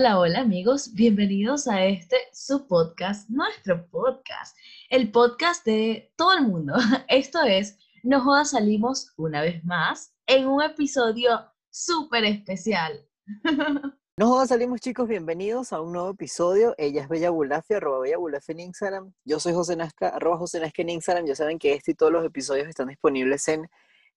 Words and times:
Hola, 0.00 0.20
hola, 0.20 0.38
amigos, 0.42 0.94
bienvenidos 0.94 1.66
a 1.66 1.84
este 1.84 2.14
su 2.32 2.68
podcast, 2.68 3.28
nuestro 3.30 3.84
podcast, 3.88 4.56
el 4.90 5.10
podcast 5.10 5.66
de 5.66 6.12
todo 6.14 6.34
el 6.34 6.44
mundo. 6.44 6.74
Esto 7.08 7.42
es 7.42 7.76
No 8.04 8.20
Jodas 8.20 8.50
Salimos 8.50 9.12
una 9.16 9.40
vez 9.40 9.64
más 9.64 10.14
en 10.28 10.46
un 10.46 10.62
episodio 10.62 11.50
súper 11.68 12.24
especial. 12.26 13.04
No 14.16 14.28
jodas 14.28 14.48
salimos 14.48 14.80
chicos, 14.80 15.08
bienvenidos 15.08 15.72
a 15.72 15.80
un 15.80 15.92
nuevo 15.92 16.10
episodio. 16.10 16.74
Ella 16.76 17.02
es 17.02 17.08
Bella 17.08 17.30
Bulafia, 17.30 17.76
arroba 17.76 18.00
Bella 18.00 18.18
Bulafia 18.18 18.52
en 18.52 18.60
Instagram. 18.60 19.12
Yo 19.24 19.38
soy 19.38 19.52
José 19.52 19.76
Nazca, 19.76 20.08
arroba 20.08 20.38
José 20.38 20.58
Nazca 20.60 20.82
en 20.82 20.90
Instagram. 20.90 21.26
Ya 21.26 21.36
saben 21.36 21.58
que 21.58 21.74
este 21.74 21.92
y 21.92 21.94
todos 21.94 22.10
los 22.10 22.24
episodios 22.24 22.68
están 22.68 22.88
disponibles 22.88 23.46
en 23.48 23.68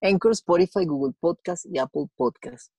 Anchor, 0.02 0.32
Spotify, 0.32 0.86
Google 0.86 1.14
Podcast 1.20 1.66
y 1.68 1.78
Apple 1.78 2.06
Podcast. 2.16 2.72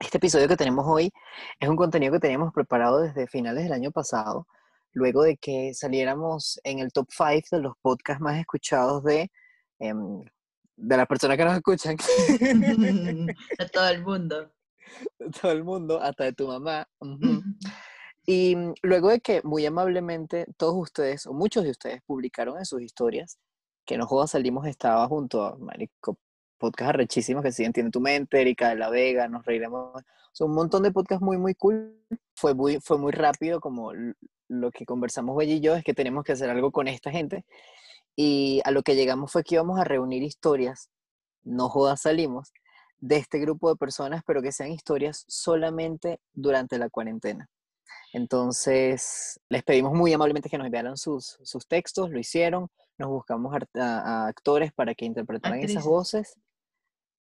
Este 0.00 0.18
episodio 0.18 0.46
que 0.46 0.56
tenemos 0.56 0.86
hoy 0.86 1.10
es 1.58 1.68
un 1.68 1.74
contenido 1.74 2.12
que 2.12 2.20
teníamos 2.20 2.52
preparado 2.52 3.00
desde 3.00 3.26
finales 3.26 3.64
del 3.64 3.72
año 3.72 3.90
pasado, 3.90 4.46
luego 4.92 5.22
de 5.24 5.36
que 5.36 5.74
saliéramos 5.74 6.60
en 6.62 6.78
el 6.78 6.92
top 6.92 7.08
5 7.10 7.56
de 7.56 7.62
los 7.62 7.74
podcasts 7.82 8.20
más 8.22 8.38
escuchados 8.38 9.02
de, 9.02 9.28
em, 9.80 10.22
de 10.76 10.96
las 10.96 11.06
personas 11.08 11.36
que 11.36 11.44
nos 11.44 11.56
escuchan. 11.56 11.96
A 13.58 13.66
todo 13.66 13.88
el 13.88 14.04
mundo. 14.04 14.52
De 15.18 15.30
todo 15.30 15.50
el 15.50 15.64
mundo, 15.64 16.00
hasta 16.00 16.24
de 16.24 16.32
tu 16.32 16.46
mamá. 16.46 16.88
Y 18.30 18.54
luego 18.82 19.08
de 19.08 19.20
que 19.20 19.40
muy 19.42 19.64
amablemente 19.64 20.44
todos 20.58 20.74
ustedes, 20.76 21.26
o 21.26 21.32
muchos 21.32 21.64
de 21.64 21.70
ustedes, 21.70 22.02
publicaron 22.04 22.58
en 22.58 22.66
sus 22.66 22.82
historias 22.82 23.38
que 23.86 23.96
No 23.96 24.06
Jodas 24.06 24.32
Salimos 24.32 24.66
estaba 24.66 25.08
junto 25.08 25.42
a 25.42 25.56
Marico 25.56 26.18
podcasts 26.58 26.90
arrechísimos 26.90 27.42
que 27.42 27.52
siguen 27.52 27.72
Tiene 27.72 27.90
tu 27.90 28.00
mente, 28.00 28.40
Erika 28.40 28.68
de 28.70 28.76
la 28.76 28.90
Vega, 28.90 29.28
Nos 29.28 29.44
Reiremos. 29.44 30.02
Son 30.32 30.50
un 30.50 30.56
montón 30.56 30.82
de 30.82 30.92
podcasts 30.92 31.22
muy, 31.22 31.38
muy 31.38 31.54
cool. 31.54 31.98
Fue 32.34 32.54
muy, 32.54 32.78
fue 32.80 32.98
muy 32.98 33.12
rápido, 33.12 33.60
como 33.60 33.92
lo 34.48 34.70
que 34.70 34.84
conversamos 34.84 35.36
Bella 35.36 35.54
y 35.54 35.60
yo, 35.60 35.74
es 35.74 35.84
que 35.84 35.94
tenemos 35.94 36.24
que 36.24 36.32
hacer 36.32 36.50
algo 36.50 36.70
con 36.70 36.88
esta 36.88 37.10
gente. 37.10 37.44
Y 38.16 38.60
a 38.64 38.70
lo 38.70 38.82
que 38.82 38.96
llegamos 38.96 39.32
fue 39.32 39.44
que 39.44 39.54
íbamos 39.54 39.78
a 39.78 39.84
reunir 39.84 40.22
historias, 40.22 40.90
no 41.44 41.68
jodas 41.68 42.02
salimos, 42.02 42.52
de 43.00 43.16
este 43.16 43.38
grupo 43.38 43.70
de 43.70 43.76
personas, 43.76 44.22
pero 44.26 44.42
que 44.42 44.52
sean 44.52 44.70
historias 44.70 45.24
solamente 45.28 46.20
durante 46.32 46.78
la 46.78 46.90
cuarentena. 46.90 47.48
Entonces, 48.12 49.40
les 49.48 49.62
pedimos 49.62 49.92
muy 49.92 50.12
amablemente 50.12 50.48
que 50.48 50.58
nos 50.58 50.66
enviaran 50.66 50.96
sus, 50.96 51.38
sus 51.42 51.66
textos, 51.66 52.10
lo 52.10 52.18
hicieron, 52.18 52.68
nos 52.96 53.08
buscamos 53.08 53.54
a, 53.74 54.26
actores 54.26 54.72
para 54.72 54.94
que 54.94 55.04
interpretaran 55.04 55.60
esas 55.60 55.84
voces 55.84 56.36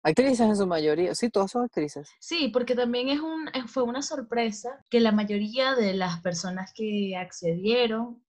Actrices 0.06 0.40
en 0.40 0.56
su 0.56 0.68
mayoría, 0.68 1.16
sí, 1.16 1.32
todas 1.32 1.50
son 1.50 1.64
actrices. 1.64 2.08
Sí, 2.20 2.50
porque 2.50 2.76
también 2.76 3.10
es 3.10 3.20
un, 3.22 3.50
fue 3.66 3.82
una 3.82 4.04
sorpresa 4.04 4.86
que 4.92 5.00
la 5.00 5.12
mayoría 5.12 5.74
de 5.74 5.96
las 5.96 6.22
personas 6.22 6.72
que 6.76 7.16
accedieron, 7.18 8.24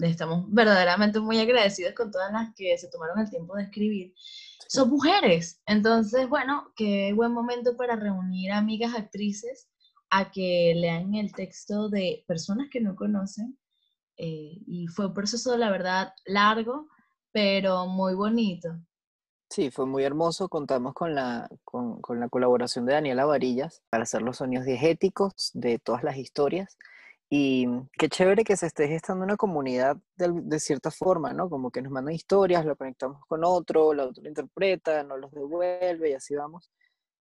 estamos 0.00 0.46
verdaderamente 0.48 1.18
muy 1.18 1.40
agradecidos 1.40 1.94
con 1.94 2.12
todas 2.12 2.30
las 2.30 2.54
que 2.54 2.78
se 2.78 2.88
tomaron 2.88 3.18
el 3.18 3.28
tiempo 3.28 3.56
de 3.56 3.64
escribir, 3.64 4.14
son 4.68 4.90
mujeres. 4.90 5.60
Entonces, 5.66 6.28
bueno, 6.28 6.72
qué 6.76 7.12
buen 7.12 7.32
momento 7.32 7.76
para 7.76 7.96
reunir 7.96 8.52
amigas 8.52 8.94
actrices 8.94 9.68
a 10.08 10.30
que 10.30 10.72
lean 10.76 11.16
el 11.16 11.32
texto 11.32 11.88
de 11.88 12.22
personas 12.28 12.68
que 12.70 12.80
no 12.80 12.94
conocen. 12.94 13.58
Eh, 14.16 14.62
y 14.68 14.86
fue 14.86 15.06
un 15.06 15.14
proceso, 15.14 15.56
la 15.58 15.72
verdad, 15.72 16.12
largo, 16.26 16.86
pero 17.32 17.88
muy 17.88 18.14
bonito. 18.14 18.78
Sí, 19.52 19.70
fue 19.70 19.84
muy 19.84 20.02
hermoso. 20.02 20.48
Contamos 20.48 20.94
con 20.94 21.14
la, 21.14 21.46
con, 21.62 22.00
la 22.18 22.30
colaboración 22.30 22.86
de 22.86 22.94
Daniela 22.94 23.26
Varillas 23.26 23.82
para 23.90 24.04
hacer 24.04 24.22
los 24.22 24.38
sonidos 24.38 24.64
diegéticos 24.64 25.50
de 25.52 25.78
todas 25.78 26.02
las 26.02 26.16
historias. 26.16 26.78
Y 27.28 27.66
qué 27.98 28.08
chévere 28.08 28.44
que 28.44 28.56
se 28.56 28.66
esté 28.66 28.88
gestando 28.88 29.24
una 29.24 29.36
comunidad 29.36 29.98
de, 30.16 30.58
cierta 30.58 30.90
forma, 30.90 31.34
¿no? 31.34 31.50
Como 31.50 31.70
que 31.70 31.82
nos 31.82 31.92
mandan 31.92 32.14
historias, 32.14 32.64
lo 32.64 32.76
conectamos 32.76 33.26
con 33.26 33.44
otro, 33.44 33.92
la 33.92 34.04
otro 34.06 34.22
lo 34.22 34.30
interpreta, 34.30 35.04
nos 35.04 35.20
los 35.20 35.30
devuelve 35.32 36.10
y 36.10 36.14
así 36.14 36.34
vamos. 36.34 36.70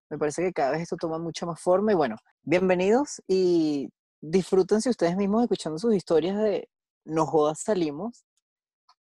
Me 0.10 0.18
parece 0.18 0.42
que 0.42 0.54
cada 0.54 0.72
vez 0.72 0.84
esto 0.84 0.96
toma 0.96 1.20
mucha 1.20 1.46
más 1.46 1.60
forma 1.60 1.92
y 1.92 1.96
bueno, 1.96 2.16
bienvenidos 2.44 3.22
y 3.28 3.90
disfrútense 4.22 4.90
ustedes 4.90 5.18
mismos 5.18 5.44
escuchando 5.44 5.78
sus 5.80 5.94
historias 5.94 6.38
de 6.38 6.70
no 7.04 7.26
jodas 7.26 7.60
salimos 7.60 8.24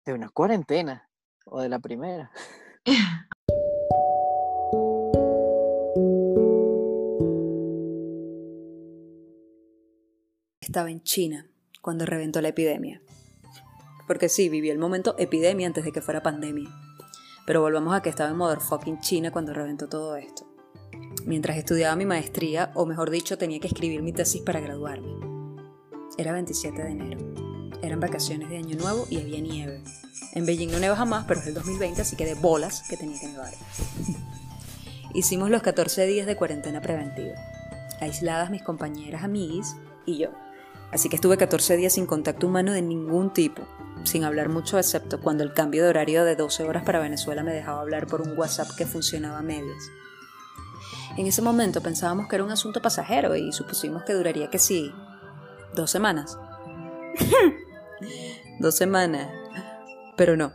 de 0.05 0.13
una 0.13 0.27
cuarentena 0.29 1.09
o 1.45 1.61
de 1.61 1.69
la 1.69 1.79
primera. 1.79 2.29
Estaba 10.59 10.91
en 10.91 11.01
China 11.01 11.47
cuando 11.81 12.05
reventó 12.05 12.41
la 12.41 12.49
epidemia. 12.49 13.01
Porque 14.07 14.29
sí, 14.29 14.49
viví 14.49 14.69
el 14.69 14.77
momento 14.77 15.15
epidemia 15.17 15.67
antes 15.67 15.83
de 15.83 15.91
que 15.91 16.01
fuera 16.01 16.21
pandemia. 16.21 16.69
Pero 17.47 17.61
volvamos 17.61 17.95
a 17.95 18.01
que 18.01 18.09
estaba 18.09 18.29
en 18.29 18.37
motherfucking 18.37 18.99
China 18.99 19.31
cuando 19.31 19.53
reventó 19.53 19.89
todo 19.89 20.15
esto. 20.15 20.47
Mientras 21.25 21.57
estudiaba 21.57 21.95
mi 21.95 22.05
maestría, 22.05 22.71
o 22.75 22.85
mejor 22.85 23.09
dicho, 23.09 23.37
tenía 23.37 23.59
que 23.59 23.67
escribir 23.67 24.03
mi 24.03 24.13
tesis 24.13 24.41
para 24.41 24.59
graduarme. 24.59 25.15
Era 26.17 26.33
27 26.33 26.83
de 26.83 26.91
enero. 26.91 27.44
Eran 27.81 27.99
vacaciones 27.99 28.49
de 28.49 28.57
Año 28.57 28.77
Nuevo 28.77 29.07
y 29.09 29.19
había 29.19 29.39
nieve. 29.39 29.81
En 30.33 30.45
Beijing 30.45 30.71
no 30.71 30.79
neva 30.79 30.95
jamás, 30.95 31.25
pero 31.27 31.39
es 31.39 31.47
el 31.47 31.53
2020, 31.53 32.01
así 32.01 32.15
que 32.15 32.25
de 32.25 32.35
bolas 32.35 32.83
que 32.89 32.97
tenía 32.97 33.19
que 33.19 33.27
nevar. 33.27 33.53
Hicimos 35.13 35.49
los 35.49 35.61
14 35.61 36.05
días 36.05 36.27
de 36.27 36.35
cuarentena 36.35 36.81
preventiva. 36.81 37.35
Aisladas 38.01 38.49
mis 38.49 38.61
compañeras 38.61 39.23
amiguis 39.23 39.75
y 40.05 40.17
yo. 40.17 40.29
Así 40.91 41.09
que 41.09 41.15
estuve 41.15 41.37
14 41.37 41.77
días 41.77 41.93
sin 41.93 42.05
contacto 42.05 42.47
humano 42.47 42.73
de 42.73 42.81
ningún 42.81 43.31
tipo, 43.31 43.63
sin 44.03 44.23
hablar 44.23 44.49
mucho 44.49 44.77
excepto 44.77 45.21
cuando 45.21 45.43
el 45.43 45.53
cambio 45.53 45.83
de 45.83 45.89
horario 45.89 46.25
de 46.25 46.35
12 46.35 46.63
horas 46.63 46.83
para 46.83 46.99
Venezuela 46.99 47.43
me 47.43 47.53
dejaba 47.53 47.81
hablar 47.81 48.07
por 48.07 48.21
un 48.21 48.37
WhatsApp 48.37 48.69
que 48.77 48.85
funcionaba 48.85 49.39
a 49.39 49.41
medias. 49.41 49.89
En 51.17 51.27
ese 51.27 51.41
momento 51.41 51.81
pensábamos 51.81 52.27
que 52.27 52.35
era 52.35 52.43
un 52.43 52.51
asunto 52.51 52.81
pasajero 52.81 53.35
y 53.35 53.53
supusimos 53.53 54.03
que 54.03 54.13
duraría 54.13 54.49
que 54.49 54.59
sí, 54.59 54.91
dos 55.73 55.91
semanas. 55.91 56.37
dos 58.59 58.75
semanas. 58.75 59.27
Pero 60.15 60.37
no. 60.37 60.53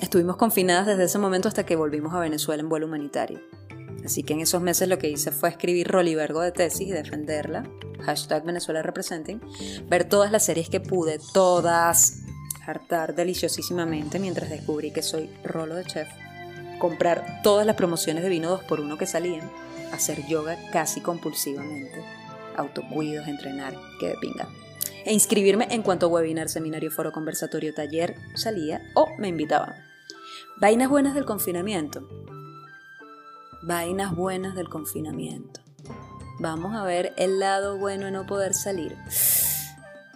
Estuvimos 0.00 0.36
confinadas 0.36 0.86
desde 0.86 1.04
ese 1.04 1.18
momento 1.18 1.48
hasta 1.48 1.64
que 1.64 1.76
volvimos 1.76 2.14
a 2.14 2.20
Venezuela 2.20 2.62
en 2.62 2.68
vuelo 2.68 2.86
humanitario. 2.86 3.40
Así 4.04 4.22
que 4.22 4.34
en 4.34 4.40
esos 4.40 4.60
meses 4.60 4.88
lo 4.88 4.98
que 4.98 5.08
hice 5.08 5.30
fue 5.30 5.48
escribir 5.48 5.88
rolivergo 5.88 6.40
de 6.40 6.52
tesis 6.52 6.88
y 6.88 6.92
defenderla. 6.92 7.64
Hashtag 8.02 8.44
Venezuela 8.44 8.82
Representing. 8.82 9.40
Ver 9.88 10.04
todas 10.04 10.30
las 10.30 10.44
series 10.44 10.68
que 10.68 10.80
pude, 10.80 11.18
todas. 11.32 12.18
Hartar 12.66 13.14
deliciosísimamente 13.14 14.18
mientras 14.18 14.50
descubrí 14.50 14.90
que 14.90 15.02
soy 15.02 15.30
rolo 15.42 15.74
de 15.74 15.84
chef. 15.84 16.08
Comprar 16.78 17.40
todas 17.42 17.66
las 17.66 17.76
promociones 17.76 18.22
de 18.22 18.28
vino 18.28 18.50
2 18.50 18.64
por 18.64 18.80
1 18.80 18.98
que 18.98 19.06
salían. 19.06 19.50
Hacer 19.92 20.26
yoga 20.26 20.58
casi 20.70 21.00
compulsivamente. 21.00 22.04
Autocuidos, 22.56 23.26
entrenar, 23.26 23.74
que 24.00 24.08
de 24.08 24.16
pinga 24.16 24.48
e 25.04 25.12
inscribirme 25.12 25.66
en 25.70 25.82
cuanto 25.82 26.08
webinar, 26.08 26.48
seminario, 26.48 26.90
foro, 26.90 27.12
conversatorio, 27.12 27.74
taller 27.74 28.16
salía 28.34 28.80
o 28.94 29.08
me 29.18 29.28
invitaban. 29.28 29.74
Vainas 30.60 30.88
buenas 30.88 31.14
del 31.14 31.24
confinamiento. 31.24 32.08
Vainas 33.62 34.14
buenas 34.14 34.54
del 34.54 34.68
confinamiento. 34.68 35.60
Vamos 36.38 36.74
a 36.74 36.84
ver 36.84 37.12
el 37.16 37.38
lado 37.38 37.78
bueno 37.78 38.06
de 38.06 38.10
no 38.12 38.26
poder 38.26 38.54
salir. 38.54 38.96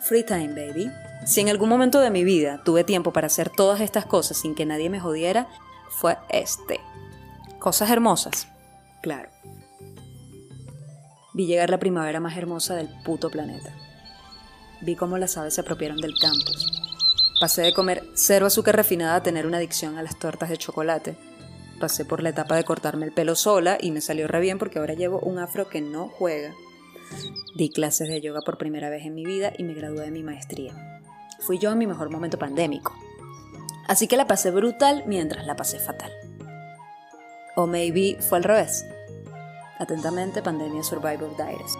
Free 0.00 0.24
time, 0.24 0.48
baby. 0.48 0.90
Si 1.26 1.40
en 1.40 1.48
algún 1.48 1.68
momento 1.68 2.00
de 2.00 2.10
mi 2.10 2.24
vida 2.24 2.62
tuve 2.64 2.84
tiempo 2.84 3.12
para 3.12 3.26
hacer 3.26 3.50
todas 3.50 3.80
estas 3.80 4.06
cosas 4.06 4.36
sin 4.38 4.54
que 4.54 4.66
nadie 4.66 4.90
me 4.90 5.00
jodiera, 5.00 5.48
fue 5.90 6.16
este. 6.30 6.80
Cosas 7.58 7.90
hermosas, 7.90 8.48
claro. 9.02 9.28
Vi 11.34 11.46
llegar 11.46 11.70
la 11.70 11.78
primavera 11.78 12.20
más 12.20 12.36
hermosa 12.36 12.74
del 12.74 12.88
puto 13.04 13.30
planeta 13.30 13.74
vi 14.80 14.96
cómo 14.96 15.18
las 15.18 15.36
aves 15.36 15.54
se 15.54 15.60
apropiaron 15.60 15.98
del 15.98 16.18
campus. 16.18 16.78
Pasé 17.40 17.62
de 17.62 17.72
comer 17.72 18.04
cero 18.14 18.46
azúcar 18.46 18.76
refinada 18.76 19.16
a 19.16 19.22
tener 19.22 19.46
una 19.46 19.58
adicción 19.58 19.96
a 19.96 20.02
las 20.02 20.18
tortas 20.18 20.48
de 20.48 20.58
chocolate. 20.58 21.16
Pasé 21.78 22.04
por 22.04 22.22
la 22.22 22.30
etapa 22.30 22.56
de 22.56 22.64
cortarme 22.64 23.06
el 23.06 23.12
pelo 23.12 23.36
sola 23.36 23.78
y 23.80 23.92
me 23.92 24.00
salió 24.00 24.26
re 24.26 24.40
bien 24.40 24.58
porque 24.58 24.80
ahora 24.80 24.94
llevo 24.94 25.20
un 25.20 25.38
afro 25.38 25.68
que 25.68 25.80
no 25.80 26.08
juega. 26.08 26.52
Di 27.54 27.70
clases 27.70 28.08
de 28.08 28.20
yoga 28.20 28.40
por 28.40 28.58
primera 28.58 28.90
vez 28.90 29.06
en 29.06 29.14
mi 29.14 29.24
vida 29.24 29.52
y 29.56 29.62
me 29.62 29.74
gradué 29.74 30.04
de 30.04 30.10
mi 30.10 30.22
maestría. 30.22 31.00
Fui 31.40 31.58
yo 31.58 31.70
en 31.70 31.78
mi 31.78 31.86
mejor 31.86 32.10
momento 32.10 32.38
pandémico. 32.38 32.92
Así 33.86 34.08
que 34.08 34.16
la 34.16 34.26
pasé 34.26 34.50
brutal 34.50 35.04
mientras 35.06 35.46
la 35.46 35.56
pasé 35.56 35.78
fatal. 35.78 36.12
O 37.54 37.66
maybe 37.66 38.18
fue 38.20 38.38
al 38.38 38.44
revés. 38.44 38.84
Atentamente, 39.78 40.42
Pandemia 40.42 40.82
Survivor 40.82 41.36
Diaries. 41.36 41.74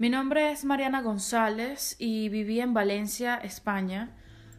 Mi 0.00 0.08
nombre 0.08 0.50
es 0.50 0.64
Mariana 0.64 1.02
González 1.02 1.94
y 1.98 2.30
viví 2.30 2.58
en 2.62 2.72
Valencia, 2.72 3.36
España, 3.36 4.16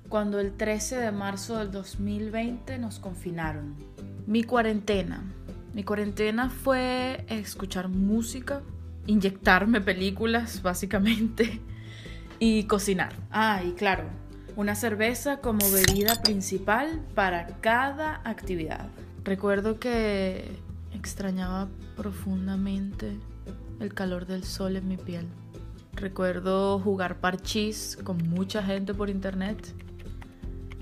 cuando 0.08 0.40
el 0.40 0.56
13 0.56 0.98
de 0.98 1.12
marzo 1.12 1.58
del 1.58 1.72
2020 1.72 2.78
nos 2.78 3.00
confinaron. 3.00 3.76
Mi 4.28 4.44
cuarentena. 4.44 5.24
Mi 5.74 5.84
cuarentena 5.84 6.52
fue 6.52 7.26
escuchar 7.28 7.88
música, 7.90 8.62
inyectarme 9.08 9.82
películas, 9.82 10.62
básicamente, 10.62 11.60
y 12.38 12.66
cocinar. 12.66 13.12
Ah, 13.32 13.64
y 13.66 13.72
claro, 13.72 14.04
una 14.56 14.76
cerveza 14.76 15.38
como 15.38 15.68
bebida 15.72 16.22
principal 16.22 17.02
para 17.16 17.48
cada 17.62 18.22
actividad. 18.26 18.90
Recuerdo 19.24 19.80
que 19.80 20.52
extrañaba 20.94 21.68
profundamente 21.98 23.18
el 23.82 23.94
calor 23.94 24.28
del 24.28 24.44
sol 24.44 24.76
en 24.76 24.88
mi 24.88 24.98
piel. 24.98 25.28
Recuerdo 25.94 26.80
jugar 26.80 27.20
parchís 27.20 27.98
con 28.04 28.18
mucha 28.30 28.64
gente 28.64 28.94
por 28.94 29.10
internet 29.10 29.74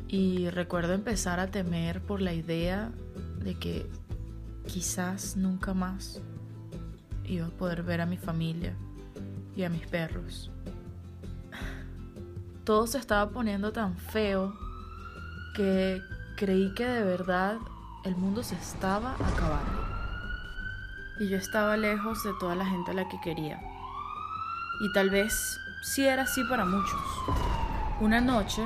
y 0.07 0.50
recuerdo 0.50 0.94
empezar 0.94 1.40
a 1.40 1.48
temer 1.48 2.01
por 2.01 2.22
la 2.22 2.34
idea 2.34 2.92
de 3.44 3.56
que 3.56 3.90
quizás 4.68 5.38
nunca 5.38 5.74
más 5.74 6.22
iba 7.24 7.48
a 7.48 7.51
poder 7.51 7.84
ver 7.84 8.01
a 8.01 8.06
mi 8.06 8.18
familia 8.18 8.75
y 9.56 9.63
a 9.63 9.69
mis 9.69 9.88
perros. 9.88 10.51
Todo 12.66 12.86
se 12.86 12.98
estaba 12.98 13.31
poniendo 13.31 13.72
tan 13.72 13.98
feo 13.98 14.54
que 15.56 16.01
creí 16.36 16.74
que 16.75 16.86
de 16.86 17.04
verdad 17.04 17.57
el 18.04 18.16
mundo 18.16 18.44
se 18.44 18.56
estaba 18.56 19.16
acabando 19.16 19.99
y 21.19 21.27
yo 21.27 21.38
estaba 21.38 21.77
lejos 21.77 22.24
de 22.24 22.33
toda 22.39 22.56
la 22.56 22.66
gente 22.66 22.92
a 22.92 22.94
la 22.94 23.07
que 23.07 23.19
quería. 23.21 23.62
Y 24.81 24.92
tal 24.94 25.10
vez 25.10 25.60
sí 25.83 26.06
era 26.06 26.24
así 26.24 26.44
para 26.45 26.66
muchos. 26.66 27.01
Una 28.00 28.21
noche, 28.21 28.63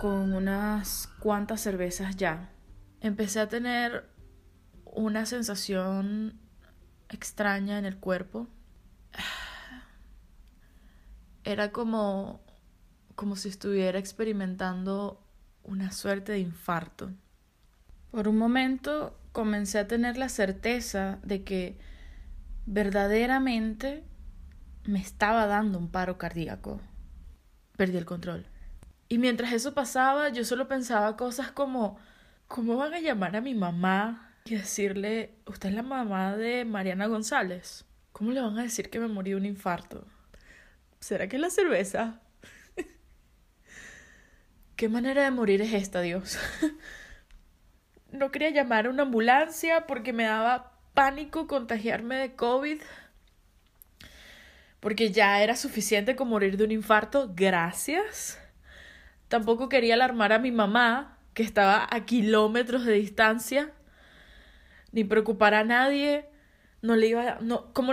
con 0.00 0.32
unas 0.32 1.08
cuantas 1.18 1.60
cervezas 1.60 2.16
ya, 2.16 2.50
empecé 3.00 3.40
a 3.40 3.48
tener 3.48 4.08
una 4.84 5.26
sensación 5.26 6.40
extraña 7.08 7.78
en 7.78 7.84
el 7.84 7.98
cuerpo. 7.98 8.46
Era 11.44 11.70
como 11.70 12.40
como 13.16 13.34
si 13.34 13.48
estuviera 13.48 13.98
experimentando 13.98 15.20
una 15.64 15.90
suerte 15.90 16.32
de 16.32 16.38
infarto. 16.38 17.10
Por 18.10 18.28
un 18.28 18.36
momento 18.36 19.18
comencé 19.36 19.78
a 19.78 19.86
tener 19.86 20.16
la 20.16 20.30
certeza 20.30 21.18
de 21.22 21.44
que 21.44 21.76
verdaderamente 22.64 24.02
me 24.84 24.98
estaba 24.98 25.44
dando 25.44 25.78
un 25.78 25.90
paro 25.90 26.16
cardíaco. 26.16 26.80
Perdí 27.76 27.98
el 27.98 28.06
control. 28.06 28.46
Y 29.10 29.18
mientras 29.18 29.52
eso 29.52 29.74
pasaba, 29.74 30.30
yo 30.30 30.42
solo 30.42 30.68
pensaba 30.68 31.18
cosas 31.18 31.50
como, 31.50 31.98
¿cómo 32.48 32.78
van 32.78 32.94
a 32.94 33.00
llamar 33.00 33.36
a 33.36 33.42
mi 33.42 33.54
mamá 33.54 34.32
y 34.46 34.54
decirle, 34.54 35.34
usted 35.44 35.68
es 35.68 35.74
la 35.74 35.82
mamá 35.82 36.34
de 36.34 36.64
Mariana 36.64 37.06
González? 37.06 37.84
¿Cómo 38.12 38.32
le 38.32 38.40
van 38.40 38.58
a 38.58 38.62
decir 38.62 38.88
que 38.88 39.00
me 39.00 39.08
morí 39.08 39.32
de 39.32 39.36
un 39.36 39.44
infarto? 39.44 40.06
¿Será 40.98 41.28
que 41.28 41.36
es 41.36 41.42
la 41.42 41.50
cerveza? 41.50 42.22
¿Qué 44.76 44.88
manera 44.88 45.24
de 45.24 45.30
morir 45.30 45.60
es 45.60 45.74
esta, 45.74 46.00
Dios? 46.00 46.38
no 48.16 48.30
quería 48.30 48.50
llamar 48.50 48.86
a 48.86 48.90
una 48.90 49.02
ambulancia 49.02 49.86
porque 49.86 50.12
me 50.12 50.24
daba 50.24 50.72
pánico 50.94 51.46
contagiarme 51.46 52.16
de 52.16 52.34
COVID. 52.34 52.80
Porque 54.80 55.10
ya 55.12 55.42
era 55.42 55.56
suficiente 55.56 56.16
con 56.16 56.28
morir 56.28 56.56
de 56.56 56.64
un 56.64 56.72
infarto, 56.72 57.32
gracias. 57.34 58.38
Tampoco 59.28 59.68
quería 59.68 59.94
alarmar 59.94 60.32
a 60.32 60.38
mi 60.38 60.52
mamá, 60.52 61.18
que 61.34 61.42
estaba 61.42 61.86
a 61.90 62.04
kilómetros 62.04 62.84
de 62.84 62.94
distancia, 62.94 63.72
ni 64.92 65.04
preocupar 65.04 65.54
a 65.54 65.64
nadie. 65.64 66.28
No 66.82 66.96
le 66.96 67.08
iba, 67.08 67.38
no, 67.40 67.72
como, 67.72 67.92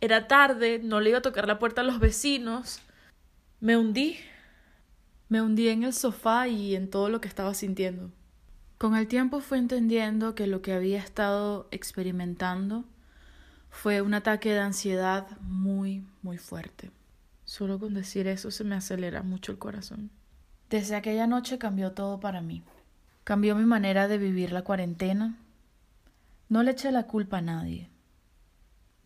era 0.00 0.28
tarde, 0.28 0.80
no 0.82 1.00
le 1.00 1.10
iba 1.10 1.18
a 1.18 1.22
tocar 1.22 1.46
la 1.46 1.58
puerta 1.58 1.80
a 1.80 1.84
los 1.84 1.98
vecinos. 1.98 2.82
Me 3.60 3.76
hundí. 3.76 4.18
Me 5.28 5.42
hundí 5.42 5.68
en 5.68 5.82
el 5.82 5.92
sofá 5.92 6.48
y 6.48 6.74
en 6.76 6.88
todo 6.90 7.08
lo 7.08 7.20
que 7.20 7.28
estaba 7.28 7.54
sintiendo. 7.54 8.12
Con 8.78 8.94
el 8.94 9.08
tiempo 9.08 9.40
fui 9.40 9.58
entendiendo 9.58 10.36
que 10.36 10.46
lo 10.46 10.62
que 10.62 10.72
había 10.72 11.00
estado 11.00 11.66
experimentando 11.72 12.84
fue 13.70 14.02
un 14.02 14.14
ataque 14.14 14.52
de 14.52 14.60
ansiedad 14.60 15.26
muy, 15.40 16.06
muy 16.22 16.38
fuerte. 16.38 16.92
Solo 17.44 17.80
con 17.80 17.92
decir 17.92 18.28
eso 18.28 18.52
se 18.52 18.62
me 18.62 18.76
acelera 18.76 19.22
mucho 19.24 19.50
el 19.50 19.58
corazón. 19.58 20.10
Desde 20.70 20.94
aquella 20.94 21.26
noche 21.26 21.58
cambió 21.58 21.90
todo 21.90 22.20
para 22.20 22.40
mí. 22.40 22.62
Cambió 23.24 23.56
mi 23.56 23.64
manera 23.64 24.06
de 24.06 24.16
vivir 24.16 24.52
la 24.52 24.62
cuarentena. 24.62 25.36
No 26.48 26.62
le 26.62 26.70
eché 26.70 26.92
la 26.92 27.08
culpa 27.08 27.38
a 27.38 27.42
nadie, 27.42 27.90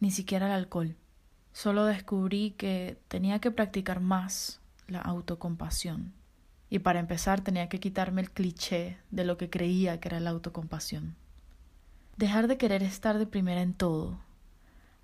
ni 0.01 0.11
siquiera 0.11 0.47
al 0.47 0.53
alcohol. 0.53 0.97
Solo 1.53 1.87
descubrí 1.87 2.51
que 2.53 2.99
tenía 3.09 3.39
que 3.39 3.51
practicar 3.51 4.01
más 4.01 4.61
la 4.87 5.01
autocompasión. 5.01 6.13
Y 6.73 6.79
para 6.79 7.01
empezar 7.01 7.43
tenía 7.43 7.69
que 7.69 7.81
quitarme 7.81 8.23
el 8.23 8.31
cliché 8.31 8.97
de 9.11 9.27
lo 9.27 9.37
que 9.37 9.51
creía 9.51 10.01
que 10.01 10.09
era 10.09 10.21
la 10.21 10.31
autocompasión. 10.31 11.17
Dejar 12.17 12.49
de 12.49 12.57
querer 12.57 12.83
estar 12.83 13.19
de 13.19 13.27
primera 13.27 13.61
en 13.61 13.75
todo. 13.75 14.19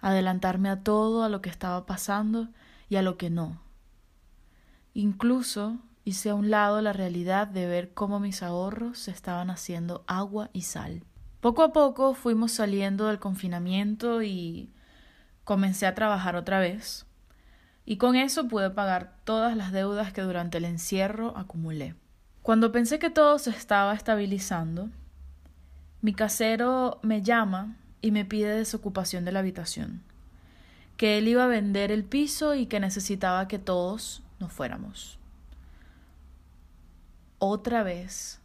Adelantarme 0.01 0.71
a 0.71 0.83
todo, 0.83 1.23
a 1.23 1.29
lo 1.29 1.43
que 1.43 1.51
estaba 1.51 1.85
pasando 1.85 2.49
y 2.89 2.97
a 2.97 3.03
lo 3.03 3.19
que 3.19 3.29
no. 3.29 3.61
Incluso 4.95 5.77
hice 6.05 6.31
a 6.31 6.35
un 6.35 6.49
lado 6.49 6.81
la 6.81 6.95
realidad 6.95 7.47
de 7.47 7.67
ver 7.67 7.93
cómo 7.93 8.19
mis 8.19 8.43
ahorros 8.43 8.99
se 8.99 9.11
estaban 9.11 9.51
haciendo 9.51 10.05
agua 10.07 10.49
y 10.55 10.63
sal. 10.63 11.05
Poco 11.43 11.63
a 11.63 11.75
poco 11.75 12.15
fuimos 12.15 12.51
saliendo 12.51 13.09
del 13.09 13.19
confinamiento 13.19 14.23
y 14.23 14.73
comencé 15.45 15.87
a 15.87 15.95
trabajar 15.95 16.35
otra 16.35 16.61
vez 16.61 17.05
y 17.91 17.97
con 17.97 18.17
eso 18.17 18.49
pude 18.49 18.69
pagar 18.69 19.17
todas 19.25 19.57
las 19.57 19.73
deudas 19.73 20.13
que 20.13 20.21
durante 20.21 20.59
el 20.59 20.67
encierro 20.67 21.35
acumulé. 21.39 21.95
Cuando 22.43 22.71
pensé 22.71 22.99
que 22.99 23.09
todo 23.09 23.39
se 23.39 23.49
estaba 23.49 23.95
estabilizando, 23.95 24.91
mi 26.03 26.13
casero 26.13 27.01
me 27.03 27.23
llama 27.23 27.79
y 28.03 28.11
me 28.11 28.27
pide 28.27 28.55
desocupación 28.55 29.25
de 29.25 29.33
la 29.33 29.39
habitación, 29.39 30.03
que 30.99 31.17
él 31.17 31.29
iba 31.29 31.45
a 31.45 31.47
vender 31.47 31.91
el 31.91 32.05
piso 32.05 32.55
y 32.55 32.67
que 32.67 32.79
necesitaba 32.79 33.49
que 33.49 33.59
todos 33.59 34.23
nos 34.39 34.53
fuéramos. 34.53 35.19
Otra 37.39 37.83
vez, 37.85 38.43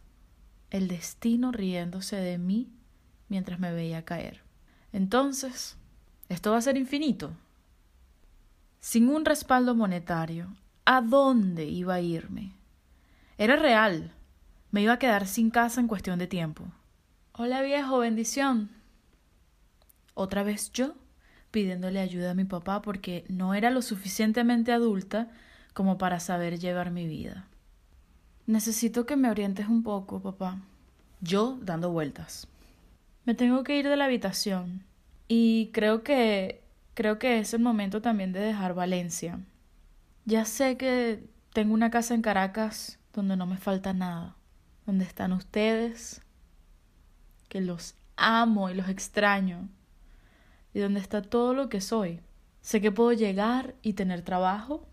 el 0.70 0.88
destino 0.88 1.52
riéndose 1.52 2.16
de 2.16 2.38
mí 2.38 2.72
mientras 3.28 3.60
me 3.60 3.74
veía 3.74 4.06
caer. 4.06 4.40
Entonces, 4.94 5.76
¿esto 6.30 6.52
va 6.52 6.56
a 6.56 6.62
ser 6.62 6.78
infinito? 6.78 7.36
Sin 8.84 9.08
un 9.08 9.24
respaldo 9.24 9.74
monetario, 9.74 10.54
¿a 10.84 11.00
dónde 11.00 11.64
iba 11.64 11.94
a 11.94 12.00
irme? 12.02 12.52
Era 13.38 13.56
real. 13.56 14.12
Me 14.72 14.82
iba 14.82 14.92
a 14.92 14.98
quedar 14.98 15.26
sin 15.26 15.48
casa 15.48 15.80
en 15.80 15.88
cuestión 15.88 16.18
de 16.18 16.26
tiempo. 16.26 16.66
Hola 17.32 17.62
viejo, 17.62 18.00
bendición. 18.00 18.68
Otra 20.12 20.42
vez 20.42 20.70
yo, 20.70 20.96
pidiéndole 21.50 21.98
ayuda 21.98 22.32
a 22.32 22.34
mi 22.34 22.44
papá 22.44 22.82
porque 22.82 23.24
no 23.30 23.54
era 23.54 23.70
lo 23.70 23.80
suficientemente 23.80 24.70
adulta 24.70 25.30
como 25.72 25.96
para 25.96 26.20
saber 26.20 26.58
llevar 26.58 26.90
mi 26.90 27.06
vida. 27.06 27.48
Necesito 28.46 29.06
que 29.06 29.16
me 29.16 29.30
orientes 29.30 29.66
un 29.66 29.82
poco, 29.82 30.20
papá. 30.20 30.58
Yo 31.22 31.58
dando 31.62 31.90
vueltas. 31.90 32.48
Me 33.24 33.34
tengo 33.34 33.64
que 33.64 33.78
ir 33.78 33.88
de 33.88 33.96
la 33.96 34.04
habitación. 34.04 34.84
Y 35.26 35.70
creo 35.72 36.02
que 36.02 36.63
creo 36.94 37.18
que 37.18 37.38
es 37.38 37.52
el 37.54 37.60
momento 37.60 38.00
también 38.00 38.32
de 38.32 38.40
dejar 38.40 38.74
Valencia. 38.74 39.40
Ya 40.24 40.44
sé 40.44 40.76
que 40.76 41.28
tengo 41.52 41.74
una 41.74 41.90
casa 41.90 42.14
en 42.14 42.22
Caracas 42.22 42.98
donde 43.12 43.36
no 43.36 43.46
me 43.46 43.58
falta 43.58 43.92
nada, 43.92 44.36
donde 44.86 45.04
están 45.04 45.32
ustedes, 45.32 46.22
que 47.48 47.60
los 47.60 47.94
amo 48.16 48.70
y 48.70 48.74
los 48.74 48.88
extraño, 48.88 49.68
y 50.72 50.80
donde 50.80 51.00
está 51.00 51.22
todo 51.22 51.54
lo 51.54 51.68
que 51.68 51.80
soy. 51.80 52.20
Sé 52.60 52.80
que 52.80 52.90
puedo 52.90 53.12
llegar 53.12 53.74
y 53.82 53.92
tener 53.92 54.22
trabajo 54.22 54.88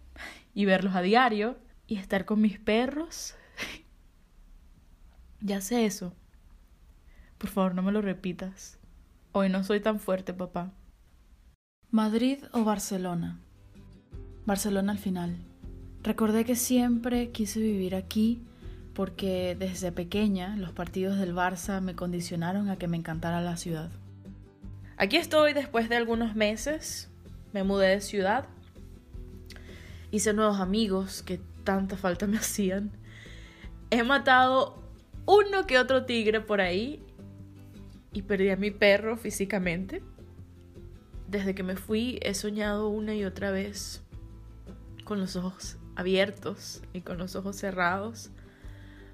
y 0.53 0.65
verlos 0.65 0.95
a 0.95 1.01
diario 1.01 1.57
y 1.87 1.97
estar 1.97 2.25
con 2.25 2.41
mis 2.41 2.59
perros. 2.59 3.35
ya 5.39 5.61
sé 5.61 5.85
eso. 5.85 6.13
Por 7.37 7.49
favor, 7.49 7.73
no 7.73 7.81
me 7.81 7.91
lo 7.91 8.01
repitas. 8.01 8.77
Hoy 9.31 9.49
no 9.49 9.63
soy 9.63 9.79
tan 9.79 9.99
fuerte, 9.99 10.33
papá. 10.33 10.71
Madrid 11.91 12.37
o 12.53 12.63
Barcelona. 12.63 13.37
Barcelona 14.45 14.93
al 14.93 14.97
final. 14.97 15.35
Recordé 16.03 16.45
que 16.45 16.55
siempre 16.55 17.31
quise 17.31 17.59
vivir 17.59 17.95
aquí 17.95 18.41
porque 18.93 19.57
desde 19.59 19.91
pequeña 19.91 20.55
los 20.55 20.71
partidos 20.71 21.17
del 21.17 21.35
Barça 21.35 21.81
me 21.81 21.93
condicionaron 21.93 22.69
a 22.69 22.77
que 22.77 22.87
me 22.87 22.95
encantara 22.95 23.41
la 23.41 23.57
ciudad. 23.57 23.91
Aquí 24.95 25.17
estoy 25.17 25.51
después 25.51 25.89
de 25.89 25.97
algunos 25.97 26.33
meses 26.33 27.09
me 27.51 27.65
mudé 27.65 27.87
de 27.87 27.99
ciudad, 27.99 28.47
hice 30.11 30.31
nuevos 30.31 30.61
amigos 30.61 31.21
que 31.23 31.41
tanta 31.65 31.97
falta 31.97 32.25
me 32.25 32.37
hacían. 32.37 32.91
He 33.89 34.03
matado 34.03 34.81
uno 35.25 35.67
que 35.67 35.77
otro 35.77 36.05
tigre 36.05 36.39
por 36.39 36.61
ahí 36.61 37.03
y 38.13 38.21
perdí 38.21 38.49
a 38.49 38.55
mi 38.55 38.71
perro 38.71 39.17
físicamente. 39.17 40.01
Desde 41.31 41.55
que 41.55 41.63
me 41.63 41.77
fui 41.77 42.19
he 42.23 42.33
soñado 42.33 42.89
una 42.89 43.15
y 43.15 43.23
otra 43.23 43.51
vez 43.51 44.01
con 45.05 45.21
los 45.21 45.37
ojos 45.37 45.77
abiertos 45.95 46.83
y 46.91 47.01
con 47.01 47.17
los 47.17 47.37
ojos 47.37 47.55
cerrados 47.55 48.31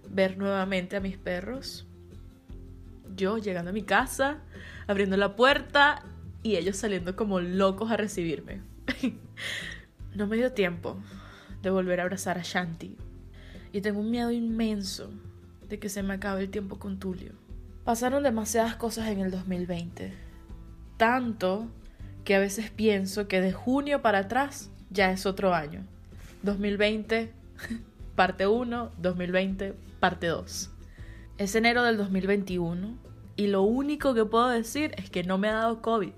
ver 0.10 0.36
nuevamente 0.36 0.96
a 0.96 1.00
mis 1.00 1.16
perros. 1.20 1.86
Yo 3.16 3.38
llegando 3.38 3.70
a 3.70 3.74
mi 3.74 3.84
casa, 3.84 4.40
abriendo 4.88 5.16
la 5.16 5.36
puerta 5.36 6.06
y 6.42 6.56
ellos 6.56 6.78
saliendo 6.78 7.16
como 7.16 7.40
locos 7.40 7.92
a 7.92 7.98
recibirme. 7.98 8.62
no 10.16 10.26
me 10.26 10.38
dio 10.38 10.54
tiempo 10.54 10.98
de 11.62 11.70
volver 11.70 12.00
a 12.00 12.04
abrazar 12.04 12.40
a 12.40 12.44
Shanti. 12.44 12.98
Y 13.72 13.82
tengo 13.82 14.00
un 14.00 14.10
miedo 14.10 14.32
inmenso 14.32 15.12
de 15.70 15.78
que 15.78 15.88
se 15.88 16.02
me 16.02 16.16
acabe 16.16 16.42
el 16.42 16.50
tiempo 16.50 16.80
con 16.80 16.98
Tulio. 16.98 17.34
Pasaron 17.84 18.24
demasiadas 18.24 18.76
cosas 18.76 19.10
en 19.10 19.20
el 19.20 19.30
2020. 19.30 20.14
Tanto 20.98 21.70
que 22.28 22.36
a 22.36 22.40
veces 22.40 22.70
pienso 22.70 23.30
que 23.30 23.40
de 23.40 23.54
junio 23.54 24.02
para 24.02 24.20
atrás 24.20 24.70
ya 24.90 25.12
es 25.12 25.26
otro 25.26 25.56
año. 25.56 25.86
2020, 26.44 27.32
parte 28.16 28.48
1, 28.48 28.92
2020, 28.98 29.74
parte 30.02 30.28
2. 30.28 30.70
Es 31.38 31.56
enero 31.56 31.84
del 31.84 31.96
2021 31.96 32.98
y 33.38 33.48
lo 33.48 33.62
único 33.62 34.14
que 34.14 34.26
puedo 34.26 34.50
decir 34.50 34.94
es 34.98 35.10
que 35.10 35.24
no 35.24 35.38
me 35.38 35.48
ha 35.48 35.54
dado 35.54 35.82
COVID. 35.82 36.12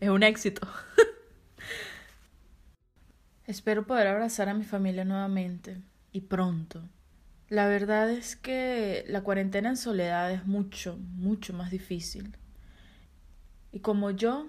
Es 0.00 0.10
un 0.10 0.22
éxito. 0.22 0.68
Espero 3.46 3.86
poder 3.86 4.08
abrazar 4.08 4.50
a 4.50 4.54
mi 4.54 4.64
familia 4.64 5.06
nuevamente 5.06 5.80
y 6.12 6.20
pronto. 6.20 6.82
La 7.48 7.66
verdad 7.66 8.10
es 8.10 8.36
que 8.36 9.06
la 9.08 9.22
cuarentena 9.22 9.70
en 9.70 9.78
soledad 9.78 10.30
es 10.32 10.44
mucho, 10.44 10.98
mucho 10.98 11.54
más 11.54 11.70
difícil. 11.70 12.36
Y 13.72 13.80
como 13.80 14.10
yo, 14.10 14.48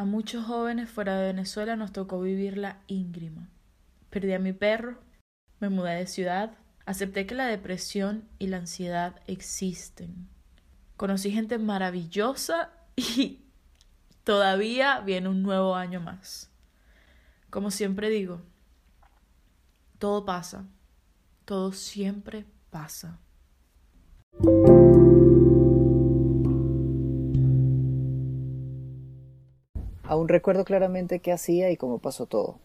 a 0.00 0.04
muchos 0.06 0.46
jóvenes 0.46 0.88
fuera 0.88 1.18
de 1.18 1.26
Venezuela 1.26 1.76
nos 1.76 1.92
tocó 1.92 2.22
vivirla 2.22 2.78
íngrima. 2.86 3.50
Perdí 4.08 4.32
a 4.32 4.38
mi 4.38 4.54
perro, 4.54 4.98
me 5.58 5.68
mudé 5.68 5.96
de 5.96 6.06
ciudad, 6.06 6.52
acepté 6.86 7.26
que 7.26 7.34
la 7.34 7.44
depresión 7.44 8.24
y 8.38 8.46
la 8.46 8.56
ansiedad 8.56 9.20
existen. 9.26 10.26
Conocí 10.96 11.30
gente 11.30 11.58
maravillosa 11.58 12.70
y 12.96 13.44
todavía 14.24 15.00
viene 15.00 15.28
un 15.28 15.42
nuevo 15.42 15.76
año 15.76 16.00
más. 16.00 16.50
Como 17.50 17.70
siempre 17.70 18.08
digo, 18.08 18.40
todo 19.98 20.24
pasa 20.24 20.64
todo 21.50 21.72
siempre 21.72 22.46
pasa. 22.70 23.18
Aún 30.20 30.28
recuerdo 30.28 30.66
claramente 30.66 31.20
qué 31.20 31.32
hacía 31.32 31.70
y 31.70 31.78
cómo 31.78 31.98
pasó 31.98 32.26
todo. 32.26 32.58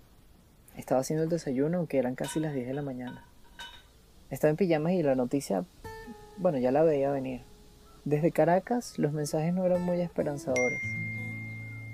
Estaba 0.75 0.99
haciendo 0.99 1.23
el 1.23 1.29
desayuno, 1.29 1.77
aunque 1.77 1.97
eran 1.97 2.15
casi 2.15 2.41
las 2.41 2.53
10 2.53 2.67
de 2.67 2.73
la 2.73 2.81
mañana. 2.81 3.23
Estaba 4.29 4.49
en 4.49 4.57
pijamas 4.57 4.91
y 4.91 5.03
la 5.03 5.15
noticia, 5.15 5.63
bueno, 6.35 6.57
ya 6.57 6.73
la 6.73 6.83
veía 6.83 7.11
venir. 7.11 7.43
Desde 8.03 8.33
Caracas, 8.33 8.99
los 8.99 9.13
mensajes 9.13 9.53
no 9.53 9.65
eran 9.65 9.83
muy 9.83 10.01
esperanzadores. 10.01 10.81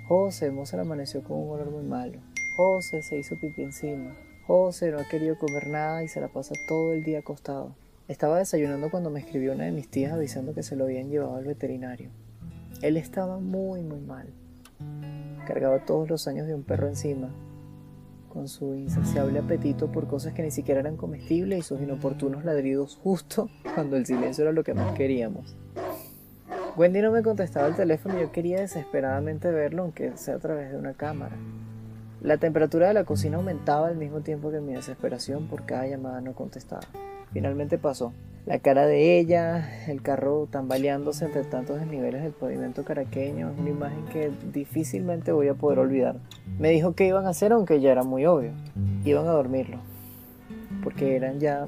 José, 0.08 0.50
Mozart 0.50 0.82
amaneció 0.82 1.24
con 1.24 1.38
un 1.38 1.52
olor 1.52 1.70
muy 1.70 1.84
malo. 1.84 2.18
José 2.58 3.04
se 3.04 3.20
hizo 3.20 3.36
pipí 3.40 3.62
encima. 3.62 4.18
José 4.48 4.90
no 4.90 4.98
ha 4.98 5.08
querido 5.08 5.38
comer 5.38 5.68
nada 5.68 6.04
y 6.04 6.08
se 6.08 6.22
la 6.22 6.30
pasa 6.30 6.56
todo 6.68 6.92
el 6.92 7.04
día 7.04 7.20
acostado. 7.20 7.76
Estaba 8.08 8.40
desayunando 8.40 8.90
cuando 8.90 9.12
me 9.12 9.20
escribió 9.20 9.54
una 9.54 9.66
de 9.66 9.72
mis 9.72 9.88
tías 9.88 10.12
avisando 10.12 10.56
que 10.56 10.64
se 10.64 10.76
lo 10.76 10.86
habían 10.86 11.12
llevado 11.12 11.36
al 11.36 11.46
veterinario. 11.46 12.10
Él 12.82 12.98
estaba 12.98 13.38
muy 13.38 13.84
muy 13.84 14.00
mal. 14.00 14.34
Cargaba 15.52 15.80
todos 15.80 16.10
los 16.10 16.30
años 16.30 16.48
de 16.48 16.56
un 16.56 16.64
perro 16.64 16.88
encima, 16.88 17.28
con 18.30 18.48
su 18.48 18.74
insaciable 18.74 19.38
apetito 19.38 19.92
por 19.92 20.08
cosas 20.08 20.34
que 20.34 20.44
ni 20.44 20.50
siquiera 20.50 20.80
eran 20.80 20.96
comestibles 20.96 21.60
y 21.60 21.62
sus 21.62 21.82
inoportunos 21.82 22.46
ladridos 22.46 22.98
justo 23.04 23.50
cuando 23.76 23.98
el 23.98 24.06
silencio 24.06 24.44
era 24.44 24.54
lo 24.54 24.64
que 24.64 24.74
más 24.74 24.94
queríamos. 24.94 25.58
Wendy 26.78 27.02
no 27.02 27.12
me 27.12 27.22
contestaba 27.22 27.68
el 27.68 27.76
teléfono 27.76 28.18
y 28.18 28.22
yo 28.22 28.32
quería 28.32 28.62
desesperadamente 28.62 29.52
verlo, 29.52 29.84
aunque 29.84 30.16
sea 30.16 30.36
a 30.36 30.40
través 30.40 30.72
de 30.72 30.78
una 30.78 30.94
cámara. 30.94 31.36
La 32.22 32.38
temperatura 32.38 32.88
de 32.88 32.94
la 32.94 33.04
cocina 33.04 33.36
aumentaba 33.36 33.90
al 33.90 33.98
mismo 33.98 34.22
tiempo 34.22 34.52
que 34.52 34.62
mi 34.62 34.72
desesperación 34.72 35.50
por 35.50 35.66
cada 35.66 35.86
llamada 35.86 36.22
no 36.22 36.34
contestada. 36.34 36.88
Finalmente 37.34 37.78
pasó. 37.78 38.14
La 38.46 38.58
cara 38.58 38.88
de 38.88 39.20
ella, 39.20 39.70
el 39.88 40.02
carro 40.02 40.48
tambaleándose 40.50 41.26
entre 41.26 41.44
tantos 41.44 41.80
desniveles 41.80 42.24
del 42.24 42.32
pavimento 42.32 42.84
caraqueño, 42.84 43.52
es 43.52 43.60
una 43.60 43.70
imagen 43.70 44.06
que 44.06 44.32
difícilmente 44.52 45.32
voy 45.32 45.48
a 45.48 45.54
poder 45.54 45.78
olvidar. 45.78 46.16
Me 46.58 46.72
dijo 46.72 46.94
que 46.94 47.06
iban 47.06 47.28
a 47.28 47.30
hacer, 47.30 47.54
aunque 47.54 47.80
ya 47.80 47.92
era 47.92 48.04
muy 48.04 48.26
obvio. 48.26 48.52
Iban 49.06 49.28
a 49.28 49.32
dormirlo, 49.32 49.78
porque 50.84 51.16
eran 51.16 51.40
ya 51.40 51.68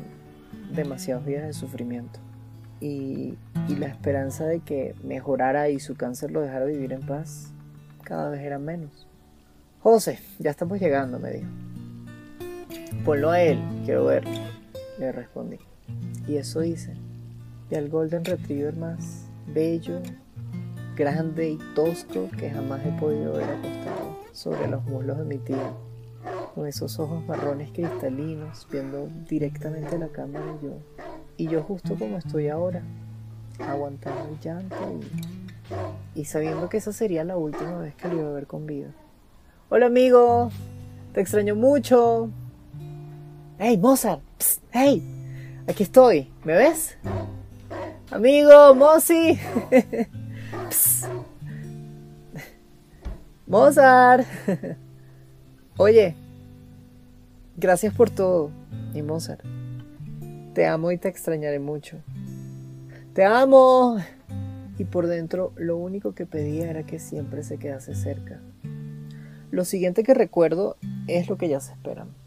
demasiados 0.74 1.28
días 1.28 1.46
de 1.46 1.54
sufrimiento. 1.54 2.20
Y, 2.82 3.38
y 3.70 3.76
la 3.78 3.86
esperanza 3.86 4.46
de 4.46 4.60
que 4.60 4.96
mejorara 5.04 5.70
y 5.70 5.80
su 5.80 5.96
cáncer 5.96 6.32
lo 6.32 6.42
dejara 6.42 6.66
vivir 6.66 6.92
en 6.92 7.02
paz 7.02 7.54
cada 8.04 8.32
vez 8.32 8.42
era 8.42 8.58
menos. 8.58 9.08
José, 9.80 10.20
ya 10.40 10.50
estamos 10.50 10.80
llegando, 10.80 11.20
me 11.20 11.32
dijo. 11.32 11.50
Ponlo 13.06 13.30
a 13.30 13.42
él, 13.42 13.62
quiero 13.86 14.06
verlo, 14.06 14.32
le 14.98 15.12
respondí. 15.12 15.60
Y 16.28 16.38
eso 16.38 16.64
hice. 16.64 16.94
Y 17.70 17.76
al 17.76 17.90
Golden 17.90 18.24
Retriever 18.24 18.76
más 18.76 19.26
bello, 19.48 20.00
grande 20.96 21.52
y 21.52 21.60
tosco 21.76 22.30
que 22.38 22.50
jamás 22.50 22.86
he 22.86 22.92
podido 23.00 23.34
ver 23.34 23.50
acostado 23.50 24.20
sobre 24.32 24.68
los 24.68 24.84
muslos 24.86 25.18
de 25.18 25.26
mi 25.26 25.38
tía, 25.38 25.74
con 26.56 26.68
esos 26.68 27.00
ojos 27.00 27.26
marrones 27.26 27.72
cristalinos, 27.72 28.68
viendo 28.72 29.10
directamente 29.28 29.98
la 29.98 30.10
cámara 30.10 30.46
y 30.60 30.66
yo. 30.66 30.74
Y 31.38 31.48
yo 31.48 31.64
justo 31.64 31.96
como 31.96 32.18
estoy 32.18 32.48
ahora, 32.50 32.84
aguantando 33.60 34.30
el 34.30 34.40
llanto 34.40 34.76
y, 36.16 36.22
y 36.22 36.26
sabiendo 36.26 36.70
que 36.70 36.78
esa 36.78 36.94
sería 36.94 37.24
la 37.24 37.38
última 37.38 37.80
vez 37.80 37.96
que 37.96 38.08
lo 38.08 38.20
iba 38.20 38.30
a 38.30 38.34
ver 38.34 38.48
con 38.48 38.66
vida. 38.66 38.90
Hola 39.70 39.88
amigo, 39.88 40.52
te 41.14 41.22
extraño 41.22 41.56
mucho. 41.56 42.30
Hey 43.58 43.78
Mozart, 43.78 44.22
hey, 44.72 45.02
aquí 45.68 45.84
estoy, 45.84 46.32
¿me 46.44 46.56
ves? 46.56 46.98
Amigo, 48.12 48.76
Mozi. 48.76 49.40
Mozart. 53.48 54.26
Oye, 55.78 56.16
gracias 57.58 57.94
por 57.94 58.10
todo, 58.10 58.52
mi 58.94 59.02
Mozart. 59.02 59.42
Te 60.54 60.68
amo 60.68 60.92
y 60.92 60.98
te 60.98 61.08
extrañaré 61.08 61.60
mucho. 61.60 61.98
Te 63.14 63.26
amo. 63.26 63.98
Y 64.78 64.86
por 64.86 65.08
dentro 65.08 65.54
lo 65.56 65.78
único 65.78 66.14
que 66.14 66.26
pedía 66.26 66.70
era 66.70 66.84
que 66.84 67.00
siempre 67.00 67.44
se 67.44 67.58
quedase 67.58 67.96
cerca. 67.96 68.42
Lo 69.52 69.66
siguiente 69.66 70.04
que 70.04 70.14
recuerdo 70.14 70.78
es 71.08 71.30
lo 71.30 71.38
que 71.38 71.48
ya 71.48 71.60
se 71.60 71.74
esperan. 71.74 72.23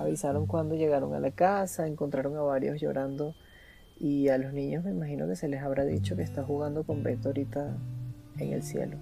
Avisaron 0.00 0.46
cuando 0.46 0.76
llegaron 0.76 1.12
a 1.12 1.20
la 1.20 1.30
casa, 1.30 1.86
encontraron 1.86 2.34
a 2.38 2.40
varios 2.40 2.80
llorando 2.80 3.34
y 3.98 4.28
a 4.28 4.38
los 4.38 4.54
niños 4.54 4.82
me 4.82 4.92
imagino 4.92 5.28
que 5.28 5.36
se 5.36 5.46
les 5.46 5.60
habrá 5.60 5.84
dicho 5.84 6.16
que 6.16 6.22
está 6.22 6.42
jugando 6.42 6.84
con 6.84 7.02
Beto 7.02 7.28
ahorita 7.28 7.76
en 8.38 8.52
el 8.54 8.62
cielo. 8.62 8.96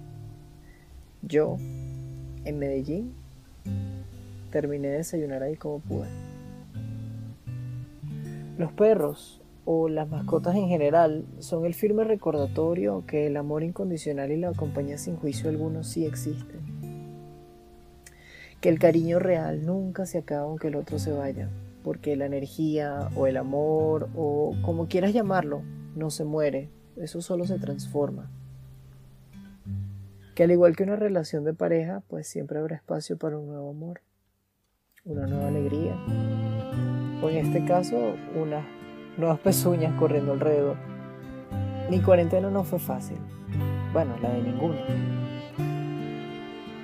Yo, 1.21 1.55
en 2.43 2.59
Medellín, 2.59 3.13
terminé 4.51 4.89
de 4.89 4.97
desayunar 4.97 5.41
ahí 5.41 5.55
como 5.55 5.79
pude. 5.79 6.09
Los 8.57 8.73
perros 8.73 9.41
o 9.63 9.87
las 9.87 10.09
mascotas 10.09 10.57
en 10.57 10.67
general 10.67 11.23
son 11.39 11.63
el 11.63 11.75
firme 11.75 12.03
recordatorio 12.03 13.05
que 13.07 13.27
el 13.27 13.37
amor 13.37 13.63
incondicional 13.63 14.33
y 14.33 14.37
la 14.37 14.51
compañía 14.51 14.97
sin 14.97 15.15
juicio 15.15 15.49
alguno 15.49 15.85
sí 15.85 16.05
existen 16.05 16.68
que 18.61 18.69
el 18.69 18.79
cariño 18.79 19.19
real 19.19 19.65
nunca 19.65 20.05
se 20.05 20.17
acaba 20.17 20.43
aunque 20.43 20.67
el 20.67 20.75
otro 20.75 20.99
se 20.99 21.11
vaya, 21.11 21.49
porque 21.83 22.15
la 22.15 22.25
energía 22.25 23.09
o 23.15 23.27
el 23.27 23.37
amor 23.37 24.09
o 24.15 24.55
como 24.61 24.87
quieras 24.87 25.13
llamarlo, 25.13 25.61
no 25.95 26.09
se 26.09 26.25
muere, 26.25 26.69
eso 26.97 27.21
solo 27.21 27.45
se 27.45 27.57
transforma. 27.57 28.29
Que 30.35 30.43
al 30.43 30.51
igual 30.51 30.75
que 30.75 30.83
una 30.83 30.95
relación 30.95 31.43
de 31.43 31.53
pareja, 31.53 32.03
pues 32.07 32.27
siempre 32.27 32.59
habrá 32.59 32.75
espacio 32.75 33.17
para 33.17 33.37
un 33.37 33.47
nuevo 33.47 33.69
amor, 33.69 34.01
una 35.05 35.25
nueva 35.25 35.47
alegría, 35.47 35.95
o 37.21 37.29
en 37.29 37.37
este 37.37 37.65
caso, 37.65 37.97
unas 38.35 38.65
nuevas 39.17 39.39
pezuñas 39.39 39.97
corriendo 39.99 40.33
alrededor. 40.33 40.77
Mi 41.89 42.01
cuarentena 42.01 42.49
no 42.49 42.63
fue 42.63 42.79
fácil, 42.79 43.17
bueno, 43.93 44.15
la 44.21 44.29
de 44.29 44.43
ninguno 44.43 44.75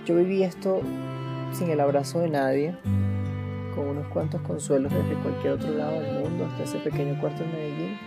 Yo 0.06 0.16
viví 0.16 0.42
esto 0.44 0.82
sin 1.56 1.70
el 1.70 1.80
abrazo 1.80 2.20
de 2.20 2.30
nadie, 2.30 2.76
con 3.74 3.88
unos 3.88 4.08
cuantos 4.08 4.42
consuelos 4.42 4.92
desde 4.92 5.14
cualquier 5.22 5.54
otro 5.54 5.70
lado 5.70 6.02
del 6.02 6.24
mundo 6.24 6.46
hasta 6.46 6.64
ese 6.64 6.80
pequeño 6.80 7.18
cuarto 7.22 7.44
en 7.44 7.52
Medellín. 7.52 7.98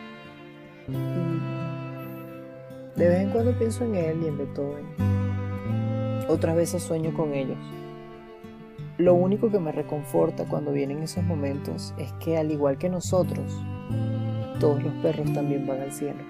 De 2.94 3.08
vez 3.08 3.22
en 3.22 3.30
cuando 3.30 3.52
pienso 3.52 3.84
en 3.84 3.94
él 3.94 4.22
y 4.22 4.26
en 4.26 4.36
Beethoven. 4.36 4.86
Otras 6.28 6.56
veces 6.56 6.82
sueño 6.82 7.14
con 7.14 7.32
ellos. 7.32 7.56
Lo 8.98 9.14
único 9.14 9.50
que 9.50 9.58
me 9.58 9.72
reconforta 9.72 10.44
cuando 10.44 10.72
vienen 10.72 11.02
esos 11.02 11.24
momentos 11.24 11.94
es 11.96 12.12
que 12.14 12.36
al 12.36 12.50
igual 12.50 12.76
que 12.76 12.90
nosotros, 12.90 13.50
todos 14.60 14.82
los 14.82 14.92
perros 14.96 15.32
también 15.32 15.66
van 15.66 15.80
al 15.80 15.92
cielo. 15.92 16.22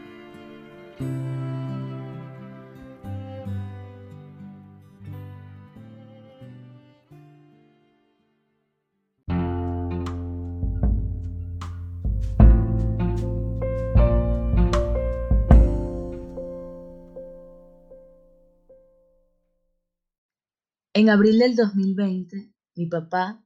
En 20.99 21.11
abril 21.11 21.39
del 21.39 21.55
2020, 21.55 22.51
mi 22.75 22.87
papá 22.87 23.41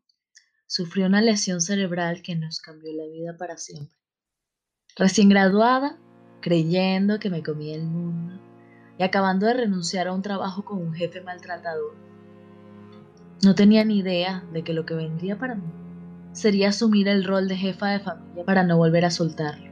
sufrió 0.67 1.05
una 1.05 1.21
lesión 1.21 1.61
cerebral 1.61 2.23
que 2.23 2.35
nos 2.35 2.63
cambió 2.63 2.91
la 2.95 3.05
vida 3.05 3.37
para 3.37 3.59
siempre. 3.59 3.95
Recién 4.97 5.29
graduada, 5.29 5.99
creyendo 6.41 7.19
que 7.19 7.29
me 7.29 7.43
comía 7.43 7.75
el 7.75 7.85
mundo 7.85 8.41
y 8.99 9.03
acabando 9.03 9.45
de 9.45 9.53
renunciar 9.53 10.09
a 10.09 10.15
un 10.15 10.23
trabajo 10.23 10.65
con 10.65 10.79
un 10.79 10.95
jefe 10.95 11.21
maltratador. 11.21 11.95
No 13.45 13.55
tenía 13.55 13.85
ni 13.85 13.99
idea 13.99 14.43
de 14.55 14.65
que 14.65 14.73
lo 14.73 14.87
que 14.87 14.95
vendría 14.95 15.39
para 15.39 15.55
mí 15.55 15.71
sería 16.33 16.71
asumir 16.71 17.07
el 17.07 17.23
rol 17.23 17.49
de 17.49 17.57
jefa 17.59 17.89
de 17.89 18.01
familia 18.01 18.47
para 18.47 18.63
no 18.63 18.79
volver 18.79 19.05
a 19.05 19.11
soltarlo. 19.11 19.71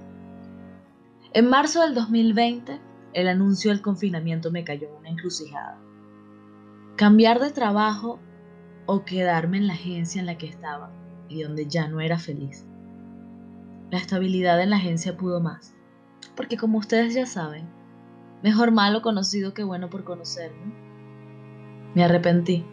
En 1.33 1.49
marzo 1.49 1.81
del 1.81 1.95
2020, 1.95 2.79
el 3.15 3.27
anuncio 3.27 3.71
del 3.71 3.81
confinamiento 3.81 4.51
me 4.51 4.65
cayó 4.65 4.87
en 4.87 4.97
una 4.97 5.09
encrucijada 5.09 5.81
cambiar 7.01 7.41
de 7.41 7.51
trabajo 7.51 8.21
o 8.85 9.07
quedarme 9.07 9.57
en 9.57 9.69
la 9.69 9.73
agencia 9.73 10.21
en 10.21 10.27
la 10.27 10.37
que 10.37 10.47
estaba 10.47 10.93
y 11.31 11.43
donde 11.43 11.67
ya 11.67 11.89
no 11.89 12.03
era 12.03 12.19
feliz. 12.19 12.67
La 13.91 13.97
estabilidad 13.97 14.61
en 14.61 14.69
la 14.69 14.77
agencia 14.77 15.17
pudo 15.17 15.41
más, 15.41 15.75
porque 16.37 16.59
como 16.59 16.77
ustedes 16.77 17.15
ya 17.15 17.25
saben, 17.25 17.67
mejor 18.43 18.71
malo 18.71 19.01
conocido 19.01 19.55
que 19.55 19.65
bueno 19.65 19.89
por 19.89 20.05
conocerme. 20.05 20.75
Me 21.95 22.05
arrepentí. 22.05 22.67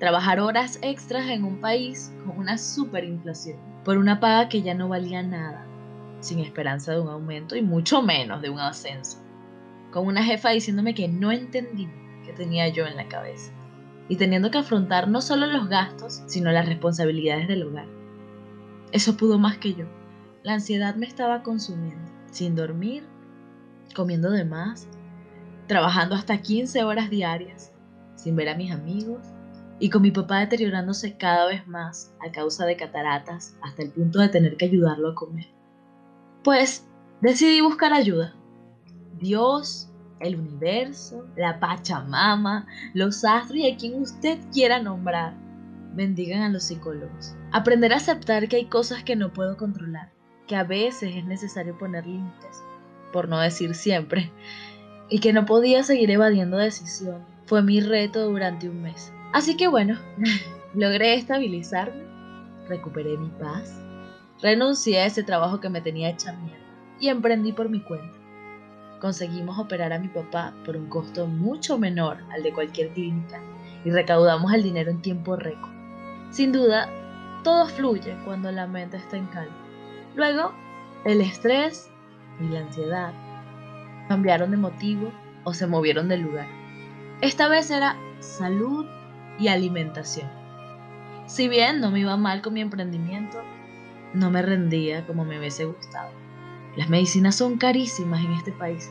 Trabajar 0.00 0.40
horas 0.40 0.80
extras 0.82 1.28
en 1.28 1.44
un 1.44 1.60
país 1.60 2.12
con 2.26 2.36
una 2.36 2.58
superinflación, 2.58 3.60
por 3.84 3.96
una 3.96 4.18
paga 4.18 4.48
que 4.48 4.60
ya 4.60 4.74
no 4.74 4.88
valía 4.88 5.22
nada, 5.22 5.64
sin 6.18 6.40
esperanza 6.40 6.94
de 6.94 7.00
un 7.00 7.10
aumento 7.10 7.54
y 7.54 7.62
mucho 7.62 8.02
menos 8.02 8.42
de 8.42 8.50
un 8.50 8.58
ascenso, 8.58 9.18
con 9.92 10.08
una 10.08 10.24
jefa 10.24 10.50
diciéndome 10.50 10.94
que 10.94 11.06
no 11.06 11.30
entendí 11.30 11.88
qué 12.24 12.32
tenía 12.32 12.66
yo 12.66 12.84
en 12.84 12.96
la 12.96 13.06
cabeza 13.06 13.52
y 14.08 14.16
teniendo 14.16 14.50
que 14.50 14.58
afrontar 14.58 15.08
no 15.08 15.20
solo 15.20 15.46
los 15.46 15.68
gastos, 15.68 16.22
sino 16.26 16.50
las 16.50 16.66
responsabilidades 16.66 17.48
del 17.48 17.64
hogar. 17.64 17.86
Eso 18.92 19.16
pudo 19.16 19.38
más 19.38 19.58
que 19.58 19.74
yo. 19.74 19.84
La 20.42 20.54
ansiedad 20.54 20.94
me 20.94 21.06
estaba 21.06 21.42
consumiendo, 21.42 22.10
sin 22.30 22.54
dormir, 22.54 23.04
comiendo 23.94 24.30
de 24.30 24.44
más, 24.44 24.88
trabajando 25.66 26.14
hasta 26.14 26.40
15 26.40 26.84
horas 26.84 27.10
diarias, 27.10 27.72
sin 28.16 28.34
ver 28.34 28.48
a 28.48 28.56
mis 28.56 28.72
amigos 28.72 29.20
y 29.78 29.90
con 29.90 30.02
mi 30.02 30.10
papá 30.10 30.40
deteriorándose 30.40 31.16
cada 31.16 31.46
vez 31.46 31.66
más 31.68 32.12
a 32.20 32.32
causa 32.32 32.66
de 32.66 32.76
cataratas 32.76 33.56
hasta 33.62 33.82
el 33.82 33.90
punto 33.90 34.18
de 34.20 34.28
tener 34.28 34.56
que 34.56 34.64
ayudarlo 34.64 35.10
a 35.10 35.14
comer. 35.14 35.46
Pues 36.42 36.86
decidí 37.20 37.60
buscar 37.60 37.92
ayuda. 37.92 38.34
Dios 39.18 39.87
el 40.20 40.36
universo, 40.36 41.26
la 41.36 41.60
Pachamama, 41.60 42.66
los 42.94 43.24
astros 43.24 43.58
y 43.58 43.70
a 43.70 43.76
quien 43.76 44.00
usted 44.00 44.38
quiera 44.52 44.80
nombrar. 44.80 45.34
Bendigan 45.94 46.42
a 46.42 46.48
los 46.48 46.64
psicólogos. 46.64 47.34
Aprender 47.52 47.92
a 47.92 47.96
aceptar 47.96 48.48
que 48.48 48.56
hay 48.56 48.66
cosas 48.66 49.02
que 49.02 49.16
no 49.16 49.32
puedo 49.32 49.56
controlar, 49.56 50.10
que 50.46 50.56
a 50.56 50.64
veces 50.64 51.16
es 51.16 51.24
necesario 51.24 51.76
poner 51.78 52.06
límites, 52.06 52.62
por 53.12 53.28
no 53.28 53.40
decir 53.40 53.74
siempre, 53.74 54.30
y 55.08 55.20
que 55.20 55.32
no 55.32 55.46
podía 55.46 55.82
seguir 55.82 56.10
evadiendo 56.10 56.56
decisiones. 56.56 57.26
Fue 57.46 57.62
mi 57.62 57.80
reto 57.80 58.28
durante 58.28 58.68
un 58.68 58.82
mes. 58.82 59.12
Así 59.32 59.56
que 59.56 59.68
bueno, 59.68 59.98
logré 60.74 61.14
estabilizarme, 61.14 62.04
recuperé 62.68 63.16
mi 63.16 63.30
paz, 63.30 63.74
renuncié 64.42 65.00
a 65.00 65.06
ese 65.06 65.22
trabajo 65.22 65.60
que 65.60 65.70
me 65.70 65.80
tenía 65.80 66.10
hecha 66.10 66.32
mierda 66.32 66.58
y 67.00 67.08
emprendí 67.08 67.52
por 67.52 67.68
mi 67.68 67.80
cuenta 67.82 68.17
conseguimos 69.00 69.58
operar 69.58 69.92
a 69.92 69.98
mi 69.98 70.08
papá 70.08 70.54
por 70.64 70.76
un 70.76 70.88
costo 70.88 71.26
mucho 71.26 71.78
menor 71.78 72.18
al 72.32 72.42
de 72.42 72.52
cualquier 72.52 72.90
clínica 72.90 73.40
y 73.84 73.90
recaudamos 73.90 74.52
el 74.52 74.62
dinero 74.62 74.90
en 74.90 75.02
tiempo 75.02 75.36
récord. 75.36 75.72
Sin 76.30 76.52
duda, 76.52 76.88
todo 77.44 77.66
fluye 77.66 78.16
cuando 78.24 78.50
la 78.50 78.66
mente 78.66 78.96
está 78.96 79.16
en 79.16 79.26
calma. 79.26 79.56
Luego, 80.14 80.52
el 81.04 81.20
estrés 81.20 81.90
y 82.40 82.48
la 82.48 82.60
ansiedad 82.60 83.12
cambiaron 84.08 84.50
de 84.50 84.56
motivo 84.56 85.12
o 85.44 85.54
se 85.54 85.66
movieron 85.66 86.08
del 86.08 86.22
lugar. 86.22 86.46
Esta 87.20 87.48
vez 87.48 87.70
era 87.70 87.96
salud 88.20 88.86
y 89.38 89.48
alimentación. 89.48 90.28
Si 91.26 91.48
bien 91.48 91.80
no 91.80 91.90
me 91.90 92.00
iba 92.00 92.16
mal 92.16 92.42
con 92.42 92.54
mi 92.54 92.60
emprendimiento, 92.60 93.42
no 94.14 94.30
me 94.30 94.42
rendía 94.42 95.06
como 95.06 95.24
me 95.24 95.38
hubiese 95.38 95.66
gustado. 95.66 96.10
Las 96.78 96.88
medicinas 96.88 97.34
son 97.34 97.58
carísimas 97.58 98.24
en 98.24 98.30
este 98.34 98.52
país 98.52 98.88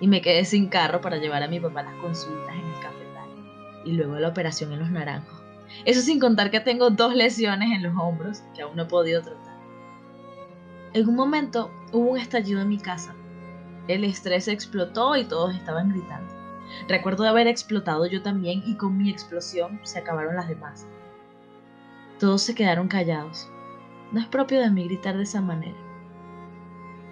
y 0.00 0.08
me 0.08 0.20
quedé 0.20 0.44
sin 0.44 0.66
carro 0.66 1.00
para 1.00 1.18
llevar 1.18 1.44
a 1.44 1.46
mi 1.46 1.60
papá 1.60 1.84
las 1.84 1.94
consultas 2.00 2.56
en 2.56 2.66
el 2.66 2.80
cafetal 2.80 3.82
y 3.84 3.92
luego 3.92 4.16
la 4.16 4.26
operación 4.26 4.72
en 4.72 4.80
los 4.80 4.90
naranjos. 4.90 5.40
Eso 5.84 6.00
sin 6.00 6.18
contar 6.18 6.50
que 6.50 6.58
tengo 6.58 6.90
dos 6.90 7.14
lesiones 7.14 7.70
en 7.70 7.84
los 7.84 7.94
hombros 7.96 8.42
que 8.52 8.62
aún 8.62 8.74
no 8.74 8.82
he 8.82 8.86
podido 8.86 9.22
tratar. 9.22 9.60
En 10.92 11.08
un 11.08 11.14
momento 11.14 11.70
hubo 11.92 12.10
un 12.10 12.18
estallido 12.18 12.62
en 12.62 12.68
mi 12.68 12.78
casa. 12.78 13.14
El 13.86 14.02
estrés 14.02 14.48
explotó 14.48 15.14
y 15.14 15.22
todos 15.22 15.54
estaban 15.54 15.90
gritando. 15.90 16.34
Recuerdo 16.88 17.28
haber 17.28 17.46
explotado 17.46 18.06
yo 18.06 18.22
también 18.22 18.64
y 18.66 18.74
con 18.74 18.98
mi 18.98 19.08
explosión 19.08 19.78
se 19.84 20.00
acabaron 20.00 20.34
las 20.34 20.48
demás. 20.48 20.88
Todos 22.18 22.42
se 22.42 22.56
quedaron 22.56 22.88
callados. 22.88 23.48
No 24.10 24.18
es 24.18 24.26
propio 24.26 24.58
de 24.58 24.72
mí 24.72 24.82
gritar 24.86 25.16
de 25.16 25.22
esa 25.22 25.40
manera. 25.40 25.89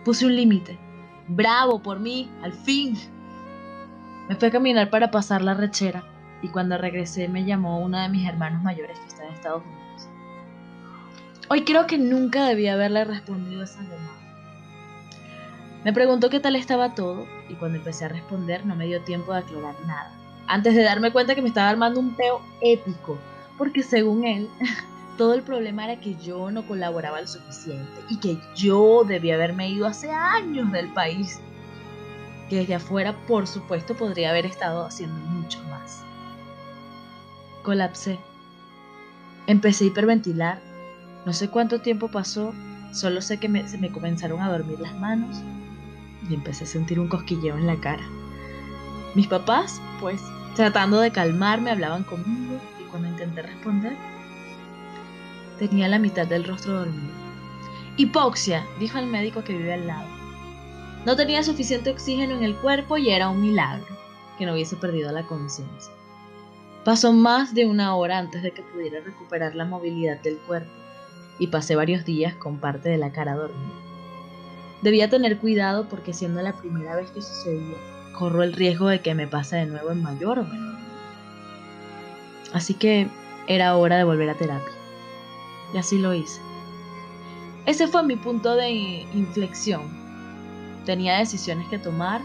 Puse 0.09 0.25
un 0.25 0.35
límite. 0.35 0.79
Bravo 1.27 1.83
por 1.83 2.01
mí, 2.01 2.31
al 2.43 2.55
fin. 2.55 2.97
Me 4.27 4.37
fui 4.37 4.49
a 4.49 4.51
caminar 4.51 4.89
para 4.89 5.11
pasar 5.11 5.43
la 5.43 5.53
rechera 5.53 6.03
y 6.41 6.49
cuando 6.49 6.79
regresé 6.79 7.29
me 7.29 7.45
llamó 7.45 7.79
uno 7.79 8.01
de 8.01 8.09
mis 8.09 8.27
hermanos 8.27 8.63
mayores 8.63 8.99
que 8.99 9.07
está 9.07 9.27
en 9.27 9.35
Estados 9.35 9.63
Unidos. 9.67 10.09
Hoy 11.51 11.63
creo 11.65 11.87
que 11.87 11.99
nunca 11.99 12.47
debía 12.47 12.73
haberle 12.73 13.05
respondido 13.05 13.63
esa 13.63 13.83
llamada. 13.83 14.17
Me 15.85 15.93
preguntó 15.93 16.31
qué 16.31 16.41
tal 16.41 16.57
estaba 16.57 16.95
todo 16.95 17.27
y 17.51 17.57
cuando 17.57 17.77
empecé 17.77 18.07
a 18.07 18.09
responder 18.09 18.65
no 18.65 18.77
me 18.77 18.87
dio 18.87 19.03
tiempo 19.03 19.35
de 19.35 19.41
aclarar 19.41 19.75
nada. 19.87 20.11
Antes 20.47 20.75
de 20.75 20.85
darme 20.85 21.13
cuenta 21.13 21.35
que 21.35 21.43
me 21.43 21.49
estaba 21.49 21.69
armando 21.69 22.01
un 22.01 22.17
peo 22.17 22.41
épico, 22.63 23.19
porque 23.59 23.83
según 23.83 24.25
él, 24.25 24.49
todo 25.19 25.35
el 25.35 25.43
problema 25.43 25.85
era 25.85 26.01
que 26.01 26.15
yo 26.15 26.51
no 26.51 26.67
colaboraba 26.67 27.21
lo 27.21 27.27
suficiente 27.27 28.01
y 28.09 28.17
que 28.17 28.39
yo 28.55 29.05
debía 29.05 29.35
haberme 29.35 29.69
ido 29.69 29.87
hace 29.87 30.11
años 30.11 30.73
del 30.73 30.89
país. 30.95 31.41
Que 32.49 32.57
desde 32.57 32.77
afuera, 32.77 33.15
por 33.27 33.47
supuesto, 33.47 33.95
podría 33.95 34.31
haber 34.31 34.47
estado 34.47 34.87
haciendo 34.87 35.19
mucho 35.27 35.63
más. 35.65 36.03
Colapsé. 37.63 38.19
Empecé 39.47 39.85
a 39.85 39.87
hiperventilar. 39.89 40.61
No 41.27 41.35
sé 41.35 41.51
cuánto 41.51 41.81
tiempo 41.81 42.09
pasó, 42.09 42.55
solo 42.93 43.21
sé 43.21 43.39
que 43.39 43.69
se 43.69 43.77
me 43.77 43.91
comenzaron 43.91 44.41
a 44.41 44.51
dormir 44.51 44.81
las 44.81 44.95
manos 44.95 45.43
y 46.31 46.35
empecé 46.35 46.65
a 46.65 46.69
sentir 46.69 46.99
un 47.01 47.09
cosquilleo 47.09 47.59
en 47.59 47.67
la 47.67 47.77
cara. 47.77 48.05
Mis 49.15 49.27
papás, 49.27 49.83
pues, 50.01 50.23
tratando 50.55 51.01
de 51.01 51.11
calmarme, 51.11 51.71
hablaban 51.71 52.05
conmigo 52.05 52.59
y 52.81 52.85
cuando 52.85 53.09
intenté 53.09 53.43
responder, 53.43 53.97
Tenía 55.59 55.89
la 55.89 55.99
mitad 55.99 56.27
del 56.27 56.45
rostro 56.45 56.75
dormido. 56.75 57.13
Hipoxia, 57.97 58.65
dijo 58.79 58.99
el 58.99 59.07
médico 59.07 59.43
que 59.43 59.57
vive 59.57 59.75
al 59.75 59.87
lado. 59.87 60.07
No 61.05 61.17
tenía 61.17 61.43
suficiente 61.43 61.91
oxígeno 61.91 62.35
en 62.35 62.45
el 62.45 62.55
cuerpo 62.55 62.97
y 62.97 63.11
era 63.11 63.29
un 63.29 63.41
milagro 63.41 63.87
que 64.39 64.47
no 64.47 64.53
hubiese 64.53 64.77
perdido 64.77 65.11
la 65.11 65.25
conciencia. 65.25 65.93
Pasó 66.85 67.13
más 67.13 67.55
de 67.55 67.67
una 67.67 67.97
hora 67.97 68.19
antes 68.19 68.43
de 68.43 68.53
que 68.53 68.63
pudiera 68.63 69.01
recuperar 69.01 69.57
la 69.57 69.65
movilidad 69.65 70.21
del 70.21 70.39
cuerpo 70.39 70.71
y 71.41 71.49
pasé 71.49 71.75
varios 71.75 72.05
días 72.05 72.35
con 72.35 72.59
parte 72.59 72.89
de 72.89 72.99
la 72.99 73.11
cara 73.11 73.35
dormida. 73.35 73.75
Debía 74.83 75.11
tener 75.11 75.39
cuidado 75.39 75.89
porque 75.89 76.13
siendo 76.13 76.41
la 76.41 76.53
primera 76.53 76.95
vez 76.95 77.11
que 77.11 77.21
sucedía, 77.21 77.77
corro 78.17 78.45
el 78.45 78.53
riesgo 78.53 78.89
de 78.89 79.01
que 79.01 79.15
me 79.15 79.27
pase 79.27 79.57
de 79.57 79.67
nuevo 79.67 79.91
en 79.91 80.03
mayor 80.03 80.39
o 80.39 80.45
menor. 80.45 80.79
Así 82.53 82.75
que 82.75 83.09
era 83.49 83.77
hora 83.77 83.97
de 83.97 84.05
volver 84.05 84.31
a 84.31 84.35
terapia. 84.35 84.78
Y 85.73 85.79
así 85.79 85.99
lo 85.99 86.15
hice. 86.15 86.41
Ese 87.67 87.87
fue 87.87 88.03
mi 88.03 88.17
punto 88.17 88.55
de 88.55 88.71
inflexión. 88.71 89.83
Tenía 90.87 91.19
decisiones 91.19 91.69
que 91.69 91.79
tomar 91.79 92.23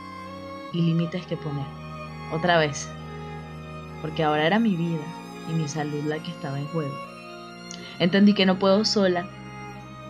y 0.72 0.82
límites 0.82 1.26
que 1.26 1.36
poner. 1.36 1.66
Otra 2.32 2.58
vez. 2.58 2.88
Porque 4.02 4.24
ahora 4.24 4.48
era 4.48 4.60
mi 4.60 4.76
vida 4.76 5.04
y 5.50 5.54
mi 5.54 5.68
salud 5.68 6.04
la 6.06 6.20
que 6.20 6.32
estaba 6.32 6.60
en 6.60 6.68
juego. 6.68 6.94
Entendí 8.00 8.34
que 8.34 8.46
no 8.46 8.60
puedo 8.60 8.86
sola 8.86 9.28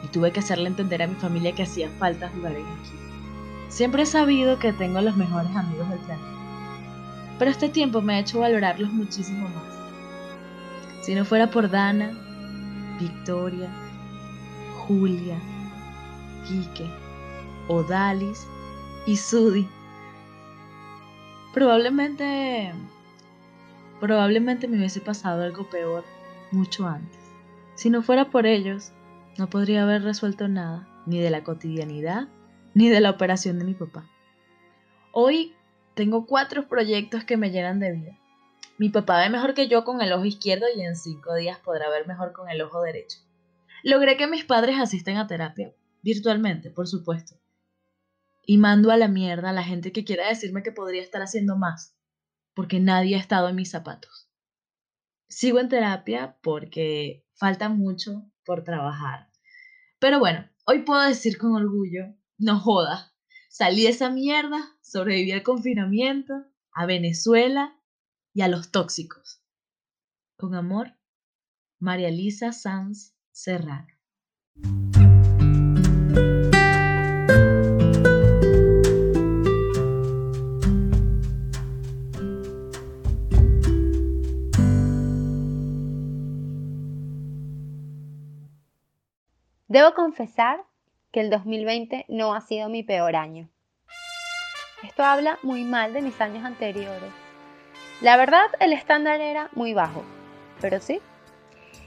y 0.03 0.07
tuve 0.07 0.31
que 0.31 0.39
hacerle 0.39 0.67
entender 0.67 1.01
a 1.01 1.07
mi 1.07 1.15
familia 1.15 1.53
que 1.53 1.63
hacía 1.63 1.89
falta 1.97 2.29
jugar 2.29 2.53
en 2.53 2.61
equipo. 2.61 2.97
Siempre 3.69 4.03
he 4.03 4.05
sabido 4.05 4.59
que 4.59 4.73
tengo 4.73 5.01
los 5.01 5.17
mejores 5.17 5.55
amigos 5.55 5.89
del 5.89 5.99
planeta, 5.99 6.27
pero 7.39 7.49
este 7.49 7.69
tiempo 7.69 8.01
me 8.01 8.15
ha 8.15 8.19
hecho 8.19 8.39
valorarlos 8.39 8.91
muchísimo 8.91 9.49
más. 9.49 9.63
Si 11.01 11.15
no 11.15 11.25
fuera 11.25 11.49
por 11.49 11.69
Dana, 11.69 12.11
Victoria, 13.03 13.69
Julia, 14.87 15.37
Quique, 16.47 16.89
Odalis 17.67 18.47
y 19.05 19.17
Sudi, 19.17 19.67
probablemente, 21.53 22.71
probablemente 23.99 24.69
me 24.69 24.77
hubiese 24.77 25.01
pasado 25.01 25.43
algo 25.43 25.69
peor 25.69 26.05
mucho 26.51 26.87
antes. 26.87 27.19
Si 27.75 27.89
no 27.89 28.01
fuera 28.01 28.29
por 28.29 28.45
ellos, 28.45 28.93
no 29.37 29.49
podría 29.49 29.83
haber 29.83 30.03
resuelto 30.03 30.47
nada, 30.47 30.87
ni 31.05 31.19
de 31.19 31.29
la 31.29 31.43
cotidianidad, 31.43 32.29
ni 32.73 32.87
de 32.87 33.01
la 33.01 33.09
operación 33.09 33.59
de 33.59 33.65
mi 33.65 33.73
papá. 33.73 34.05
Hoy 35.11 35.53
tengo 35.93 36.25
cuatro 36.25 36.69
proyectos 36.69 37.25
que 37.25 37.35
me 37.35 37.51
llenan 37.51 37.81
de 37.81 37.91
vida. 37.91 38.17
Mi 38.77 38.89
papá 38.89 39.19
ve 39.19 39.29
mejor 39.29 39.53
que 39.53 39.67
yo 39.67 39.83
con 39.83 40.01
el 40.01 40.11
ojo 40.13 40.25
izquierdo 40.25 40.65
y 40.75 40.81
en 40.81 40.95
cinco 40.95 41.35
días 41.35 41.59
podrá 41.59 41.89
ver 41.89 42.07
mejor 42.07 42.33
con 42.33 42.49
el 42.49 42.61
ojo 42.61 42.81
derecho. 42.81 43.19
Logré 43.83 44.17
que 44.17 44.27
mis 44.27 44.45
padres 44.45 44.79
asisten 44.79 45.17
a 45.17 45.27
terapia, 45.27 45.75
virtualmente, 46.01 46.71
por 46.71 46.87
supuesto. 46.87 47.35
Y 48.45 48.57
mando 48.57 48.91
a 48.91 48.97
la 48.97 49.07
mierda 49.07 49.51
a 49.51 49.53
la 49.53 49.63
gente 49.63 49.91
que 49.91 50.03
quiera 50.03 50.27
decirme 50.27 50.63
que 50.63 50.71
podría 50.71 51.03
estar 51.03 51.21
haciendo 51.21 51.55
más, 51.55 51.95
porque 52.55 52.79
nadie 52.79 53.15
ha 53.15 53.19
estado 53.19 53.47
en 53.47 53.55
mis 53.55 53.69
zapatos. 53.69 54.27
Sigo 55.29 55.59
en 55.59 55.69
terapia 55.69 56.37
porque 56.41 57.25
falta 57.35 57.69
mucho 57.69 58.25
por 58.43 58.63
trabajar. 58.63 59.29
Pero 59.99 60.19
bueno, 60.19 60.49
hoy 60.65 60.79
puedo 60.79 61.01
decir 61.01 61.37
con 61.37 61.55
orgullo, 61.55 62.15
no 62.37 62.59
joda, 62.59 63.13
salí 63.49 63.83
de 63.83 63.89
esa 63.89 64.09
mierda, 64.09 64.75
sobreviví 64.81 65.31
al 65.31 65.43
confinamiento, 65.43 66.33
a 66.73 66.85
Venezuela 66.85 67.77
y 68.33 68.41
a 68.41 68.47
los 68.47 68.71
tóxicos. 68.71 69.41
Con 70.37 70.55
amor, 70.55 70.97
María 71.79 72.09
Lisa 72.09 72.51
Sanz 72.51 73.13
Serrano. 73.31 73.87
Debo 89.67 89.95
confesar 89.95 90.63
que 91.11 91.19
el 91.19 91.31
2020 91.31 92.05
no 92.07 92.35
ha 92.35 92.41
sido 92.41 92.69
mi 92.69 92.83
peor 92.83 93.15
año. 93.15 93.49
Esto 94.83 95.03
habla 95.03 95.39
muy 95.41 95.63
mal 95.63 95.93
de 95.93 96.01
mis 96.01 96.19
años 96.21 96.45
anteriores. 96.45 97.22
La 98.01 98.17
verdad, 98.17 98.45
el 98.59 98.73
estándar 98.73 99.21
era 99.21 99.49
muy 99.53 99.73
bajo, 99.73 100.03
pero 100.61 100.79
sí. 100.79 100.99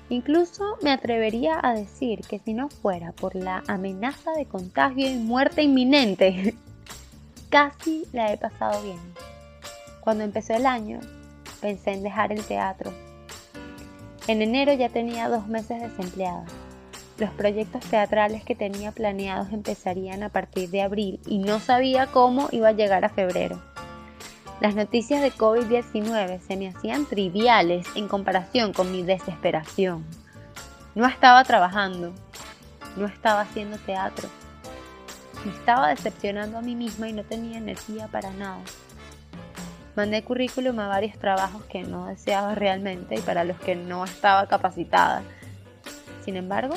Incluso 0.09 0.79
me 0.83 0.93
atrevería 0.93 1.59
a 1.63 1.75
decir 1.75 2.21
que 2.21 2.39
si 2.39 2.55
no 2.55 2.69
fuera 2.69 3.13
por 3.13 3.35
la 3.35 3.63
amenaza 3.67 4.33
de 4.33 4.47
contagio 4.47 5.09
y 5.09 5.17
muerte 5.17 5.63
inminente, 5.63 6.55
casi 7.51 8.07
la 8.13 8.33
he 8.33 8.39
pasado 8.39 8.83
bien. 8.83 9.01
Cuando 10.01 10.25
empezó 10.25 10.55
el 10.55 10.67
año, 10.67 11.01
pensé 11.61 11.93
en 11.93 12.03
dejar 12.03 12.33
el 12.33 12.45
teatro. 12.45 12.93
En 14.29 14.43
enero 14.43 14.73
ya 14.73 14.89
tenía 14.89 15.29
dos 15.29 15.49
meses 15.49 15.81
desempleada 15.81 16.47
los 17.19 17.31
proyectos 17.31 17.85
teatrales 17.87 18.45
que 18.45 18.55
tenía 18.55 18.93
planeados 18.93 19.53
empezarían 19.53 20.23
a 20.23 20.29
partir 20.29 20.71
de 20.71 20.83
abril 20.83 21.21
y 21.27 21.39
no 21.39 21.61
sabía 21.61 22.07
cómo 22.09 22.49
iba 22.53 22.69
a 22.69 22.73
llegar 22.73 23.05
a 23.05 23.09
febrero. 23.09 23.61
Las 24.59 24.75
noticias 24.75 25.21
de 25.21 25.33
COVID-19 25.33 26.41
se 26.41 26.57
me 26.57 26.69
hacían 26.69 27.05
triviales 27.05 27.87
en 27.95 28.09
comparación 28.09 28.73
con 28.73 28.91
mi 28.91 29.03
desesperación. 29.03 30.03
No 30.95 31.07
estaba 31.07 31.45
trabajando, 31.45 32.15
no 32.97 33.05
estaba 33.05 33.43
haciendo 33.43 33.77
teatro. 33.77 34.31
Me 35.45 35.53
estaba 35.53 35.91
decepcionando 35.91 36.57
a 36.57 36.63
mí 36.63 36.75
misma 36.75 37.07
y 37.07 37.13
no 37.13 37.23
tenía 37.23 37.59
energía 37.59 38.09
para 38.09 38.31
nada. 38.31 38.61
Mandé 39.95 40.23
currículum 40.25 40.81
a 40.81 40.89
varios 40.89 41.19
trabajos 41.19 41.63
que 41.65 41.83
no 41.83 42.07
deseaba 42.07 42.55
realmente 42.55 43.17
y 43.17 43.21
para 43.21 43.45
los 43.45 43.59
que 43.61 43.77
no 43.77 44.07
estaba 44.07 44.47
capacitada. 44.47 45.23
Sin 46.25 46.35
embargo, 46.35 46.75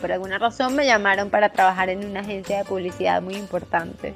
por 0.00 0.12
alguna 0.12 0.38
razón 0.38 0.76
me 0.76 0.86
llamaron 0.86 1.30
para 1.30 1.50
trabajar 1.50 1.88
en 1.88 2.04
una 2.08 2.20
agencia 2.20 2.58
de 2.58 2.64
publicidad 2.64 3.20
muy 3.20 3.34
importante. 3.34 4.14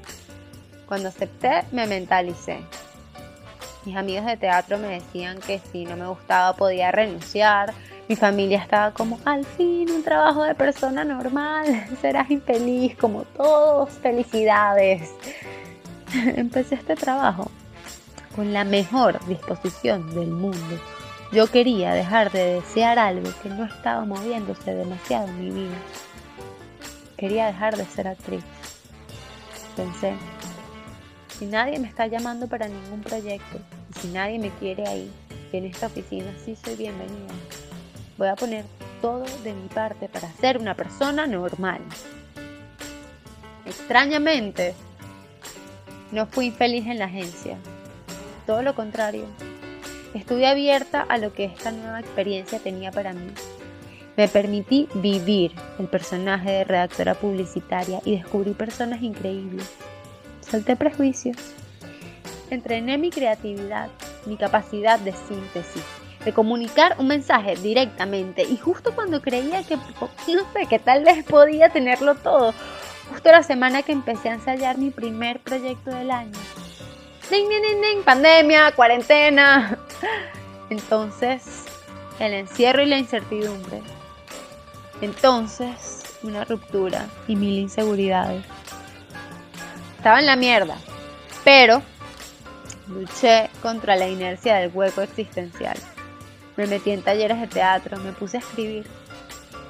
Cuando 0.86 1.08
acepté, 1.08 1.62
me 1.72 1.86
mentalicé. 1.86 2.58
Mis 3.84 3.96
amigos 3.96 4.26
de 4.26 4.36
teatro 4.36 4.78
me 4.78 4.88
decían 4.88 5.38
que 5.40 5.60
si 5.70 5.84
no 5.84 5.96
me 5.96 6.06
gustaba 6.06 6.54
podía 6.56 6.90
renunciar. 6.90 7.74
Mi 8.08 8.16
familia 8.16 8.58
estaba 8.58 8.92
como, 8.92 9.18
al 9.24 9.44
fin, 9.44 9.90
un 9.90 10.02
trabajo 10.02 10.42
de 10.42 10.54
persona 10.54 11.04
normal. 11.04 11.86
Serás 12.00 12.30
infeliz 12.30 12.96
como 12.96 13.22
todos. 13.22 13.90
Felicidades. 13.90 15.10
Empecé 16.12 16.76
este 16.76 16.96
trabajo 16.96 17.50
con 18.34 18.52
la 18.52 18.64
mejor 18.64 19.24
disposición 19.26 20.14
del 20.14 20.28
mundo 20.28 20.78
yo 21.34 21.48
quería 21.48 21.92
dejar 21.94 22.30
de 22.30 22.54
desear 22.54 22.96
algo 22.96 23.28
que 23.42 23.48
no 23.48 23.64
estaba 23.64 24.04
moviéndose 24.04 24.72
demasiado 24.72 25.26
en 25.26 25.40
mi 25.40 25.50
vida. 25.50 25.76
Quería 27.16 27.46
dejar 27.46 27.76
de 27.76 27.84
ser 27.86 28.06
actriz. 28.06 28.44
Pensé, 29.76 30.14
si 31.38 31.46
nadie 31.46 31.78
me 31.78 31.88
está 31.88 32.06
llamando 32.06 32.48
para 32.48 32.68
ningún 32.68 33.00
proyecto 33.00 33.58
y 33.90 34.00
si 34.00 34.08
nadie 34.08 34.38
me 34.38 34.50
quiere 34.50 34.86
ahí, 34.86 35.10
en 35.52 35.64
esta 35.66 35.86
oficina 35.86 36.26
sí 36.44 36.56
soy 36.56 36.76
bienvenida. 36.76 37.32
Voy 38.18 38.28
a 38.28 38.36
poner 38.36 38.64
todo 39.00 39.24
de 39.42 39.52
mi 39.52 39.68
parte 39.68 40.08
para 40.08 40.32
ser 40.32 40.58
una 40.58 40.74
persona 40.74 41.26
normal. 41.26 41.80
Extrañamente, 43.66 44.74
no 46.12 46.26
fui 46.26 46.46
infeliz 46.46 46.86
en 46.86 46.98
la 46.98 47.06
agencia. 47.06 47.56
Todo 48.46 48.62
lo 48.62 48.74
contrario, 48.74 49.26
Estuve 50.14 50.46
abierta 50.46 51.00
a 51.02 51.18
lo 51.18 51.32
que 51.32 51.44
esta 51.44 51.72
nueva 51.72 51.98
experiencia 51.98 52.60
tenía 52.60 52.92
para 52.92 53.12
mí. 53.12 53.32
Me 54.16 54.28
permití 54.28 54.88
vivir 54.94 55.50
el 55.80 55.88
personaje 55.88 56.52
de 56.52 56.64
redactora 56.64 57.14
publicitaria 57.16 58.00
y 58.04 58.18
descubrí 58.18 58.52
personas 58.52 59.02
increíbles. 59.02 59.68
Salté 60.48 60.76
prejuicios. 60.76 61.36
Entrené 62.50 62.98
mi 62.98 63.10
creatividad, 63.10 63.88
mi 64.26 64.36
capacidad 64.36 64.98
de 64.98 65.12
síntesis, 65.12 65.82
de 66.24 66.32
comunicar 66.32 66.96
un 66.98 67.08
mensaje 67.08 67.56
directamente 67.56 68.42
y 68.42 68.56
justo 68.56 68.94
cuando 68.94 69.20
creía 69.20 69.62
que, 69.64 69.76
no 70.28 70.52
sé, 70.52 70.66
que 70.68 70.78
tal 70.78 71.04
vez 71.04 71.24
podía 71.24 71.70
tenerlo 71.70 72.14
todo, 72.14 72.54
justo 73.10 73.30
la 73.30 73.42
semana 73.42 73.82
que 73.82 73.92
empecé 73.92 74.28
a 74.28 74.34
ensayar 74.34 74.78
mi 74.78 74.90
primer 74.90 75.40
proyecto 75.40 75.90
del 75.90 76.10
año, 76.10 76.38
ding, 77.30 77.48
ding, 77.48 77.80
ding, 77.80 78.04
pandemia, 78.04 78.72
cuarentena. 78.72 79.78
Entonces, 80.70 81.64
el 82.18 82.34
encierro 82.34 82.82
y 82.82 82.86
la 82.86 82.98
incertidumbre. 82.98 83.82
Entonces, 85.00 86.02
una 86.22 86.44
ruptura 86.44 87.06
y 87.28 87.36
mil 87.36 87.58
inseguridades. 87.58 88.44
Estaba 90.04 90.20
en 90.20 90.26
la 90.26 90.36
mierda, 90.36 90.76
pero 91.44 91.82
luché 92.88 93.48
contra 93.62 93.96
la 93.96 94.06
inercia 94.06 94.56
del 94.56 94.70
hueco 94.70 95.00
existencial. 95.00 95.78
Me 96.58 96.66
metí 96.66 96.90
en 96.90 97.00
talleres 97.00 97.40
de 97.40 97.46
teatro, 97.46 97.96
me 98.00 98.12
puse 98.12 98.36
a 98.36 98.40
escribir. 98.40 98.86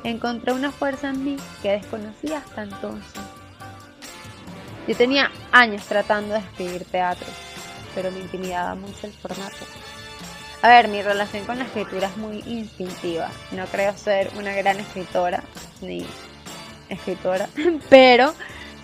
Encontré 0.02 0.52
una 0.52 0.72
fuerza 0.72 1.10
en 1.10 1.24
mí 1.24 1.36
que 1.62 1.70
desconocía 1.70 2.38
hasta 2.38 2.64
entonces. 2.64 3.22
Yo 4.88 4.96
tenía 4.96 5.30
años 5.52 5.84
tratando 5.84 6.34
de 6.34 6.40
escribir 6.40 6.84
teatro, 6.84 7.28
pero 7.94 8.10
me 8.10 8.18
intimidaba 8.18 8.74
mucho 8.74 9.06
el 9.06 9.12
formato. 9.12 9.64
A 10.62 10.68
ver, 10.68 10.88
mi 10.88 11.00
relación 11.00 11.44
con 11.44 11.58
la 11.58 11.64
escritura 11.64 12.08
es 12.08 12.16
muy 12.16 12.42
instintiva. 12.44 13.30
No 13.52 13.66
creo 13.66 13.96
ser 13.96 14.32
una 14.36 14.52
gran 14.52 14.80
escritora, 14.80 15.44
ni 15.80 16.04
escritora, 16.88 17.48
pero 17.88 18.34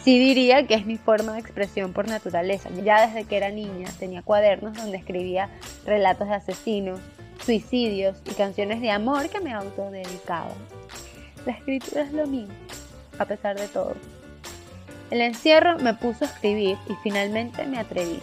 sí 0.04 0.18
diría 0.18 0.66
que 0.66 0.74
es 0.74 0.86
mi 0.86 0.96
forma 0.96 1.32
de 1.32 1.40
expresión 1.40 1.92
por 1.92 2.08
naturaleza. 2.08 2.70
Ya 2.84 3.06
desde 3.06 3.24
que 3.24 3.36
era 3.36 3.50
niña 3.50 3.88
tenía 3.98 4.22
cuadernos 4.22 4.76
donde 4.76 4.96
escribía 4.96 5.48
relatos 5.84 6.28
de 6.28 6.34
asesinos, 6.34 7.00
suicidios 7.44 8.16
y 8.24 8.34
canciones 8.34 8.80
de 8.80 8.90
amor 8.90 9.28
que 9.28 9.40
me 9.40 9.52
autodedicaba. 9.52 10.52
La 11.46 11.52
escritura 11.52 12.02
es 12.02 12.12
lo 12.12 12.26
mío, 12.26 12.48
a 13.18 13.24
pesar 13.24 13.58
de 13.58 13.68
todo. 13.68 13.94
El 15.10 15.22
encierro 15.22 15.78
me 15.78 15.94
puso 15.94 16.24
a 16.24 16.28
escribir 16.28 16.76
y 16.88 16.94
finalmente 17.02 17.66
me 17.66 17.78
atreví. 17.78 18.20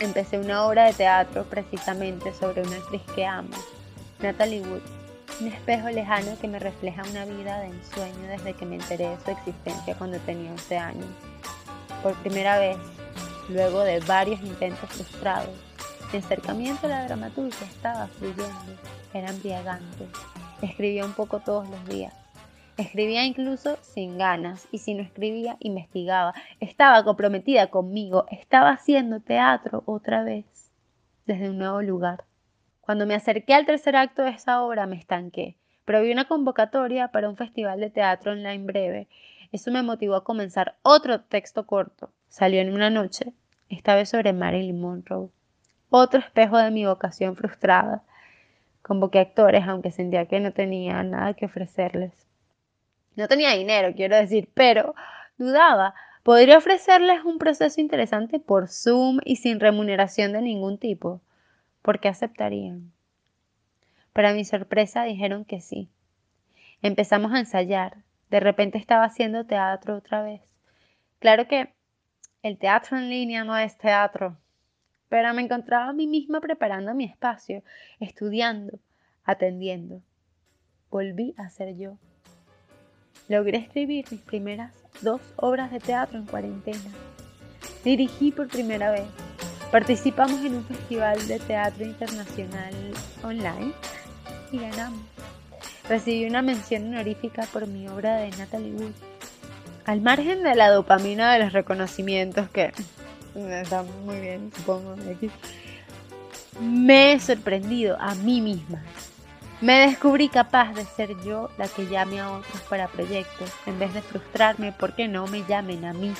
Empecé 0.00 0.38
una 0.38 0.66
obra 0.66 0.84
de 0.86 0.92
teatro 0.92 1.44
precisamente 1.44 2.32
sobre 2.32 2.62
una 2.62 2.76
actriz 2.76 3.02
que 3.14 3.26
amo, 3.26 3.50
Natalie 4.20 4.62
Wood, 4.62 4.82
un 5.40 5.48
espejo 5.48 5.88
lejano 5.90 6.38
que 6.40 6.48
me 6.48 6.58
refleja 6.58 7.02
una 7.10 7.24
vida 7.24 7.60
de 7.60 7.66
ensueño 7.66 8.28
desde 8.28 8.54
que 8.54 8.66
me 8.66 8.76
enteré 8.76 9.08
de 9.08 9.18
su 9.24 9.30
existencia 9.30 9.96
cuando 9.96 10.18
tenía 10.20 10.50
11 10.52 10.78
años. 10.78 11.06
Por 12.02 12.14
primera 12.22 12.58
vez, 12.58 12.76
luego 13.48 13.80
de 13.80 14.00
varios 14.00 14.40
intentos 14.42 14.88
frustrados, 14.90 15.54
mi 16.12 16.18
acercamiento 16.18 16.86
a 16.86 16.90
la 16.90 17.04
dramaturgia 17.06 17.66
estaba 17.66 18.06
fluyendo, 18.06 18.74
era 19.12 19.30
embriagante. 19.30 20.06
Escribía 20.62 21.04
un 21.04 21.12
poco 21.12 21.40
todos 21.40 21.68
los 21.68 21.84
días 21.88 22.12
Escribía 22.76 23.24
incluso 23.24 23.78
sin 23.82 24.18
ganas 24.18 24.66
y 24.72 24.78
si 24.78 24.94
no 24.94 25.02
escribía, 25.02 25.56
investigaba. 25.60 26.34
Estaba 26.58 27.04
comprometida 27.04 27.68
conmigo, 27.68 28.26
estaba 28.32 28.70
haciendo 28.70 29.20
teatro 29.20 29.84
otra 29.86 30.24
vez, 30.24 30.44
desde 31.24 31.50
un 31.50 31.58
nuevo 31.58 31.82
lugar. 31.82 32.24
Cuando 32.84 33.06
me 33.06 33.14
acerqué 33.14 33.54
al 33.54 33.64
tercer 33.64 33.96
acto 33.96 34.22
de 34.22 34.30
esa 34.30 34.62
obra 34.62 34.86
me 34.86 34.96
estanqué, 34.96 35.56
pero 35.86 36.02
vi 36.02 36.12
una 36.12 36.26
convocatoria 36.26 37.08
para 37.08 37.30
un 37.30 37.36
festival 37.36 37.80
de 37.80 37.88
teatro 37.88 38.32
online 38.32 38.64
breve. 38.64 39.08
Eso 39.52 39.70
me 39.70 39.82
motivó 39.82 40.16
a 40.16 40.24
comenzar 40.24 40.76
otro 40.82 41.22
texto 41.22 41.66
corto. 41.66 42.10
Salió 42.28 42.60
en 42.60 42.74
una 42.74 42.90
noche, 42.90 43.32
esta 43.70 43.94
vez 43.94 44.10
sobre 44.10 44.34
Marilyn 44.34 44.78
Monroe. 44.78 45.30
Otro 45.88 46.20
espejo 46.20 46.58
de 46.58 46.70
mi 46.70 46.84
vocación 46.84 47.36
frustrada. 47.36 48.02
Convoqué 48.82 49.20
actores, 49.20 49.64
aunque 49.66 49.90
sentía 49.90 50.26
que 50.26 50.40
no 50.40 50.52
tenía 50.52 51.02
nada 51.04 51.32
que 51.32 51.46
ofrecerles. 51.46 52.12
No 53.16 53.28
tenía 53.28 53.52
dinero, 53.52 53.94
quiero 53.94 54.16
decir, 54.16 54.50
pero 54.52 54.94
dudaba. 55.38 55.94
Podría 56.22 56.58
ofrecerles 56.58 57.24
un 57.24 57.38
proceso 57.38 57.80
interesante 57.80 58.40
por 58.40 58.68
Zoom 58.68 59.20
y 59.24 59.36
sin 59.36 59.58
remuneración 59.58 60.32
de 60.32 60.42
ningún 60.42 60.76
tipo. 60.76 61.22
¿Por 61.84 62.00
qué 62.00 62.08
aceptarían? 62.08 62.94
Para 64.14 64.32
mi 64.32 64.46
sorpresa 64.46 65.04
dijeron 65.04 65.44
que 65.44 65.60
sí. 65.60 65.90
Empezamos 66.80 67.30
a 67.34 67.38
ensayar. 67.38 67.98
De 68.30 68.40
repente 68.40 68.78
estaba 68.78 69.04
haciendo 69.04 69.44
teatro 69.44 69.98
otra 69.98 70.22
vez. 70.22 70.40
Claro 71.18 71.46
que 71.46 71.74
el 72.42 72.56
teatro 72.56 72.96
en 72.96 73.10
línea 73.10 73.44
no 73.44 73.54
es 73.58 73.76
teatro, 73.76 74.38
pero 75.10 75.34
me 75.34 75.42
encontraba 75.42 75.90
a 75.90 75.92
mí 75.92 76.06
misma 76.06 76.40
preparando 76.40 76.94
mi 76.94 77.04
espacio, 77.04 77.62
estudiando, 78.00 78.78
atendiendo. 79.22 80.00
Volví 80.88 81.34
a 81.36 81.50
ser 81.50 81.76
yo. 81.76 81.98
Logré 83.28 83.58
escribir 83.58 84.06
mis 84.10 84.22
primeras 84.22 84.72
dos 85.02 85.20
obras 85.36 85.70
de 85.70 85.80
teatro 85.80 86.16
en 86.16 86.24
cuarentena. 86.24 86.90
Dirigí 87.84 88.32
por 88.32 88.48
primera 88.48 88.90
vez. 88.90 89.23
Participamos 89.74 90.40
en 90.44 90.54
un 90.54 90.64
festival 90.64 91.26
de 91.26 91.40
teatro 91.40 91.84
internacional 91.84 92.72
online 93.24 93.72
y 94.52 94.58
ganamos. 94.58 95.00
Recibí 95.88 96.26
una 96.26 96.42
mención 96.42 96.86
honorífica 96.86 97.42
por 97.52 97.66
mi 97.66 97.88
obra 97.88 98.18
de 98.18 98.30
Natalie 98.36 98.70
Wood. 98.70 98.92
Al 99.84 100.00
margen 100.00 100.44
de 100.44 100.54
la 100.54 100.70
dopamina 100.70 101.32
de 101.32 101.40
los 101.40 101.52
reconocimientos 101.52 102.48
que 102.50 102.72
está 103.34 103.82
muy 103.82 104.20
bien, 104.20 104.52
supongo, 104.54 104.94
me 106.60 107.12
he 107.14 107.18
sorprendido 107.18 107.96
a 107.98 108.14
mí 108.14 108.40
misma 108.40 108.80
me 109.60 109.86
descubrí 109.86 110.28
capaz 110.28 110.74
de 110.74 110.84
ser 110.84 111.16
yo 111.24 111.48
la 111.56 111.68
que 111.68 111.86
llame 111.86 112.20
a 112.20 112.32
otros 112.32 112.60
para 112.68 112.86
proyectos, 112.86 113.50
en 113.64 113.78
vez 113.78 113.94
de 113.94 114.02
frustrarme 114.02 114.72
porque 114.72 115.08
no 115.08 115.26
me 115.26 115.42
llamen 115.44 115.86
a 115.86 115.94
mí. 115.94 116.12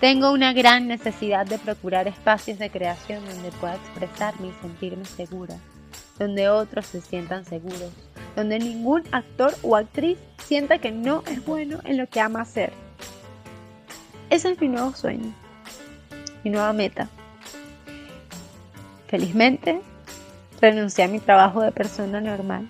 Tengo 0.00 0.32
una 0.32 0.52
gran 0.52 0.86
necesidad 0.86 1.46
de 1.46 1.58
procurar 1.58 2.06
espacios 2.06 2.58
de 2.58 2.70
creación 2.70 3.24
donde 3.24 3.50
pueda 3.52 3.74
expresarme 3.74 4.48
y 4.48 4.52
sentirme 4.62 5.04
segura, 5.04 5.56
donde 6.18 6.48
otros 6.48 6.86
se 6.86 7.00
sientan 7.00 7.44
seguros, 7.44 7.92
donde 8.36 8.58
ningún 8.58 9.02
actor 9.10 9.54
o 9.62 9.76
actriz 9.76 10.18
sienta 10.44 10.78
que 10.78 10.92
no 10.92 11.24
es 11.26 11.44
bueno 11.44 11.80
en 11.84 11.96
lo 11.96 12.06
que 12.06 12.20
ama 12.20 12.42
hacer. 12.42 12.72
Ese 14.30 14.52
es 14.52 14.60
mi 14.60 14.68
nuevo 14.68 14.94
sueño, 14.94 15.32
mi 16.44 16.50
nueva 16.50 16.72
meta. 16.72 17.08
Felizmente, 19.08 19.80
Renuncié 20.60 21.04
a 21.04 21.08
mi 21.08 21.20
trabajo 21.20 21.60
de 21.62 21.70
persona 21.70 22.20
normal. 22.20 22.66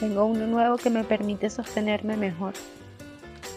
Tengo 0.00 0.24
uno 0.24 0.46
nuevo 0.48 0.76
que 0.76 0.90
me 0.90 1.04
permite 1.04 1.48
sostenerme 1.48 2.16
mejor. 2.16 2.52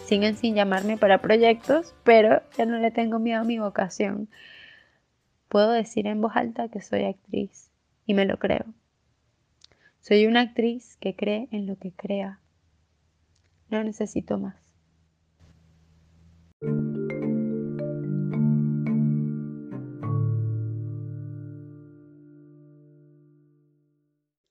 Siguen 0.06 0.36
sin 0.36 0.54
llamarme 0.54 0.96
para 0.98 1.22
proyectos, 1.22 1.94
pero 2.04 2.42
ya 2.58 2.66
no 2.66 2.78
le 2.78 2.90
tengo 2.90 3.18
miedo 3.18 3.40
a 3.40 3.44
mi 3.44 3.58
vocación. 3.58 4.28
Puedo 5.48 5.70
decir 5.70 6.06
en 6.06 6.20
voz 6.20 6.36
alta 6.36 6.68
que 6.68 6.80
soy 6.80 7.04
actriz 7.04 7.70
y 8.06 8.14
me 8.14 8.26
lo 8.26 8.38
creo. 8.38 8.66
Soy 10.00 10.26
una 10.26 10.42
actriz 10.42 10.96
que 11.00 11.16
cree 11.16 11.48
en 11.50 11.66
lo 11.66 11.76
que 11.76 11.92
crea. 11.92 12.40
No 13.70 13.82
necesito 13.82 14.38
más. 14.38 14.56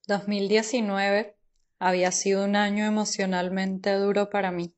2019 0.07 1.35
había 1.79 2.11
sido 2.11 2.43
un 2.43 2.55
año 2.55 2.85
emocionalmente 2.85 3.93
duro 3.93 4.29
para 4.29 4.51
mí. 4.51 4.73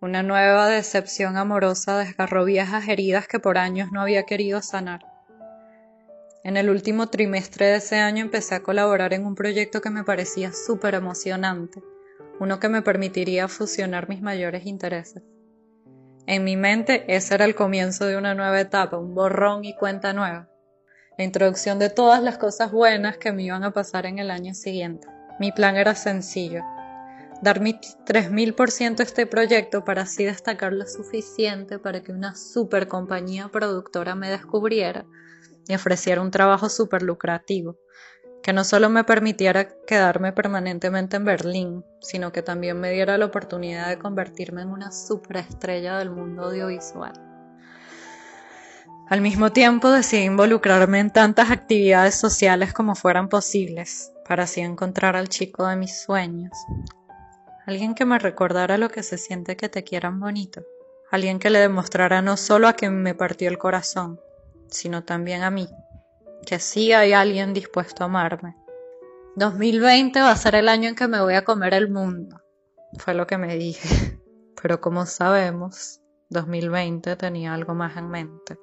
Una 0.00 0.22
nueva 0.22 0.68
decepción 0.68 1.36
amorosa 1.36 1.98
desgarró 1.98 2.44
viejas 2.44 2.88
heridas 2.88 3.26
que 3.26 3.38
por 3.38 3.58
años 3.58 3.90
no 3.92 4.00
había 4.00 4.24
querido 4.24 4.62
sanar. 4.62 5.00
En 6.44 6.56
el 6.56 6.70
último 6.70 7.08
trimestre 7.08 7.66
de 7.66 7.76
ese 7.76 7.96
año 7.96 8.22
empecé 8.22 8.54
a 8.54 8.62
colaborar 8.62 9.12
en 9.14 9.26
un 9.26 9.34
proyecto 9.34 9.80
que 9.80 9.90
me 9.90 10.04
parecía 10.04 10.52
súper 10.52 10.94
emocionante, 10.94 11.82
uno 12.38 12.60
que 12.60 12.68
me 12.68 12.82
permitiría 12.82 13.48
fusionar 13.48 14.08
mis 14.08 14.22
mayores 14.22 14.66
intereses. 14.66 15.22
En 16.26 16.44
mi 16.44 16.56
mente 16.56 17.04
ese 17.08 17.34
era 17.34 17.44
el 17.44 17.54
comienzo 17.54 18.06
de 18.06 18.16
una 18.16 18.34
nueva 18.34 18.60
etapa, 18.60 18.98
un 18.98 19.14
borrón 19.14 19.64
y 19.64 19.74
cuenta 19.74 20.12
nueva 20.12 20.48
la 21.18 21.24
introducción 21.24 21.78
de 21.78 21.88
todas 21.88 22.22
las 22.22 22.36
cosas 22.38 22.70
buenas 22.72 23.16
que 23.16 23.32
me 23.32 23.42
iban 23.42 23.64
a 23.64 23.72
pasar 23.72 24.06
en 24.06 24.18
el 24.18 24.30
año 24.30 24.54
siguiente. 24.54 25.08
Mi 25.38 25.50
plan 25.50 25.76
era 25.76 25.94
sencillo, 25.94 26.62
dar 27.42 27.60
mi 27.60 27.74
3000% 27.74 29.00
a 29.00 29.02
este 29.02 29.26
proyecto 29.26 29.84
para 29.84 30.02
así 30.02 30.24
destacar 30.24 30.72
lo 30.72 30.86
suficiente 30.86 31.78
para 31.78 32.02
que 32.02 32.12
una 32.12 32.34
super 32.34 32.88
compañía 32.88 33.48
productora 33.48 34.14
me 34.14 34.30
descubriera 34.30 35.06
y 35.68 35.74
ofreciera 35.74 36.20
un 36.22 36.30
trabajo 36.30 36.68
súper 36.68 37.02
lucrativo, 37.02 37.76
que 38.42 38.52
no 38.52 38.64
solo 38.64 38.88
me 38.88 39.04
permitiera 39.04 39.68
quedarme 39.86 40.32
permanentemente 40.32 41.16
en 41.16 41.24
Berlín, 41.24 41.84
sino 42.00 42.32
que 42.32 42.42
también 42.42 42.78
me 42.78 42.90
diera 42.92 43.18
la 43.18 43.26
oportunidad 43.26 43.88
de 43.88 43.98
convertirme 43.98 44.62
en 44.62 44.68
una 44.68 44.92
superestrella 44.92 45.98
del 45.98 46.10
mundo 46.10 46.44
audiovisual. 46.44 47.14
Al 49.08 49.20
mismo 49.20 49.50
tiempo 49.52 49.90
decidí 49.90 50.24
involucrarme 50.24 50.98
en 50.98 51.10
tantas 51.10 51.50
actividades 51.50 52.16
sociales 52.16 52.72
como 52.72 52.94
fueran 52.96 53.28
posibles, 53.28 54.12
para 54.28 54.44
así 54.44 54.60
encontrar 54.60 55.16
al 55.16 55.28
chico 55.28 55.66
de 55.66 55.76
mis 55.76 56.02
sueños. 56.02 56.52
Alguien 57.66 57.96
que 57.96 58.04
me 58.04 58.20
recordara 58.20 58.78
lo 58.78 58.90
que 58.90 59.02
se 59.02 59.18
siente 59.18 59.56
que 59.56 59.68
te 59.68 59.82
quieran 59.82 60.20
bonito. 60.20 60.62
Alguien 61.10 61.40
que 61.40 61.50
le 61.50 61.58
demostrara 61.58 62.22
no 62.22 62.36
solo 62.36 62.68
a 62.68 62.74
quien 62.74 63.02
me 63.02 63.12
partió 63.12 63.48
el 63.48 63.58
corazón, 63.58 64.20
sino 64.68 65.02
también 65.02 65.42
a 65.42 65.50
mí, 65.50 65.68
que 66.46 66.60
sí 66.60 66.92
hay 66.92 67.12
alguien 67.12 67.52
dispuesto 67.52 68.04
a 68.04 68.06
amarme. 68.06 68.56
2020 69.34 70.20
va 70.20 70.30
a 70.30 70.36
ser 70.36 70.54
el 70.54 70.68
año 70.68 70.88
en 70.88 70.94
que 70.94 71.08
me 71.08 71.20
voy 71.20 71.34
a 71.34 71.44
comer 71.44 71.74
el 71.74 71.90
mundo, 71.90 72.40
fue 72.98 73.14
lo 73.14 73.26
que 73.26 73.36
me 73.36 73.56
dije. 73.56 74.20
Pero 74.62 74.80
como 74.80 75.04
sabemos, 75.04 76.00
2020 76.30 77.16
tenía 77.16 77.52
algo 77.52 77.74
más 77.74 77.96
en 77.96 78.08
mente. 78.08 78.58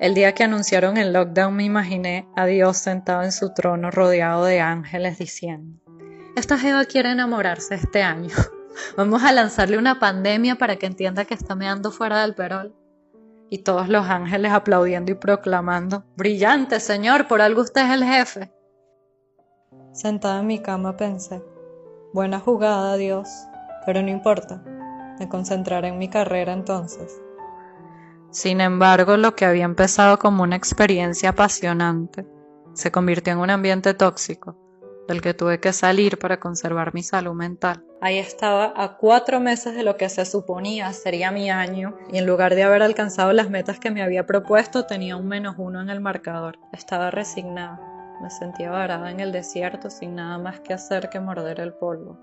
El 0.00 0.14
día 0.14 0.34
que 0.34 0.42
anunciaron 0.42 0.96
el 0.96 1.12
lockdown 1.12 1.54
me 1.54 1.62
imaginé 1.62 2.28
a 2.34 2.46
Dios 2.46 2.76
sentado 2.78 3.22
en 3.22 3.30
su 3.30 3.54
trono 3.54 3.92
rodeado 3.92 4.44
de 4.44 4.60
ángeles 4.60 5.18
diciendo, 5.18 5.83
esta 6.36 6.58
Jeva 6.58 6.84
quiere 6.84 7.10
enamorarse 7.10 7.76
este 7.76 8.02
año. 8.02 8.34
Vamos 8.96 9.22
a 9.22 9.32
lanzarle 9.32 9.78
una 9.78 10.00
pandemia 10.00 10.56
para 10.56 10.76
que 10.76 10.86
entienda 10.86 11.24
que 11.24 11.34
está 11.34 11.54
meando 11.54 11.90
fuera 11.90 12.22
del 12.22 12.34
perol. 12.34 12.74
Y 13.50 13.58
todos 13.58 13.88
los 13.88 14.08
ángeles 14.08 14.52
aplaudiendo 14.52 15.12
y 15.12 15.14
proclamando, 15.14 16.04
brillante 16.16 16.80
señor, 16.80 17.28
por 17.28 17.40
algo 17.40 17.62
usted 17.62 17.82
es 17.82 17.90
el 17.90 18.04
jefe. 18.04 18.52
Sentada 19.92 20.40
en 20.40 20.48
mi 20.48 20.58
cama 20.60 20.96
pensé, 20.96 21.40
buena 22.12 22.40
jugada 22.40 22.96
Dios, 22.96 23.28
pero 23.86 24.02
no 24.02 24.08
importa, 24.08 24.60
me 25.20 25.28
concentraré 25.28 25.88
en 25.88 25.98
mi 25.98 26.08
carrera 26.08 26.52
entonces. 26.52 27.20
Sin 28.30 28.60
embargo, 28.60 29.16
lo 29.16 29.36
que 29.36 29.44
había 29.44 29.64
empezado 29.64 30.18
como 30.18 30.42
una 30.42 30.56
experiencia 30.56 31.28
apasionante 31.28 32.26
se 32.72 32.90
convirtió 32.90 33.34
en 33.34 33.38
un 33.38 33.50
ambiente 33.50 33.94
tóxico, 33.94 34.56
del 35.08 35.20
que 35.20 35.34
tuve 35.34 35.60
que 35.60 35.72
salir 35.72 36.18
para 36.18 36.40
conservar 36.40 36.94
mi 36.94 37.02
salud 37.02 37.34
mental. 37.34 37.84
Ahí 38.00 38.18
estaba 38.18 38.72
a 38.76 38.96
cuatro 38.96 39.40
meses 39.40 39.74
de 39.74 39.82
lo 39.82 39.96
que 39.96 40.08
se 40.08 40.24
suponía 40.26 40.92
sería 40.92 41.30
mi 41.30 41.50
año, 41.50 41.96
y 42.12 42.18
en 42.18 42.26
lugar 42.26 42.54
de 42.54 42.62
haber 42.62 42.82
alcanzado 42.82 43.32
las 43.32 43.50
metas 43.50 43.78
que 43.78 43.90
me 43.90 44.02
había 44.02 44.26
propuesto, 44.26 44.84
tenía 44.84 45.16
un 45.16 45.26
menos 45.26 45.56
uno 45.58 45.80
en 45.80 45.90
el 45.90 46.00
marcador. 46.00 46.58
Estaba 46.72 47.10
resignada, 47.10 47.80
me 48.20 48.30
sentía 48.30 48.70
varada 48.70 49.10
en 49.10 49.20
el 49.20 49.32
desierto 49.32 49.90
sin 49.90 50.14
nada 50.14 50.38
más 50.38 50.60
que 50.60 50.74
hacer 50.74 51.08
que 51.10 51.20
morder 51.20 51.60
el 51.60 51.72
polvo. 51.74 52.18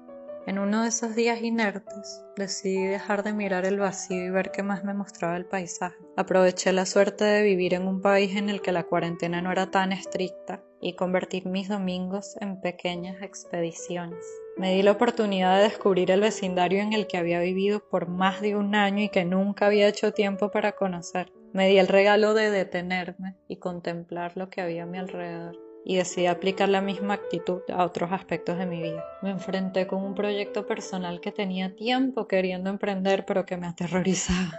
En 0.48 0.58
uno 0.58 0.82
de 0.82 0.90
esos 0.90 1.16
días 1.16 1.40
inertes, 1.44 2.26
decidí 2.36 2.84
dejar 2.84 3.22
de 3.22 3.32
mirar 3.32 3.66
el 3.66 3.78
vacío 3.78 4.26
y 4.26 4.32
ver 4.32 4.50
qué 4.50 4.64
más 4.64 4.84
me 4.84 4.96
mostraba 4.96 5.38
el 5.38 5.46
paisaje. 5.46 5.96
Aproveché 6.18 6.74
la 6.74 6.88
suerte 6.88 7.24
de 7.26 7.44
vivir 7.44 7.76
en 7.76 7.88
un 7.88 8.02
país 8.02 8.36
en 8.36 8.50
el 8.50 8.60
que 8.62 8.72
la 8.72 8.84
cuarentena 8.84 9.42
no 9.44 9.52
era 9.52 9.70
tan 9.70 9.92
estricta 9.92 10.64
y 10.82 10.94
convertir 10.94 11.46
mis 11.46 11.70
domingos 11.70 12.38
en 12.42 12.60
pequeñas 12.60 13.22
expediciones. 13.22 14.26
Me 14.58 14.74
di 14.74 14.82
la 14.82 14.94
oportunidad 14.94 15.58
de 15.58 15.64
descubrir 15.64 16.10
el 16.10 16.22
vecindario 16.22 16.82
en 16.82 16.94
el 16.94 17.06
que 17.06 17.18
había 17.18 17.40
vivido 17.40 17.88
por 17.88 18.08
más 18.08 18.42
de 18.42 18.56
un 18.56 18.74
año 18.74 19.04
y 19.04 19.10
que 19.10 19.26
nunca 19.26 19.68
había 19.68 19.88
hecho 19.88 20.12
tiempo 20.12 20.50
para 20.50 20.72
conocer. 20.72 21.32
Me 21.54 21.68
di 21.68 21.78
el 21.78 21.88
regalo 21.88 22.34
de 22.34 22.50
detenerme 22.50 23.36
y 23.48 23.58
contemplar 23.58 24.36
lo 24.36 24.50
que 24.50 24.62
había 24.62 24.84
a 24.84 24.88
mi 24.88 24.98
alrededor 24.98 25.71
y 25.84 25.98
decidí 25.98 26.28
aplicar 26.28 26.70
la 26.70 26.82
misma 26.82 27.16
actitud 27.16 27.62
a 27.74 27.84
otros 27.84 28.12
aspectos 28.12 28.58
de 28.58 28.66
mi 28.66 28.82
vida. 28.82 29.04
Me 29.22 29.32
enfrenté 29.32 29.88
con 29.88 30.04
un 30.04 30.14
proyecto 30.14 30.66
personal 30.68 31.22
que 31.22 31.32
tenía 31.32 31.76
tiempo 31.76 32.28
queriendo 32.28 32.70
emprender 32.70 33.26
pero 33.26 33.46
que 33.46 33.58
me 33.58 33.68
aterrorizaba, 33.68 34.52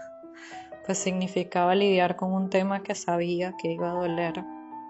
pues 0.87 0.99
significaba 0.99 1.75
lidiar 1.75 2.17
con 2.17 2.33
un 2.33 2.51
tema 2.51 2.83
que 2.83 2.95
sabía 2.95 3.55
que 3.61 3.73
iba 3.73 3.91
a 3.91 3.95
doler 3.95 4.45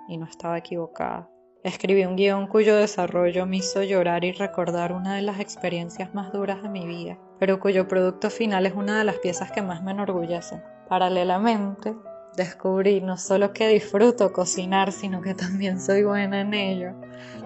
y 0.08 0.16
no 0.16 0.26
estaba 0.26 0.58
equivocada. 0.58 1.28
Escribí 1.64 2.04
un 2.04 2.16
guion 2.16 2.48
cuyo 2.48 2.74
desarrollo 2.74 3.46
me 3.46 3.58
hizo 3.58 3.84
llorar 3.84 4.24
y 4.24 4.32
recordar 4.32 4.92
una 4.92 5.14
de 5.14 5.22
las 5.22 5.38
experiencias 5.38 6.12
más 6.12 6.32
duras 6.32 6.60
de 6.60 6.68
mi 6.68 6.86
vida, 6.86 7.18
pero 7.38 7.60
cuyo 7.60 7.86
producto 7.86 8.30
final 8.30 8.66
es 8.66 8.74
una 8.74 8.98
de 8.98 9.04
las 9.04 9.18
piezas 9.18 9.52
que 9.52 9.62
más 9.62 9.80
me 9.80 9.92
enorgullecen. 9.92 10.60
Paralelamente, 10.88 11.94
descubrí 12.36 13.00
no 13.00 13.16
solo 13.16 13.52
que 13.52 13.68
disfruto 13.68 14.32
cocinar, 14.32 14.92
sino 14.92 15.22
que 15.22 15.34
también 15.34 15.80
soy 15.80 16.02
buena 16.02 16.40
en 16.40 16.54
ello, 16.54 16.94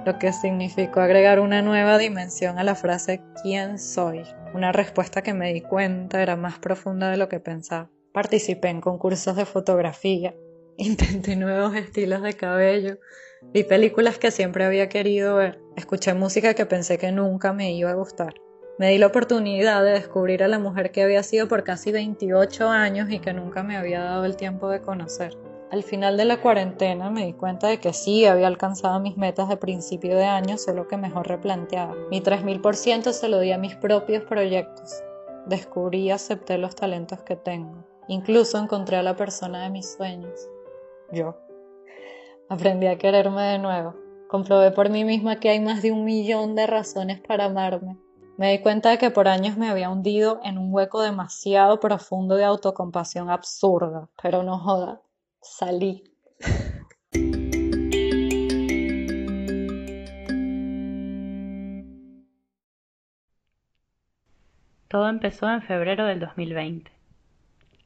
lo 0.04 0.18
que 0.18 0.32
significó 0.32 1.00
agregar 1.00 1.40
una 1.40 1.62
nueva 1.62 1.98
dimensión 1.98 2.58
a 2.58 2.64
la 2.64 2.74
frase 2.74 3.22
¿quién 3.42 3.78
soy? 3.78 4.22
Una 4.54 4.72
respuesta 4.72 5.22
que 5.22 5.34
me 5.34 5.52
di 5.52 5.60
cuenta 5.60 6.22
era 6.22 6.36
más 6.36 6.58
profunda 6.58 7.10
de 7.10 7.16
lo 7.16 7.28
que 7.28 7.40
pensaba. 7.40 7.90
Participé 8.12 8.68
en 8.68 8.80
concursos 8.80 9.36
de 9.36 9.44
fotografía, 9.44 10.34
intenté 10.76 11.36
nuevos 11.36 11.74
estilos 11.74 12.22
de 12.22 12.34
cabello, 12.34 12.98
vi 13.52 13.64
películas 13.64 14.18
que 14.18 14.30
siempre 14.30 14.64
había 14.64 14.88
querido 14.88 15.36
ver, 15.36 15.60
escuché 15.76 16.14
música 16.14 16.54
que 16.54 16.66
pensé 16.66 16.98
que 16.98 17.12
nunca 17.12 17.52
me 17.52 17.72
iba 17.72 17.90
a 17.90 17.94
gustar. 17.94 18.34
Me 18.78 18.90
di 18.90 18.98
la 18.98 19.06
oportunidad 19.06 19.82
de 19.82 19.92
descubrir 19.92 20.42
a 20.42 20.48
la 20.48 20.58
mujer 20.58 20.90
que 20.90 21.02
había 21.02 21.22
sido 21.22 21.48
por 21.48 21.64
casi 21.64 21.92
28 21.92 22.68
años 22.68 23.08
y 23.10 23.20
que 23.20 23.32
nunca 23.32 23.62
me 23.62 23.74
había 23.74 24.02
dado 24.02 24.26
el 24.26 24.36
tiempo 24.36 24.68
de 24.68 24.82
conocer. 24.82 25.34
Al 25.70 25.82
final 25.82 26.18
de 26.18 26.26
la 26.26 26.42
cuarentena 26.42 27.08
me 27.08 27.24
di 27.24 27.32
cuenta 27.32 27.68
de 27.68 27.80
que 27.80 27.94
sí 27.94 28.26
había 28.26 28.46
alcanzado 28.46 29.00
mis 29.00 29.16
metas 29.16 29.48
de 29.48 29.56
principio 29.56 30.14
de 30.14 30.26
año, 30.26 30.58
solo 30.58 30.88
que 30.88 30.98
mejor 30.98 31.26
replanteada. 31.26 31.94
Mi 32.10 32.20
3000% 32.20 33.12
se 33.12 33.28
lo 33.30 33.40
di 33.40 33.50
a 33.52 33.56
mis 33.56 33.74
propios 33.76 34.24
proyectos. 34.24 35.02
Descubrí 35.46 36.02
y 36.02 36.10
acepté 36.10 36.58
los 36.58 36.76
talentos 36.76 37.22
que 37.22 37.36
tengo. 37.36 37.82
Incluso 38.08 38.58
encontré 38.58 38.98
a 38.98 39.02
la 39.02 39.16
persona 39.16 39.62
de 39.62 39.70
mis 39.70 39.90
sueños. 39.90 40.50
Yo. 41.10 41.34
Aprendí 42.50 42.88
a 42.88 42.98
quererme 42.98 43.42
de 43.42 43.58
nuevo. 43.58 43.94
Comprobé 44.28 44.70
por 44.70 44.90
mí 44.90 45.02
misma 45.02 45.40
que 45.40 45.48
hay 45.48 45.60
más 45.60 45.80
de 45.80 45.92
un 45.92 46.04
millón 46.04 46.54
de 46.54 46.66
razones 46.66 47.22
para 47.26 47.46
amarme 47.46 47.96
me 48.38 48.52
di 48.52 48.58
cuenta 48.58 48.90
de 48.90 48.98
que 48.98 49.10
por 49.10 49.28
años 49.28 49.56
me 49.56 49.68
había 49.68 49.88
hundido 49.88 50.40
en 50.44 50.58
un 50.58 50.72
hueco 50.72 51.02
demasiado 51.02 51.80
profundo 51.80 52.36
de 52.36 52.44
autocompasión 52.44 53.30
absurda, 53.30 54.08
pero 54.22 54.42
no 54.42 54.58
joda, 54.58 55.00
salí. 55.40 56.04
Todo 64.88 65.08
empezó 65.08 65.48
en 65.50 65.62
febrero 65.62 66.04
del 66.06 66.20
2020. 66.20 66.92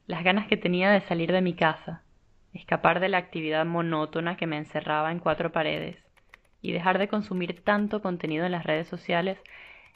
Las 0.05 0.23
ganas 0.23 0.47
que 0.47 0.57
tenía 0.57 0.91
de 0.91 1.01
salir 1.01 1.31
de 1.31 1.41
mi 1.41 1.55
casa, 1.55 2.03
escapar 2.53 2.99
de 2.99 3.09
la 3.09 3.17
actividad 3.17 3.65
monótona 3.65 4.35
que 4.35 4.47
me 4.47 4.57
encerraba 4.57 5.11
en 5.11 5.19
cuatro 5.19 5.51
paredes 5.51 5.97
y 6.61 6.73
dejar 6.73 6.99
de 6.99 7.07
consumir 7.07 7.63
tanto 7.63 8.01
contenido 8.01 8.45
en 8.45 8.51
las 8.51 8.65
redes 8.65 8.87
sociales 8.87 9.39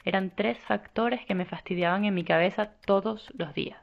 eran 0.06 0.30
tres 0.30 0.56
factores 0.60 1.26
que 1.26 1.34
me 1.34 1.44
fastidiaban 1.44 2.04
en 2.04 2.14
mi 2.14 2.22
cabeza 2.22 2.70
todos 2.86 3.28
los 3.36 3.52
días. 3.54 3.78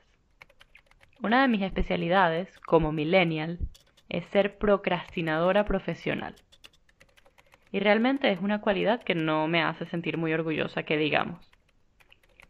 Una 1.21 1.41
de 1.41 1.49
mis 1.49 1.61
especialidades, 1.61 2.57
como 2.59 2.93
millennial, 2.93 3.59
es 4.07 4.25
ser 4.27 4.57
procrastinadora 4.57 5.65
profesional. 5.65 6.33
Y 7.73 7.79
realmente 7.79 8.31
es 8.31 8.39
una 8.39 8.61
cualidad 8.61 9.03
que 9.03 9.15
no 9.15 9.49
me 9.49 9.63
hace 9.63 9.85
sentir 9.85 10.17
muy 10.17 10.31
orgullosa, 10.31 10.83
que 10.83 10.97
digamos. 10.97 11.45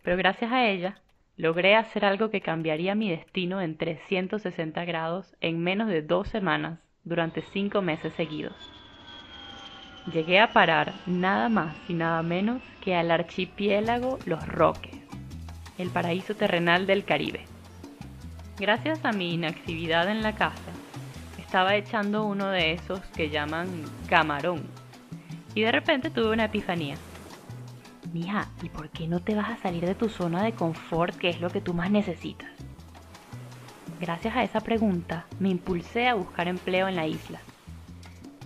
Pero 0.03 0.17
gracias 0.17 0.51
a 0.51 0.67
ella, 0.67 1.01
logré 1.35 1.75
hacer 1.75 2.05
algo 2.05 2.29
que 2.29 2.41
cambiaría 2.41 2.93
mi 2.93 3.09
destino 3.09 3.59
en 3.59 3.77
360 3.77 4.85
grados 4.85 5.35
en 5.41 5.59
menos 5.63 5.87
de 5.87 6.03
dos 6.03 6.27
semanas 6.27 6.79
durante 7.03 7.41
cinco 7.41 7.81
meses 7.81 8.13
seguidos 8.13 8.82
llegué 10.11 10.39
a 10.39 10.51
parar 10.51 10.93
nada 11.05 11.49
más 11.49 11.75
y 11.87 11.93
nada 11.93 12.21
menos 12.23 12.61
que 12.81 12.95
al 12.95 13.11
archipiélago 13.11 14.19
Los 14.25 14.45
Roques, 14.47 14.95
el 15.77 15.89
paraíso 15.89 16.35
terrenal 16.35 16.85
del 16.85 17.05
Caribe. 17.05 17.45
Gracias 18.59 19.03
a 19.05 19.11
mi 19.11 19.33
inactividad 19.33 20.09
en 20.09 20.21
la 20.21 20.35
casa, 20.35 20.71
estaba 21.37 21.75
echando 21.75 22.25
uno 22.25 22.49
de 22.49 22.73
esos 22.73 22.99
que 23.15 23.29
llaman 23.29 23.67
camarón. 24.07 24.63
Y 25.55 25.61
de 25.61 25.71
repente 25.71 26.09
tuve 26.09 26.31
una 26.31 26.45
epifanía. 26.45 26.95
Mija, 28.11 28.47
¿y 28.61 28.69
por 28.69 28.89
qué 28.89 29.07
no 29.07 29.21
te 29.21 29.35
vas 29.35 29.49
a 29.49 29.57
salir 29.57 29.85
de 29.85 29.95
tu 29.95 30.09
zona 30.09 30.43
de 30.43 30.53
confort, 30.53 31.15
que 31.15 31.29
es 31.29 31.41
lo 31.41 31.49
que 31.49 31.61
tú 31.61 31.73
más 31.73 31.89
necesitas? 31.89 32.49
Gracias 33.99 34.35
a 34.35 34.43
esa 34.43 34.59
pregunta, 34.59 35.25
me 35.39 35.49
impulsé 35.49 36.07
a 36.07 36.15
buscar 36.15 36.47
empleo 36.47 36.87
en 36.87 36.95
la 36.95 37.07
isla 37.07 37.39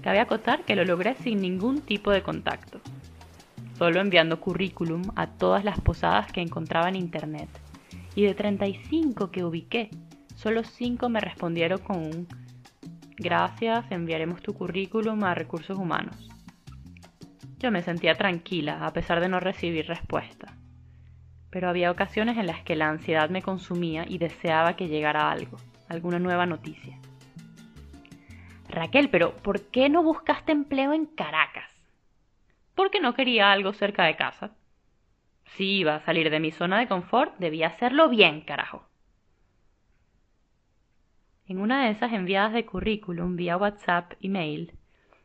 Cabe 0.01 0.19
acotar 0.19 0.63
que 0.63 0.75
lo 0.75 0.85
logré 0.85 1.15
sin 1.15 1.41
ningún 1.41 1.81
tipo 1.81 2.11
de 2.11 2.23
contacto, 2.23 2.79
solo 3.77 3.99
enviando 3.99 4.39
currículum 4.39 5.01
a 5.15 5.27
todas 5.27 5.63
las 5.63 5.79
posadas 5.81 6.31
que 6.31 6.41
encontraba 6.41 6.89
en 6.89 6.95
internet. 6.95 7.49
Y 8.15 8.23
de 8.23 8.33
35 8.33 9.31
que 9.31 9.43
ubiqué, 9.43 9.89
solo 10.35 10.63
5 10.63 11.09
me 11.09 11.19
respondieron 11.19 11.79
con 11.79 11.97
un 11.97 12.27
gracias, 13.17 13.91
enviaremos 13.91 14.41
tu 14.41 14.53
currículum 14.53 15.23
a 15.23 15.33
recursos 15.33 15.77
humanos. 15.77 16.29
Yo 17.59 17.71
me 17.71 17.81
sentía 17.81 18.13
tranquila 18.13 18.85
a 18.85 18.93
pesar 18.93 19.19
de 19.19 19.29
no 19.29 19.39
recibir 19.39 19.87
respuesta, 19.87 20.53
pero 21.49 21.69
había 21.69 21.91
ocasiones 21.91 22.37
en 22.37 22.45
las 22.45 22.61
que 22.61 22.75
la 22.75 22.89
ansiedad 22.89 23.29
me 23.29 23.41
consumía 23.41 24.05
y 24.07 24.19
deseaba 24.19 24.75
que 24.75 24.87
llegara 24.87 25.31
algo, 25.31 25.57
alguna 25.89 26.19
nueva 26.19 26.45
noticia. 26.45 26.99
Raquel, 28.69 29.09
pero 29.09 29.35
¿por 29.37 29.61
qué 29.69 29.89
no 29.89 30.03
buscaste 30.03 30.51
empleo 30.51 30.93
en 30.93 31.05
Caracas? 31.05 31.71
Porque 32.75 32.99
no 32.99 33.13
quería 33.13 33.51
algo 33.51 33.73
cerca 33.73 34.03
de 34.05 34.15
casa. 34.15 34.51
Si 35.45 35.77
iba 35.77 35.95
a 35.95 35.99
salir 36.01 36.29
de 36.29 36.39
mi 36.39 36.51
zona 36.51 36.79
de 36.79 36.87
confort, 36.87 37.37
debía 37.37 37.67
hacerlo 37.67 38.09
bien, 38.09 38.41
carajo. 38.41 38.85
En 41.47 41.59
una 41.59 41.85
de 41.85 41.91
esas 41.91 42.11
enviadas 42.11 42.51
de 42.51 42.65
currículum 42.65 43.37
vía 43.37 43.55
WhatsApp 43.55 44.13
y 44.19 44.27
mail, 44.27 44.73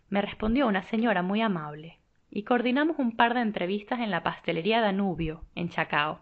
me 0.09 0.23
respondió 0.23 0.69
una 0.69 0.85
señora 0.85 1.23
muy 1.23 1.41
amable 1.41 1.99
y 2.31 2.45
coordinamos 2.45 2.99
un 2.99 3.17
par 3.17 3.35
de 3.35 3.41
entrevistas 3.41 3.99
en 3.99 4.11
la 4.11 4.23
pastelería 4.23 4.81
Danubio, 4.81 5.43
en 5.57 5.69
Chacao. 5.69 6.21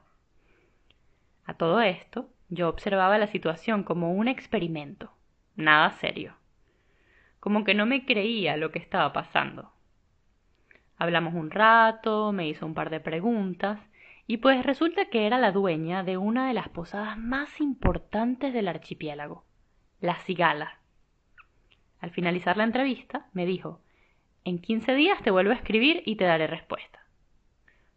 A 1.45 1.55
todo 1.55 1.83
esto, 1.83 2.31
yo 2.49 2.69
observaba 2.69 3.19
la 3.19 3.27
situación 3.27 3.85
como 3.85 4.15
un 4.15 4.27
experimento, 4.27 5.13
nada 5.55 5.91
serio 5.93 6.40
como 7.41 7.65
que 7.65 7.75
no 7.75 7.87
me 7.87 8.05
creía 8.05 8.57
lo 8.57 8.71
que 8.71 8.79
estaba 8.79 9.13
pasando. 9.13 9.73
Hablamos 10.97 11.35
un 11.35 11.51
rato, 11.51 12.31
me 12.33 12.47
hizo 12.47 12.67
un 12.67 12.75
par 12.75 12.91
de 12.91 13.01
preguntas, 13.01 13.81
y 14.27 14.37
pues 14.37 14.65
resulta 14.65 15.07
que 15.07 15.27
era 15.27 15.39
la 15.39 15.51
dueña 15.51 16.05
de 16.05 16.17
una 16.17 16.47
de 16.47 16.55
las 16.55 16.69
posadas 16.69 17.19
más 17.19 17.61
importantes 17.61 18.53
del 18.53 18.69
archipiélago, 18.69 19.45
la 20.01 20.15
Cigala. 20.17 20.79
Al 22.01 22.11
finalizar 22.11 22.57
la 22.57 22.65
entrevista, 22.65 23.27
me 23.33 23.47
dijo, 23.47 23.81
en 24.45 24.59
15 24.59 24.95
días 24.95 25.23
te 25.23 25.31
vuelvo 25.31 25.53
a 25.53 25.57
escribir 25.57 26.03
y 26.07 26.17
te 26.17 26.25
daré 26.25 26.47
respuesta. 26.47 27.01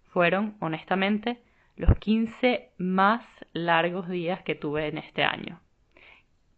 Fueron, 0.09 0.57
honestamente, 0.59 1.43
los 1.75 1.97
15 1.99 2.71
más 2.77 3.25
largos 3.53 4.09
días 4.09 4.41
que 4.43 4.55
tuve 4.55 4.87
en 4.87 4.97
este 4.97 5.23
año. 5.23 5.62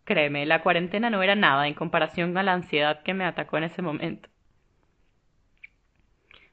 Créeme, 0.06 0.46
la 0.46 0.62
cuarentena 0.62 1.10
no 1.10 1.22
era 1.24 1.36
nada 1.36 1.68
en 1.68 1.74
comparación 1.74 2.38
a 2.38 2.44
la 2.44 2.54
ansiedad 2.54 3.02
que 3.02 3.16
me 3.16 3.26
atacó 3.26 3.58
en 3.58 3.66
ese 3.66 3.82
momento. 3.82 4.30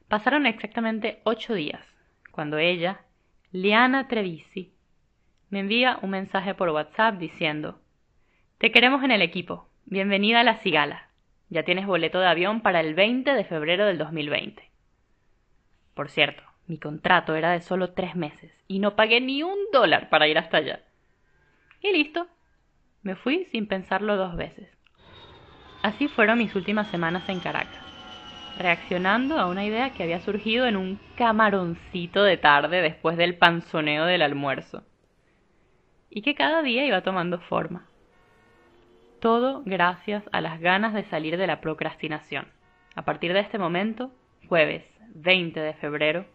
Pasaron 0.07 0.45
exactamente 0.47 1.21
ocho 1.23 1.53
días, 1.53 1.85
cuando 2.31 2.57
ella, 2.57 3.01
Liana 3.51 4.07
Trevisi, 4.07 4.73
me 5.51 5.59
envía 5.59 5.99
un 6.01 6.09
mensaje 6.09 6.55
por 6.55 6.69
WhatsApp 6.69 7.19
diciendo, 7.19 7.79
Te 8.57 8.71
queremos 8.71 9.03
en 9.03 9.11
el 9.11 9.21
equipo, 9.21 9.69
bienvenida 9.85 10.39
a 10.39 10.43
la 10.43 10.57
Cigala, 10.57 11.09
ya 11.49 11.61
tienes 11.61 11.85
boleto 11.85 12.19
de 12.19 12.27
avión 12.27 12.61
para 12.61 12.79
el 12.79 12.95
20 12.95 13.33
de 13.33 13.45
febrero 13.45 13.85
del 13.85 13.99
2020. 13.99 14.67
Por 15.93 16.09
cierto, 16.09 16.41
mi 16.65 16.79
contrato 16.79 17.35
era 17.35 17.51
de 17.51 17.61
solo 17.61 17.91
tres 17.91 18.15
meses 18.15 18.51
y 18.67 18.79
no 18.79 18.95
pagué 18.95 19.21
ni 19.21 19.43
un 19.43 19.57
dólar 19.71 20.09
para 20.09 20.27
ir 20.27 20.39
hasta 20.39 20.57
allá. 20.57 20.79
Y 21.81 21.91
listo, 21.91 22.27
me 23.03 23.15
fui 23.15 23.45
sin 23.51 23.67
pensarlo 23.67 24.15
dos 24.15 24.35
veces. 24.35 24.69
Así 25.81 26.07
fueron 26.07 26.37
mis 26.37 26.55
últimas 26.55 26.87
semanas 26.87 27.27
en 27.27 27.41
Caracas, 27.41 27.83
reaccionando 28.57 29.37
a 29.37 29.47
una 29.47 29.65
idea 29.65 29.91
que 29.91 30.03
había 30.03 30.21
surgido 30.21 30.65
en 30.65 30.77
un 30.77 30.99
camaroncito 31.17 32.23
de 32.23 32.37
tarde 32.37 32.81
después 32.81 33.17
del 33.17 33.37
panzoneo 33.37 34.05
del 34.05 34.21
almuerzo, 34.21 34.83
y 36.09 36.21
que 36.21 36.35
cada 36.35 36.61
día 36.61 36.85
iba 36.85 37.01
tomando 37.01 37.39
forma. 37.39 37.87
Todo 39.19 39.63
gracias 39.65 40.23
a 40.31 40.41
las 40.41 40.59
ganas 40.59 40.93
de 40.93 41.03
salir 41.05 41.37
de 41.37 41.47
la 41.47 41.61
procrastinación. 41.61 42.47
A 42.95 43.03
partir 43.03 43.33
de 43.33 43.39
este 43.39 43.57
momento, 43.57 44.11
jueves 44.47 44.83
20 45.15 45.59
de 45.59 45.73
febrero, 45.75 46.25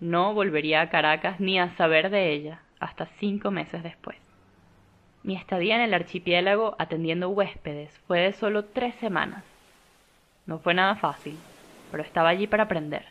no 0.00 0.34
volvería 0.34 0.80
a 0.80 0.90
Caracas 0.90 1.40
ni 1.40 1.58
a 1.58 1.76
saber 1.76 2.10
de 2.10 2.32
ella 2.32 2.62
hasta 2.80 3.06
cinco 3.18 3.50
meses 3.50 3.82
después. 3.82 4.21
Mi 5.24 5.36
estadía 5.36 5.76
en 5.76 5.82
el 5.82 5.94
archipiélago 5.94 6.74
atendiendo 6.78 7.28
huéspedes 7.28 7.96
fue 8.06 8.20
de 8.20 8.32
solo 8.32 8.64
tres 8.64 8.94
semanas. 8.96 9.44
No 10.46 10.58
fue 10.58 10.74
nada 10.74 10.96
fácil, 10.96 11.38
pero 11.90 12.02
estaba 12.02 12.28
allí 12.28 12.48
para 12.48 12.64
aprender. 12.64 13.04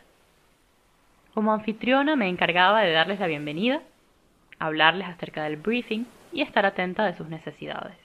Como 1.32 1.54
anfitriona 1.54 2.14
me 2.14 2.28
encargaba 2.28 2.82
de 2.82 2.92
darles 2.92 3.18
la 3.18 3.26
bienvenida, 3.26 3.80
hablarles 4.58 5.08
acerca 5.08 5.44
del 5.44 5.56
briefing 5.56 6.04
y 6.32 6.42
estar 6.42 6.66
atenta 6.66 7.06
de 7.06 7.14
sus 7.14 7.28
necesidades. 7.28 7.96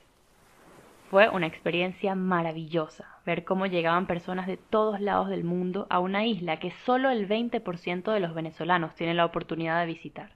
Fue 1.10 1.28
una 1.30 1.47
experiencia 1.47 2.16
maravillosa 2.16 3.18
ver 3.26 3.43
cómo 3.43 3.66
llegaban 3.66 4.08
personas 4.08 4.47
de 4.47 4.55
todos 4.55 5.01
lados 5.01 5.28
del 5.28 5.43
mundo 5.43 5.88
a 5.89 5.99
una 5.99 6.26
isla 6.26 6.60
que 6.60 6.72
solo 6.86 7.10
el 7.10 7.28
20% 7.28 8.14
de 8.14 8.20
los 8.22 8.34
venezolanos 8.34 8.95
tienen 8.95 9.18
la 9.18 9.26
oportunidad 9.26 9.82
de 9.82 9.86
visitar. 9.86 10.32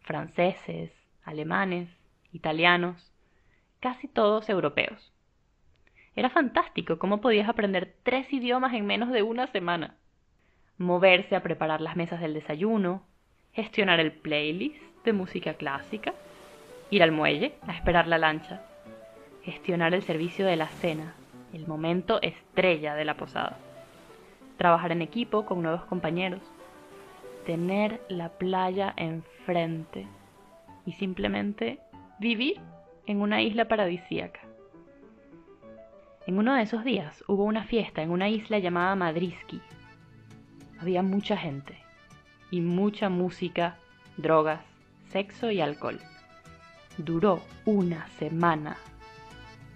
Franceses, 0.00 0.90
alemanes, 1.24 1.88
italianos, 2.34 3.12
casi 3.80 4.08
todos 4.08 4.48
europeos. 4.48 5.12
Era 6.16 6.30
fantástico 6.30 6.98
cómo 6.98 7.20
podías 7.20 7.48
aprender 7.48 7.94
tres 8.02 8.32
idiomas 8.32 8.74
en 8.74 8.86
menos 8.86 9.10
de 9.10 9.22
una 9.22 9.46
semana. 9.48 9.96
Moverse 10.78 11.36
a 11.36 11.42
preparar 11.42 11.80
las 11.80 11.96
mesas 11.96 12.20
del 12.20 12.34
desayuno, 12.34 13.02
gestionar 13.52 14.00
el 14.00 14.12
playlist 14.12 14.82
de 15.04 15.12
música 15.12 15.54
clásica, 15.54 16.14
ir 16.90 17.02
al 17.02 17.12
muelle 17.12 17.54
a 17.66 17.72
esperar 17.72 18.06
la 18.06 18.18
lancha, 18.18 18.62
gestionar 19.42 19.94
el 19.94 20.02
servicio 20.02 20.46
de 20.46 20.56
la 20.56 20.68
cena, 20.68 21.14
el 21.52 21.66
momento 21.66 22.20
estrella 22.22 22.94
de 22.94 23.04
la 23.04 23.16
posada, 23.16 23.58
trabajar 24.56 24.92
en 24.92 25.02
equipo 25.02 25.44
con 25.44 25.62
nuevos 25.62 25.84
compañeros, 25.84 26.42
tener 27.44 28.00
la 28.08 28.30
playa 28.30 28.94
enfrente 28.96 30.06
y 30.86 30.92
simplemente 30.92 31.80
vivir 32.18 32.60
en 33.06 33.20
una 33.20 33.42
isla 33.42 33.66
paradisíaca. 33.66 34.40
En 36.26 36.38
uno 36.38 36.54
de 36.54 36.62
esos 36.62 36.84
días 36.84 37.22
hubo 37.28 37.44
una 37.44 37.64
fiesta 37.64 38.02
en 38.02 38.10
una 38.10 38.28
isla 38.28 38.58
llamada 38.58 38.94
Madriski. 38.96 39.60
Había 40.80 41.02
mucha 41.02 41.36
gente 41.36 41.78
y 42.50 42.60
mucha 42.60 43.08
música, 43.08 43.76
drogas, 44.16 44.60
sexo 45.08 45.50
y 45.50 45.60
alcohol. 45.60 46.00
Duró 46.98 47.40
una 47.64 48.08
semana 48.18 48.76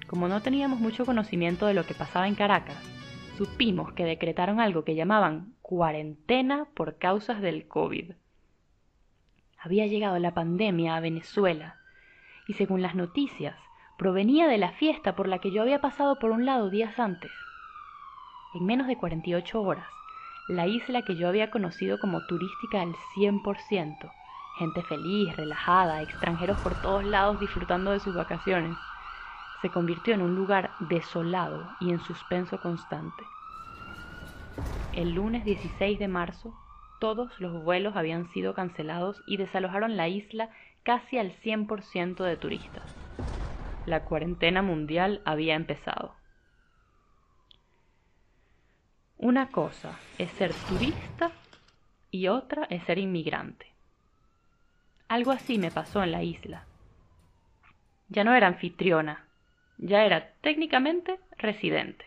como 0.09 0.27
no 0.27 0.41
teníamos 0.41 0.81
mucho 0.81 1.05
conocimiento 1.05 1.67
de 1.67 1.75
lo 1.75 1.85
que 1.85 1.93
pasaba 1.93 2.27
en 2.27 2.35
Caracas, 2.35 2.79
supimos 3.37 3.93
que 3.93 4.07
decretaron 4.07 4.59
algo 4.59 4.83
que 4.83 4.95
llamaban 4.95 5.53
cuarentena 5.61 6.67
por 6.75 6.97
causas 6.97 7.43
del 7.43 7.69
COVID. 7.69 8.13
Había 9.59 9.87
llegado 9.87 10.19
la 10.19 10.33
pandemia 10.33 10.97
a 10.97 11.01
Venezuela 11.01 11.78
y 12.49 12.55
según 12.55 12.83
las 12.83 12.97
noticias 12.97 13.55
provenía 13.97 14.49
de 14.49 14.59
la 14.59 14.73
fiesta 14.73 15.15
por 15.15 15.29
la 15.29 15.39
que 15.39 15.53
yo 15.53 15.63
había 15.63 15.81
pasado 15.81 16.19
por 16.19 16.31
un 16.31 16.47
lado 16.47 16.71
días 16.71 16.99
antes. 16.99 17.31
En 18.55 18.65
menos 18.65 18.87
de 18.87 18.97
48 18.97 19.61
horas, 19.61 19.87
la 20.49 20.67
isla 20.67 21.03
que 21.03 21.15
yo 21.15 21.29
había 21.29 21.51
conocido 21.51 21.99
como 21.99 22.25
turística 22.27 22.81
al 22.81 22.95
100%, 23.15 24.11
gente 24.59 24.83
feliz, 24.83 25.37
relajada, 25.37 26.01
extranjeros 26.01 26.59
por 26.59 26.81
todos 26.81 27.05
lados 27.05 27.39
disfrutando 27.39 27.91
de 27.91 28.01
sus 28.01 28.15
vacaciones, 28.15 28.77
se 29.61 29.71
convirtió 29.71 30.15
en 30.15 30.23
un 30.23 30.35
lugar 30.35 30.71
desolado 30.89 31.69
y 31.81 31.91
en 31.91 32.01
suspenso 32.01 32.61
constante. 32.61 33.25
El 34.93 35.15
lunes 35.15 35.45
16 35.45 35.99
de 35.99 36.09
marzo, 36.09 36.55
todos 37.01 37.39
los 37.41 37.63
vuelos 37.63 37.95
habían 37.97 38.29
sido 38.29 38.55
cancelados 38.55 39.23
y 39.27 39.37
desalojaron 39.37 39.97
la 39.97 40.09
isla 40.09 40.51
casi 40.89 41.19
al 41.19 41.33
100% 41.33 42.25
de 42.25 42.39
turistas. 42.39 42.97
La 43.85 44.05
cuarentena 44.05 44.63
mundial 44.63 45.21
había 45.27 45.55
empezado. 45.55 46.15
Una 49.19 49.51
cosa 49.51 49.99
es 50.17 50.31
ser 50.31 50.55
turista 50.67 51.31
y 52.11 52.29
otra 52.29 52.65
es 52.71 52.83
ser 52.85 52.97
inmigrante. 52.97 53.67
Algo 55.09 55.31
así 55.31 55.59
me 55.59 55.71
pasó 55.71 56.03
en 56.03 56.11
la 56.11 56.23
isla. 56.23 56.65
Ya 58.09 58.25
no 58.25 58.33
era 58.35 58.47
anfitriona, 58.47 59.27
ya 59.77 60.07
era 60.07 60.33
técnicamente 60.41 61.21
residente. 61.37 62.07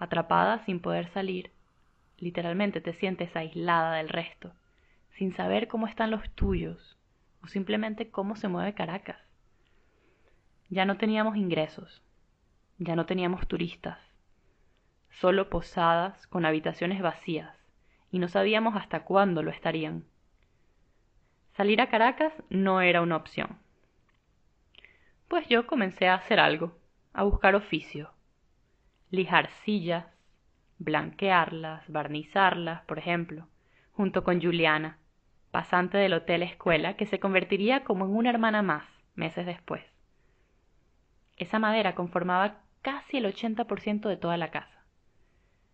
Atrapada 0.00 0.64
sin 0.64 0.80
poder 0.80 1.12
salir, 1.12 1.52
literalmente 2.18 2.80
te 2.80 2.92
sientes 2.94 3.36
aislada 3.36 3.98
del 3.98 4.08
resto, 4.08 4.50
sin 5.12 5.36
saber 5.36 5.68
cómo 5.68 5.86
están 5.86 6.10
los 6.10 6.28
tuyos 6.30 6.95
o 7.42 7.48
simplemente 7.48 8.10
cómo 8.10 8.36
se 8.36 8.48
mueve 8.48 8.74
Caracas. 8.74 9.20
Ya 10.68 10.84
no 10.84 10.96
teníamos 10.96 11.36
ingresos, 11.36 12.02
ya 12.78 12.96
no 12.96 13.06
teníamos 13.06 13.46
turistas, 13.46 13.98
solo 15.10 15.48
posadas 15.48 16.26
con 16.26 16.44
habitaciones 16.44 17.00
vacías 17.00 17.56
y 18.10 18.18
no 18.18 18.28
sabíamos 18.28 18.76
hasta 18.76 19.04
cuándo 19.04 19.42
lo 19.42 19.50
estarían. 19.50 20.04
Salir 21.56 21.80
a 21.80 21.88
Caracas 21.88 22.32
no 22.50 22.80
era 22.80 23.00
una 23.00 23.16
opción. 23.16 23.58
Pues 25.28 25.48
yo 25.48 25.66
comencé 25.66 26.08
a 26.08 26.14
hacer 26.14 26.38
algo, 26.38 26.76
a 27.12 27.22
buscar 27.24 27.54
oficio. 27.54 28.12
Lijar 29.10 29.50
sillas, 29.64 30.06
blanquearlas, 30.78 31.88
barnizarlas, 31.88 32.82
por 32.82 32.98
ejemplo, 32.98 33.48
junto 33.92 34.22
con 34.22 34.40
Juliana, 34.42 34.98
pasante 35.50 35.98
del 35.98 36.14
hotel 36.14 36.42
escuela, 36.42 36.96
que 36.96 37.06
se 37.06 37.20
convertiría 37.20 37.84
como 37.84 38.04
en 38.04 38.14
una 38.14 38.30
hermana 38.30 38.62
más 38.62 38.84
meses 39.14 39.46
después. 39.46 39.82
Esa 41.36 41.58
madera 41.58 41.94
conformaba 41.94 42.60
casi 42.82 43.18
el 43.18 43.26
80% 43.26 44.08
de 44.08 44.16
toda 44.16 44.36
la 44.36 44.50
casa. 44.50 44.84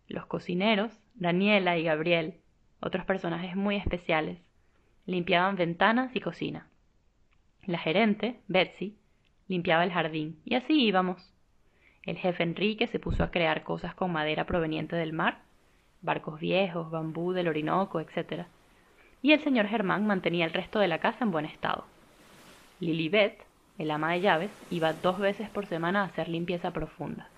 Los 0.09 0.27
cocineros, 0.27 0.93
Daniela 1.15 1.79
y 1.79 1.85
Gabriel, 1.85 2.41
otros 2.81 3.05
personajes 3.05 3.55
muy 3.55 3.77
especiales, 3.77 4.39
limpiaban 5.07 5.57
ventanas 5.57 6.15
y 6.15 6.21
cocina. 6.21 6.69
La 7.65 7.79
gerente, 7.79 8.41
Betsy, 8.49 8.99
limpiaba 9.47 9.85
el 9.85 9.93
jardín, 9.93 10.41
y 10.45 10.55
así 10.55 10.85
íbamos. 10.85 11.33
El 12.05 12.17
jefe 12.17 12.43
Enrique 12.43 12.89
se 12.89 12.99
puso 12.99 13.23
a 13.23 13.31
crear 13.31 13.63
cosas 13.63 13.95
con 13.95 14.11
madera 14.11 14.47
proveniente 14.47 14.97
del 14.97 15.13
mar, 15.13 15.43
barcos 16.01 16.41
viejos, 16.41 16.91
bambú 16.91 17.33
del 17.33 17.49
Orinoco, 17.49 18.01
etc. 18.01 18.47
Y 19.23 19.33
el 19.33 19.41
señor 19.43 19.69
Germán 19.69 20.07
mantenía 20.07 20.45
el 20.45 20.53
resto 20.53 20.81
de 20.81 20.89
la 20.89 20.99
casa 20.99 21.25
en 21.25 21.31
buen 21.31 21.45
estado. 21.45 21.85
Lilibet, 22.81 23.45
el 23.79 23.91
ama 23.93 24.13
de 24.13 24.21
llaves, 24.21 24.51
iba 24.71 24.93
dos 24.93 25.19
veces 25.19 25.49
por 25.49 25.67
semana 25.67 26.03
a 26.03 26.07
hacer 26.07 26.29
limpieza 26.29 26.73
profunda. 26.73 27.29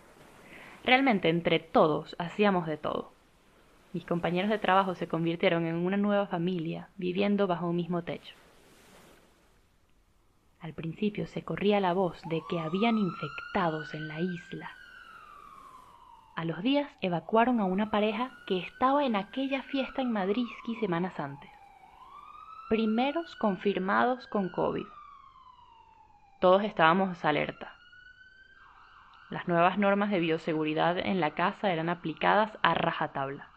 Realmente 0.84 1.28
entre 1.28 1.58
todos 1.60 2.16
hacíamos 2.18 2.66
de 2.66 2.78
todo. 2.78 3.12
Mis 3.92 4.04
compañeros 4.04 4.50
de 4.50 4.58
trabajo 4.58 4.94
se 4.94 5.06
convirtieron 5.06 5.66
en 5.66 5.76
una 5.76 5.96
nueva 5.96 6.26
familia, 6.26 6.88
viviendo 6.96 7.46
bajo 7.46 7.68
un 7.68 7.76
mismo 7.76 8.02
techo. 8.02 8.34
Al 10.60 10.72
principio 10.72 11.26
se 11.26 11.42
corría 11.42 11.78
la 11.78 11.92
voz 11.92 12.20
de 12.28 12.42
que 12.48 12.58
habían 12.58 12.96
infectados 12.96 13.92
en 13.92 14.08
la 14.08 14.20
isla. 14.20 14.70
A 16.36 16.44
los 16.44 16.62
días 16.62 16.90
evacuaron 17.02 17.60
a 17.60 17.66
una 17.66 17.90
pareja 17.90 18.32
que 18.46 18.58
estaba 18.58 19.04
en 19.04 19.14
aquella 19.14 19.62
fiesta 19.62 20.02
en 20.02 20.10
Madrid 20.10 20.46
semanas 20.80 21.20
antes. 21.20 21.53
Primeros 22.68 23.36
confirmados 23.36 24.26
con 24.26 24.48
COVID. 24.48 24.86
Todos 26.40 26.64
estábamos 26.64 27.22
alerta. 27.22 27.76
Las 29.28 29.46
nuevas 29.48 29.76
normas 29.76 30.10
de 30.10 30.18
bioseguridad 30.18 30.98
en 30.98 31.20
la 31.20 31.32
casa 31.34 31.70
eran 31.72 31.90
aplicadas 31.90 32.58
a 32.62 32.72
rajatabla. 32.72 33.50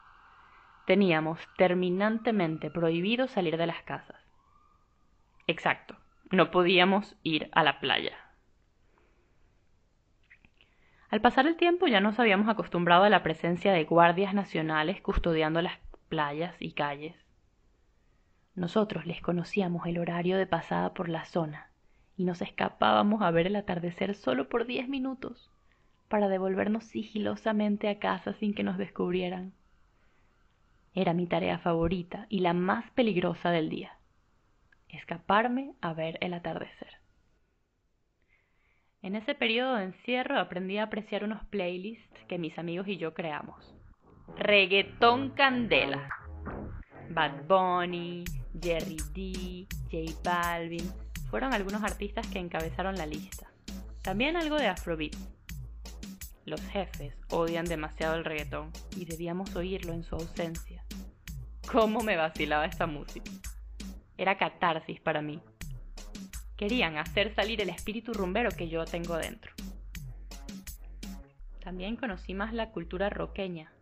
teníamos 0.85 1.39
terminantemente 1.57 2.69
prohibido 2.69 3.27
salir 3.27 3.57
de 3.57 3.67
las 3.67 3.81
casas. 3.83 4.17
Exacto, 5.45 5.95
no 6.31 6.51
podíamos 6.51 7.15
ir 7.23 7.49
a 7.53 7.63
la 7.63 7.79
playa. 7.79 8.17
Al 11.09 11.21
pasar 11.21 11.47
el 11.47 11.55
tiempo 11.55 11.87
ya 11.87 12.01
nos 12.01 12.19
habíamos 12.19 12.49
acostumbrado 12.49 13.05
a 13.05 13.09
la 13.09 13.23
presencia 13.23 13.71
de 13.71 13.85
guardias 13.85 14.33
nacionales 14.33 15.01
custodiando 15.01 15.61
las 15.61 15.77
playas 16.09 16.55
y 16.59 16.73
calles. 16.73 17.26
Nosotros 18.57 19.05
les 19.05 19.21
conocíamos 19.21 19.85
el 19.85 19.99
horario 19.99 20.35
de 20.35 20.47
pasada 20.47 20.95
por 20.95 21.09
la 21.09 21.25
zona 21.25 21.69
y 22.17 22.23
nos 22.23 22.41
escapábamos 22.41 23.21
a 23.21 23.29
ver 23.29 23.45
el 23.45 23.55
atardecer 23.55 24.15
solo 24.15 24.49
por 24.49 24.65
diez 24.65 24.89
minutos 24.89 25.51
para 26.07 26.27
devolvernos 26.27 26.83
sigilosamente 26.85 27.87
a 27.87 27.99
casa 27.99 28.33
sin 28.33 28.55
que 28.55 28.63
nos 28.63 28.79
descubrieran. 28.79 29.53
Era 30.95 31.13
mi 31.13 31.27
tarea 31.27 31.59
favorita 31.59 32.25
y 32.29 32.39
la 32.39 32.53
más 32.53 32.89
peligrosa 32.95 33.51
del 33.51 33.69
día. 33.69 33.91
Escaparme 34.89 35.75
a 35.79 35.93
ver 35.93 36.17
el 36.21 36.33
atardecer. 36.33 36.95
En 39.03 39.15
ese 39.15 39.35
periodo 39.35 39.75
de 39.75 39.83
encierro 39.83 40.39
aprendí 40.39 40.79
a 40.79 40.85
apreciar 40.85 41.23
unos 41.23 41.45
playlists 41.45 42.25
que 42.27 42.39
mis 42.39 42.57
amigos 42.57 42.87
y 42.87 42.97
yo 42.97 43.13
creamos. 43.13 43.75
Reggaetón 44.35 45.29
Candela. 45.35 46.09
Bad 47.09 47.47
Bunny, 47.47 48.25
Jerry 48.61 48.97
D, 49.13 49.67
J 49.91 50.19
Balvin, 50.23 50.91
fueron 51.29 51.53
algunos 51.53 51.83
artistas 51.83 52.27
que 52.27 52.39
encabezaron 52.39 52.95
la 52.95 53.05
lista. 53.05 53.51
También 54.01 54.37
algo 54.37 54.55
de 54.55 54.67
Afrobeat. 54.67 55.15
Los 56.45 56.61
jefes 56.61 57.13
odian 57.29 57.65
demasiado 57.65 58.15
el 58.15 58.23
reggaetón 58.23 58.71
y 58.95 59.05
debíamos 59.05 59.55
oírlo 59.55 59.93
en 59.93 60.03
su 60.03 60.15
ausencia. 60.15 60.83
¿Cómo 61.69 62.01
me 62.01 62.15
vacilaba 62.15 62.65
esta 62.65 62.87
música? 62.87 63.29
Era 64.17 64.37
catarsis 64.37 65.01
para 65.01 65.21
mí. 65.21 65.41
Querían 66.55 66.97
hacer 66.97 67.35
salir 67.35 67.61
el 67.61 67.69
espíritu 67.69 68.13
rumbero 68.13 68.49
que 68.51 68.69
yo 68.69 68.85
tengo 68.85 69.17
dentro. 69.17 69.51
También 71.59 71.97
conocí 71.97 72.33
más 72.33 72.53
la 72.53 72.71
cultura 72.71 73.09
roqueña, 73.09 73.73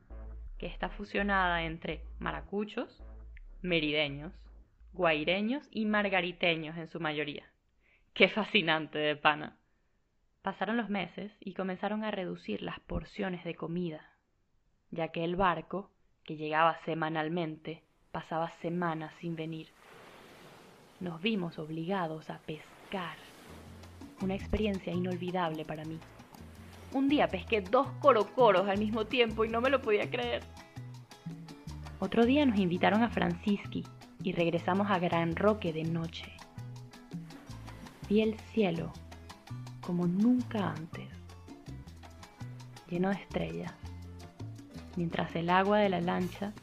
que 0.57 0.65
está 0.65 0.89
fusionada 0.89 1.63
entre 1.63 2.03
maracuchos, 2.17 3.03
merideños, 3.61 4.34
guaireños 4.96 5.68
y 5.72 5.86
margariteños 5.86 6.78
en 6.78 6.88
su 6.88 7.00
mayoría. 7.00 7.43
¡Qué 8.14 8.30
fascinante 8.30 8.98
de 8.98 9.16
pana! 9.16 9.58
Pasaron 10.41 10.78
los 10.78 10.89
meses 10.89 11.32
y 11.39 11.54
comenzaron 11.54 12.04
a 12.04 12.12
reducir 12.12 12.62
las 12.62 12.80
porciones 12.80 13.43
de 13.43 13.56
comida, 13.56 14.10
ya 14.91 15.10
que 15.10 15.24
el 15.24 15.36
barco, 15.36 15.91
que 16.24 16.38
llegaba 16.38 16.80
semanalmente, 16.86 17.84
pasaba 18.12 18.50
semanas 18.62 19.14
sin 19.20 19.36
venir. 19.36 19.68
Nos 21.02 21.22
vimos 21.22 21.60
obligados 21.60 22.30
a 22.30 22.39
pescar, 22.39 23.18
una 24.22 24.36
experiencia 24.36 24.93
inolvidable 24.93 25.66
para 25.66 25.84
mí. 25.84 26.00
Un 26.93 27.10
día 27.10 27.28
pesqué 27.28 27.60
dos 27.60 27.88
corocoros 28.00 28.70
al 28.70 28.78
mismo 28.78 29.06
tiempo 29.06 29.43
y 29.43 29.50
no 29.50 29.60
me 29.60 29.70
lo 29.70 29.82
podía 29.82 30.10
creer. 30.10 30.43
Otro 32.00 32.26
día 32.26 32.46
nos 32.46 32.60
invitaron 32.60 33.04
a 33.04 33.10
Francisqui 33.10 33.84
y 34.26 34.32
regresamos 34.32 34.89
a 34.89 34.97
Gran 34.97 35.36
Roque 35.36 35.71
de 35.71 35.84
noche. 35.84 36.34
Vi 38.09 38.21
el 38.21 38.39
cielo 38.53 38.91
como 39.82 40.07
nunca 40.07 40.71
antes, 40.71 41.07
lleno 42.89 43.09
de 43.09 43.17
estrellas, 43.17 43.71
mientras 44.95 45.36
el 45.36 45.51
agua 45.51 45.78
de 45.78 45.89
la 45.89 46.01
lancha 46.01 46.53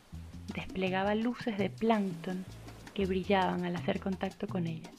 desplegaba 0.52 1.14
luces 1.14 1.56
de 1.56 1.70
plancton 1.70 2.44
que 2.94 3.06
brillaban 3.06 3.64
al 3.64 3.76
hacer 3.76 4.00
contacto 4.00 4.48
con 4.48 4.66
ella. 4.66 4.90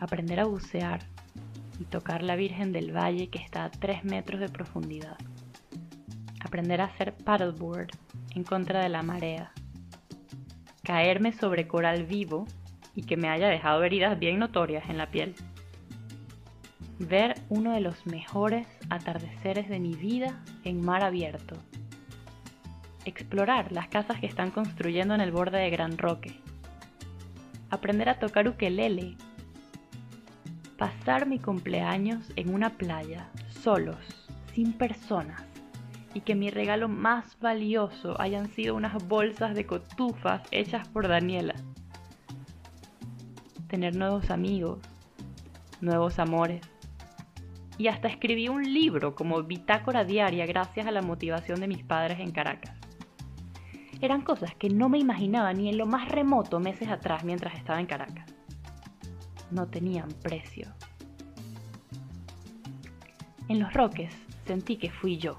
Aprender 0.00 0.40
a 0.40 0.46
bucear 0.46 1.02
y 1.78 1.84
tocar 1.84 2.22
la 2.22 2.34
Virgen 2.34 2.72
del 2.72 2.96
Valle 2.96 3.28
que 3.28 3.40
está 3.40 3.66
a 3.66 3.70
3 3.70 4.04
metros 4.04 4.40
de 4.40 4.48
profundidad. 4.48 5.18
Aprender 6.42 6.80
a 6.80 6.86
hacer 6.86 7.14
paddleboard 7.14 7.90
en 8.34 8.44
contra 8.44 8.82
de 8.82 8.88
la 8.88 9.02
marea. 9.02 9.52
Caerme 10.82 11.32
sobre 11.32 11.68
coral 11.68 12.04
vivo 12.04 12.46
y 12.94 13.02
que 13.02 13.16
me 13.16 13.28
haya 13.28 13.48
dejado 13.48 13.82
heridas 13.84 14.18
bien 14.18 14.38
notorias 14.38 14.88
en 14.88 14.98
la 14.98 15.10
piel. 15.10 15.34
Ver 16.98 17.34
uno 17.48 17.72
de 17.72 17.80
los 17.80 18.06
mejores 18.06 18.66
atardeceres 18.90 19.68
de 19.68 19.80
mi 19.80 19.94
vida 19.94 20.42
en 20.64 20.84
mar 20.84 21.02
abierto. 21.02 21.56
Explorar 23.04 23.72
las 23.72 23.88
casas 23.88 24.20
que 24.20 24.26
están 24.26 24.50
construyendo 24.50 25.14
en 25.14 25.20
el 25.20 25.32
borde 25.32 25.58
de 25.58 25.70
Gran 25.70 25.96
Roque. 25.96 26.38
Aprender 27.70 28.08
a 28.08 28.18
tocar 28.18 28.48
ukelele. 28.48 29.16
Pasar 30.76 31.26
mi 31.26 31.38
cumpleaños 31.38 32.32
en 32.36 32.54
una 32.54 32.70
playa, 32.70 33.28
solos, 33.62 33.98
sin 34.52 34.72
personas 34.72 35.49
y 36.14 36.20
que 36.22 36.34
mi 36.34 36.50
regalo 36.50 36.88
más 36.88 37.38
valioso 37.40 38.20
hayan 38.20 38.48
sido 38.48 38.74
unas 38.74 39.06
bolsas 39.06 39.54
de 39.54 39.66
cotufas 39.66 40.42
hechas 40.50 40.88
por 40.88 41.08
Daniela. 41.08 41.54
Tener 43.68 43.94
nuevos 43.94 44.30
amigos, 44.30 44.80
nuevos 45.80 46.18
amores. 46.18 46.62
Y 47.78 47.88
hasta 47.88 48.08
escribí 48.08 48.48
un 48.48 48.74
libro 48.74 49.14
como 49.14 49.42
bitácora 49.42 50.04
diaria 50.04 50.44
gracias 50.46 50.86
a 50.86 50.90
la 50.90 51.02
motivación 51.02 51.60
de 51.60 51.68
mis 51.68 51.82
padres 51.84 52.18
en 52.18 52.32
Caracas. 52.32 52.74
Eran 54.02 54.22
cosas 54.22 54.54
que 54.54 54.68
no 54.68 54.88
me 54.88 54.98
imaginaba 54.98 55.52
ni 55.52 55.68
en 55.68 55.78
lo 55.78 55.86
más 55.86 56.08
remoto 56.08 56.58
meses 56.58 56.88
atrás 56.88 57.22
mientras 57.24 57.54
estaba 57.54 57.80
en 57.80 57.86
Caracas. 57.86 58.26
No 59.50 59.68
tenían 59.68 60.08
precio. 60.22 60.68
En 63.48 63.60
los 63.60 63.72
Roques 63.72 64.14
sentí 64.46 64.76
que 64.76 64.90
fui 64.90 65.18
yo 65.18 65.36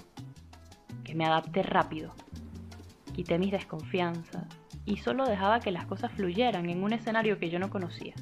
me 1.16 1.26
adapté 1.26 1.64
rápido. 1.64 2.14
Quité 3.14 3.38
mis 3.38 3.52
desconfianzas 3.52 4.46
y 4.86 4.98
solo 4.98 5.26
dejaba 5.26 5.60
que 5.60 5.72
las 5.72 5.86
cosas 5.86 6.12
fluyeran 6.12 6.70
en 6.70 6.84
un 6.84 6.94
escenario 6.94 7.40
que 7.40 7.50
yo 7.50 7.60
no 7.60 7.70
conocía. 7.70 8.14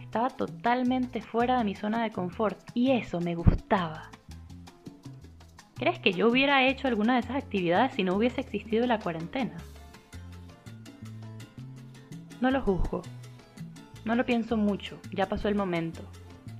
Estaba 0.00 0.30
totalmente 0.30 1.20
fuera 1.20 1.58
de 1.58 1.64
mi 1.64 1.74
zona 1.74 2.02
de 2.02 2.12
confort 2.12 2.58
y 2.74 2.92
eso 2.92 3.20
me 3.20 3.34
gustaba. 3.34 4.10
¿Crees 5.76 5.98
que 5.98 6.12
yo 6.12 6.28
hubiera 6.28 6.66
hecho 6.66 6.86
alguna 6.86 7.14
de 7.14 7.20
esas 7.20 7.36
actividades 7.36 7.94
si 7.94 8.04
no 8.04 8.14
hubiese 8.14 8.40
existido 8.40 8.86
la 8.86 9.00
cuarentena? 9.00 9.56
No 12.40 12.50
lo 12.50 12.62
juzgo, 12.62 13.02
no 14.04 14.14
lo 14.14 14.24
pienso 14.24 14.56
mucho, 14.56 15.00
ya 15.12 15.28
pasó 15.28 15.48
el 15.48 15.54
momento 15.54 16.02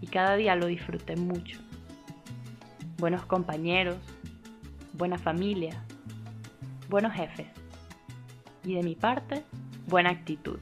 y 0.01 0.07
cada 0.07 0.35
día 0.35 0.57
lo 0.57 0.67
disfruté 0.67 1.15
mucho. 1.17 1.61
Buenos 2.99 3.25
compañeros, 3.27 3.99
buena 4.95 5.19
familia, 5.19 5.85
buenos 6.89 7.13
jefes 7.13 7.49
y 8.65 8.75
de 8.75 8.83
mi 8.85 8.95
parte, 8.95 9.43
buena 9.89 10.11
actitud. 10.11 10.59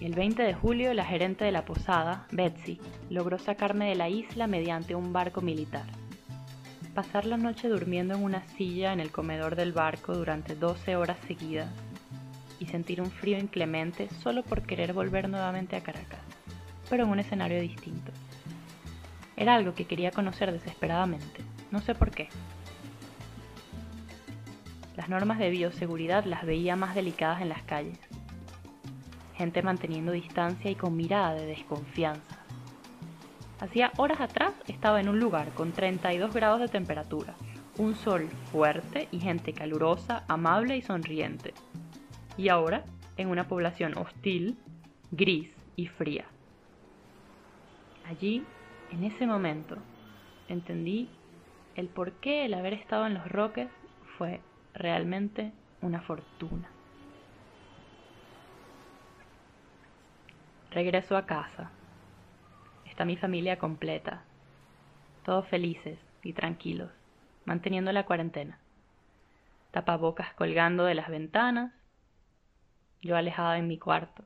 El 0.00 0.14
20 0.14 0.42
de 0.42 0.52
julio, 0.52 0.92
la 0.94 1.04
gerente 1.04 1.44
de 1.44 1.52
la 1.52 1.64
posada, 1.64 2.26
Betsy, 2.32 2.80
logró 3.08 3.38
sacarme 3.38 3.88
de 3.88 3.94
la 3.94 4.08
isla 4.08 4.48
mediante 4.48 4.96
un 4.96 5.12
barco 5.12 5.40
militar. 5.40 5.86
Pasar 6.92 7.24
la 7.24 7.36
noche 7.36 7.68
durmiendo 7.68 8.14
en 8.14 8.24
una 8.24 8.42
silla 8.56 8.92
en 8.92 8.98
el 8.98 9.12
comedor 9.12 9.54
del 9.54 9.72
barco 9.72 10.14
durante 10.14 10.56
12 10.56 10.96
horas 10.96 11.18
seguidas 11.28 11.70
y 12.58 12.66
sentir 12.66 13.00
un 13.00 13.12
frío 13.12 13.38
inclemente 13.38 14.08
solo 14.22 14.42
por 14.42 14.62
querer 14.62 14.92
volver 14.92 15.28
nuevamente 15.28 15.76
a 15.76 15.84
Caracas, 15.84 16.20
pero 16.90 17.04
en 17.04 17.10
un 17.10 17.20
escenario 17.20 17.60
distinto. 17.60 18.10
Era 19.36 19.54
algo 19.54 19.74
que 19.74 19.84
quería 19.84 20.10
conocer 20.10 20.50
desesperadamente, 20.50 21.42
no 21.70 21.80
sé 21.80 21.94
por 21.94 22.10
qué. 22.10 22.28
Las 24.98 25.08
normas 25.08 25.38
de 25.38 25.48
bioseguridad 25.50 26.24
las 26.24 26.44
veía 26.44 26.74
más 26.74 26.96
delicadas 26.96 27.40
en 27.40 27.50
las 27.50 27.62
calles. 27.62 28.00
Gente 29.36 29.62
manteniendo 29.62 30.10
distancia 30.10 30.72
y 30.72 30.74
con 30.74 30.96
mirada 30.96 31.34
de 31.34 31.46
desconfianza. 31.46 32.44
Hacía 33.60 33.92
horas 33.96 34.20
atrás 34.20 34.54
estaba 34.66 35.00
en 35.00 35.08
un 35.08 35.20
lugar 35.20 35.50
con 35.50 35.70
32 35.70 36.34
grados 36.34 36.58
de 36.58 36.66
temperatura, 36.66 37.36
un 37.76 37.94
sol 37.94 38.28
fuerte 38.50 39.06
y 39.12 39.20
gente 39.20 39.52
calurosa, 39.52 40.24
amable 40.26 40.76
y 40.76 40.82
sonriente. 40.82 41.54
Y 42.36 42.48
ahora 42.48 42.82
en 43.16 43.28
una 43.28 43.46
población 43.46 43.96
hostil, 43.96 44.58
gris 45.12 45.54
y 45.76 45.86
fría. 45.86 46.24
Allí, 48.04 48.42
en 48.90 49.04
ese 49.04 49.28
momento, 49.28 49.76
entendí 50.48 51.08
el 51.76 51.86
por 51.86 52.14
qué 52.14 52.46
el 52.46 52.54
haber 52.54 52.72
estado 52.72 53.06
en 53.06 53.14
los 53.14 53.28
roques 53.28 53.68
fue 54.16 54.40
realmente 54.78 55.52
una 55.82 56.00
fortuna. 56.00 56.70
Regreso 60.70 61.16
a 61.16 61.26
casa. 61.26 61.70
Está 62.86 63.04
mi 63.04 63.16
familia 63.16 63.58
completa. 63.58 64.22
Todos 65.24 65.46
felices 65.48 65.98
y 66.22 66.32
tranquilos, 66.32 66.90
manteniendo 67.44 67.92
la 67.92 68.04
cuarentena. 68.06 68.58
tapabocas 69.70 70.32
colgando 70.34 70.84
de 70.84 70.94
las 70.94 71.08
ventanas, 71.08 71.72
yo 73.02 73.16
alejada 73.16 73.58
en 73.58 73.68
mi 73.68 73.78
cuarto. 73.78 74.24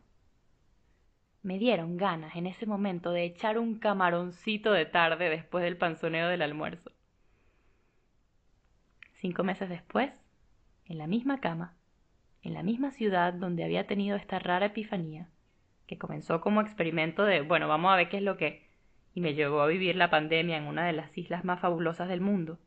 Me 1.42 1.58
dieron 1.58 1.96
ganas 1.96 2.36
en 2.36 2.46
ese 2.46 2.64
momento 2.66 3.10
de 3.10 3.24
echar 3.24 3.58
un 3.58 3.78
camaroncito 3.78 4.72
de 4.72 4.86
tarde 4.86 5.28
después 5.28 5.64
del 5.64 5.76
panzoneo 5.76 6.28
del 6.28 6.42
almuerzo. 6.42 6.92
Cinco 9.20 9.42
meses 9.42 9.68
después, 9.68 10.12
en 10.92 10.98
la 10.98 11.06
misma 11.06 11.40
cama, 11.40 11.74
en 12.42 12.52
la 12.52 12.62
misma 12.62 12.90
ciudad 12.90 13.32
donde 13.32 13.64
había 13.64 13.86
tenido 13.86 14.14
esta 14.14 14.38
rara 14.38 14.66
epifanía, 14.66 15.30
que 15.86 15.96
comenzó 15.96 16.42
como 16.42 16.60
experimento 16.60 17.24
de, 17.24 17.40
bueno, 17.40 17.66
vamos 17.66 17.90
a 17.92 17.96
ver 17.96 18.10
qué 18.10 18.18
es 18.18 18.22
lo 18.22 18.36
que, 18.36 18.68
y 19.14 19.22
me 19.22 19.32
llevó 19.32 19.62
a 19.62 19.66
vivir 19.66 19.96
la 19.96 20.10
pandemia 20.10 20.58
en 20.58 20.64
una 20.64 20.86
de 20.86 20.92
las 20.92 21.16
islas 21.16 21.44
más 21.44 21.60
fabulosas 21.60 22.08
del 22.10 22.20
mundo. 22.20 22.58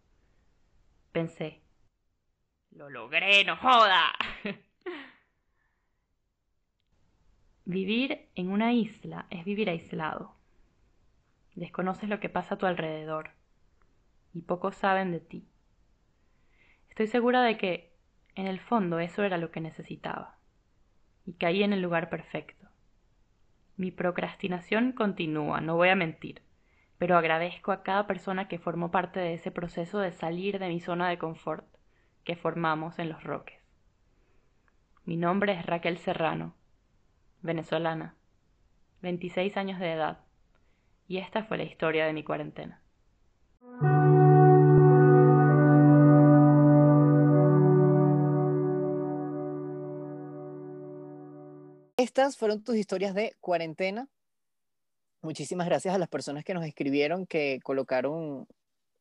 Pensé, 1.12 1.62
lo 2.72 2.90
logré, 2.90 3.46
no 3.46 3.58
joda. 3.58 4.12
vivir 7.66 8.28
en 8.34 8.50
una 8.50 8.74
isla 8.74 9.28
es 9.30 9.46
vivir 9.46 9.70
aislado. 9.70 10.36
Desconoces 11.54 12.10
lo 12.10 12.20
que 12.20 12.30
pasa 12.30 12.56
a 12.56 12.58
tu 12.58 12.66
alrededor 12.66 13.30
y 14.34 14.42
pocos 14.42 14.76
saben 14.76 15.12
de 15.12 15.20
ti. 15.20 15.48
Estoy 16.90 17.08
segura 17.08 17.44
de 17.44 17.58
que, 17.58 17.95
en 18.36 18.48
el 18.48 18.60
fondo, 18.60 19.00
eso 19.00 19.24
era 19.24 19.38
lo 19.38 19.52
que 19.52 19.62
necesitaba. 19.62 20.38
Y 21.26 21.34
caí 21.34 21.64
en 21.64 21.74
el 21.74 21.82
lugar 21.82 22.10
perfecto. 22.10 22.68
Mi 23.78 23.92
procrastinación 23.92 24.92
continúa, 24.92 25.62
no 25.62 25.76
voy 25.76 25.90
a 25.90 25.96
mentir, 25.96 26.42
pero 26.98 27.18
agradezco 27.18 27.72
a 27.72 27.84
cada 27.84 28.08
persona 28.08 28.48
que 28.48 28.60
formó 28.60 28.92
parte 28.92 29.20
de 29.20 29.34
ese 29.34 29.52
proceso 29.52 30.00
de 30.00 30.12
salir 30.12 30.60
de 30.60 30.70
mi 30.70 30.80
zona 30.80 31.10
de 31.10 31.18
confort 31.18 31.66
que 32.24 32.36
formamos 32.36 33.00
en 33.00 33.10
Los 33.10 33.24
Roques. 33.24 33.60
Mi 35.04 35.18
nombre 35.18 35.54
es 35.54 35.66
Raquel 35.66 35.98
Serrano, 35.98 36.56
venezolana, 37.42 38.16
26 39.02 39.56
años 39.58 39.80
de 39.80 39.94
edad, 39.94 40.20
y 41.08 41.18
esta 41.18 41.44
fue 41.44 41.58
la 41.58 41.64
historia 41.64 42.06
de 42.06 42.14
mi 42.14 42.24
cuarentena. 42.24 42.82
Estas 52.16 52.38
fueron 52.38 52.64
tus 52.64 52.78
historias 52.78 53.14
de 53.14 53.36
cuarentena. 53.42 54.08
Muchísimas 55.22 55.68
gracias 55.68 55.94
a 55.94 55.98
las 55.98 56.08
personas 56.08 56.46
que 56.46 56.54
nos 56.54 56.64
escribieron, 56.64 57.28
que 57.28 57.60
colocaron, 57.62 58.48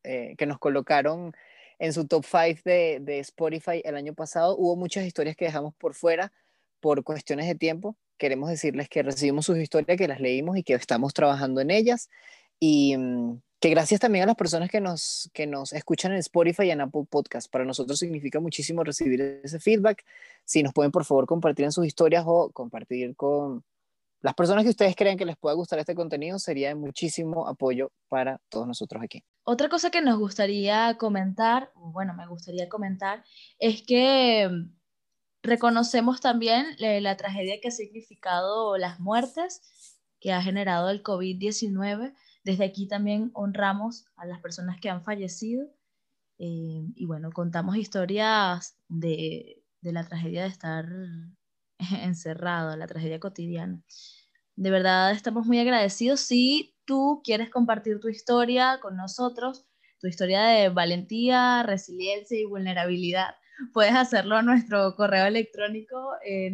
eh, 0.02 0.34
que 0.36 0.46
nos 0.46 0.58
colocaron 0.58 1.32
en 1.78 1.92
su 1.92 2.08
top 2.08 2.24
5 2.24 2.62
de, 2.64 2.98
de 3.00 3.20
Spotify 3.20 3.82
el 3.84 3.94
año 3.94 4.14
pasado. 4.14 4.56
Hubo 4.56 4.74
muchas 4.74 5.06
historias 5.06 5.36
que 5.36 5.44
dejamos 5.44 5.76
por 5.76 5.94
fuera 5.94 6.32
por 6.80 7.04
cuestiones 7.04 7.46
de 7.46 7.54
tiempo. 7.54 7.96
Queremos 8.18 8.50
decirles 8.50 8.88
que 8.88 9.04
recibimos 9.04 9.46
sus 9.46 9.58
historias, 9.58 9.96
que 9.96 10.08
las 10.08 10.18
leímos 10.18 10.56
y 10.56 10.64
que 10.64 10.74
estamos 10.74 11.14
trabajando 11.14 11.60
en 11.60 11.70
ellas. 11.70 12.10
Y 12.66 12.96
mm, 12.96 13.42
que 13.60 13.68
gracias 13.68 14.00
también 14.00 14.22
a 14.22 14.26
las 14.26 14.36
personas 14.36 14.70
que 14.70 14.80
nos, 14.80 15.30
que 15.34 15.46
nos 15.46 15.74
escuchan 15.74 16.12
en 16.12 16.18
Spotify 16.18 16.62
y 16.64 16.70
en 16.70 16.80
Apple 16.80 17.04
Podcast. 17.10 17.50
Para 17.50 17.66
nosotros 17.66 17.98
significa 17.98 18.40
muchísimo 18.40 18.82
recibir 18.82 19.20
ese 19.44 19.60
feedback. 19.60 20.02
Si 20.46 20.62
nos 20.62 20.72
pueden, 20.72 20.90
por 20.90 21.04
favor, 21.04 21.26
compartir 21.26 21.66
en 21.66 21.72
sus 21.72 21.86
historias 21.86 22.24
o 22.26 22.50
compartir 22.52 23.14
con 23.16 23.62
las 24.22 24.32
personas 24.32 24.64
que 24.64 24.70
ustedes 24.70 24.96
creen 24.96 25.18
que 25.18 25.26
les 25.26 25.36
pueda 25.36 25.54
gustar 25.54 25.78
este 25.78 25.94
contenido, 25.94 26.38
sería 26.38 26.68
de 26.68 26.74
muchísimo 26.74 27.46
apoyo 27.46 27.92
para 28.08 28.40
todos 28.48 28.66
nosotros 28.66 29.02
aquí. 29.02 29.22
Otra 29.42 29.68
cosa 29.68 29.90
que 29.90 30.00
nos 30.00 30.18
gustaría 30.18 30.96
comentar, 30.96 31.70
bueno, 31.74 32.14
me 32.14 32.26
gustaría 32.26 32.70
comentar, 32.70 33.24
es 33.58 33.82
que 33.82 34.48
reconocemos 35.42 36.22
también 36.22 36.64
eh, 36.78 37.02
la 37.02 37.18
tragedia 37.18 37.60
que 37.60 37.68
ha 37.68 37.72
significado 37.72 38.78
las 38.78 39.00
muertes 39.00 39.60
que 40.24 40.32
ha 40.32 40.40
generado 40.40 40.88
el 40.88 41.02
COVID-19. 41.02 42.14
Desde 42.45 42.64
aquí 42.64 42.86
también 42.86 43.30
honramos 43.34 44.07
a 44.16 44.26
las 44.26 44.40
personas 44.40 44.78
que 44.80 44.90
han 44.90 45.03
fallecido 45.03 45.66
eh, 46.38 46.82
y 46.95 47.07
bueno, 47.07 47.30
contamos 47.32 47.76
historias 47.76 48.76
de, 48.88 49.62
la 49.82 50.07
tragedia 50.07 50.42
de 50.42 50.49
estar 50.49 50.86
encerrado, 52.03 52.76
la 52.76 52.86
tragedia 52.86 53.20
cotidiana. 53.20 53.82
De 54.57 54.70
verdad 54.70 55.12
estamos 55.12 55.47
muy 55.47 55.59
agradecidos. 55.59 56.20
Si 56.20 56.76
tú 56.84 57.22
quieres 57.24 57.51
compartir 57.51 58.01
tu 58.01 58.09
historia 58.09 58.78
con 58.80 58.97
nosotros, 58.97 59.66
tu 60.01 60.07
historia 60.07 60.42
de 60.42 60.68
valentía, 60.68 61.62
resiliencia 61.62 62.38
y 62.38 62.45
vulnerabilidad, 62.45 63.34
puedes 63.72 63.95
hacerlo 63.95 64.36
a 64.36 64.42
nuestro 64.42 64.95
correo 64.97 65.26
electrónico 65.26 66.12
eh. 66.24 66.51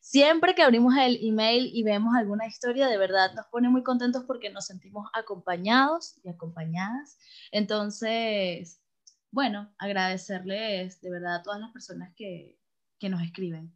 Siempre 0.00 0.54
que 0.54 0.62
abrimos 0.62 0.94
el 0.96 1.18
email 1.22 1.70
y 1.72 1.82
vemos 1.82 2.14
alguna 2.16 2.46
historia, 2.46 2.88
de 2.88 2.96
verdad 2.96 3.34
nos 3.34 3.46
pone 3.46 3.68
muy 3.68 3.82
contentos 3.82 4.24
porque 4.26 4.50
nos 4.50 4.66
sentimos 4.66 5.08
acompañados 5.12 6.18
y 6.24 6.30
acompañadas. 6.30 7.18
Entonces, 7.52 8.80
bueno, 9.30 9.72
agradecerles 9.78 11.00
de 11.02 11.10
verdad 11.10 11.36
a 11.36 11.42
todas 11.42 11.60
las 11.60 11.70
personas 11.70 12.12
que, 12.16 12.58
que 12.98 13.08
nos 13.10 13.22
escriben. 13.22 13.72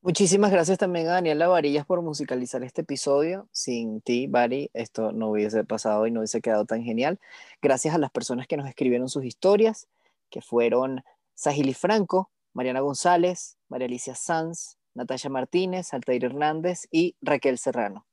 Muchísimas 0.00 0.50
gracias 0.50 0.78
también 0.78 1.08
a 1.08 1.12
Daniela 1.12 1.48
Varillas 1.48 1.86
por 1.86 2.02
musicalizar 2.02 2.62
este 2.62 2.82
episodio. 2.82 3.48
Sin 3.50 4.00
ti, 4.00 4.26
Bari, 4.26 4.70
esto 4.74 5.12
no 5.12 5.30
hubiese 5.30 5.64
pasado 5.64 6.06
y 6.06 6.10
no 6.10 6.20
hubiese 6.20 6.40
quedado 6.40 6.66
tan 6.66 6.82
genial. 6.82 7.18
Gracias 7.60 7.94
a 7.94 7.98
las 7.98 8.10
personas 8.10 8.46
que 8.46 8.56
nos 8.56 8.68
escribieron 8.68 9.08
sus 9.08 9.24
historias, 9.24 9.88
que 10.30 10.40
fueron 10.40 11.02
Sahili 11.34 11.74
Franco, 11.74 12.30
Mariana 12.52 12.80
González, 12.80 13.56
María 13.68 13.86
Alicia 13.86 14.14
Sanz, 14.14 14.76
Natalia 14.94 15.30
Martínez, 15.30 15.92
Altair 15.92 16.24
Hernández 16.24 16.86
y 16.90 17.16
Raquel 17.20 17.58
Serrano. 17.58 18.06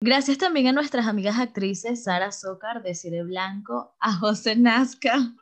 Gracias 0.00 0.36
también 0.36 0.66
a 0.66 0.72
nuestras 0.72 1.06
amigas 1.06 1.38
actrices 1.38 2.04
Sara 2.04 2.30
Zócar, 2.30 2.82
Desire 2.82 3.22
Blanco, 3.22 3.96
a 4.00 4.12
José 4.12 4.54
Nazca, 4.54 5.32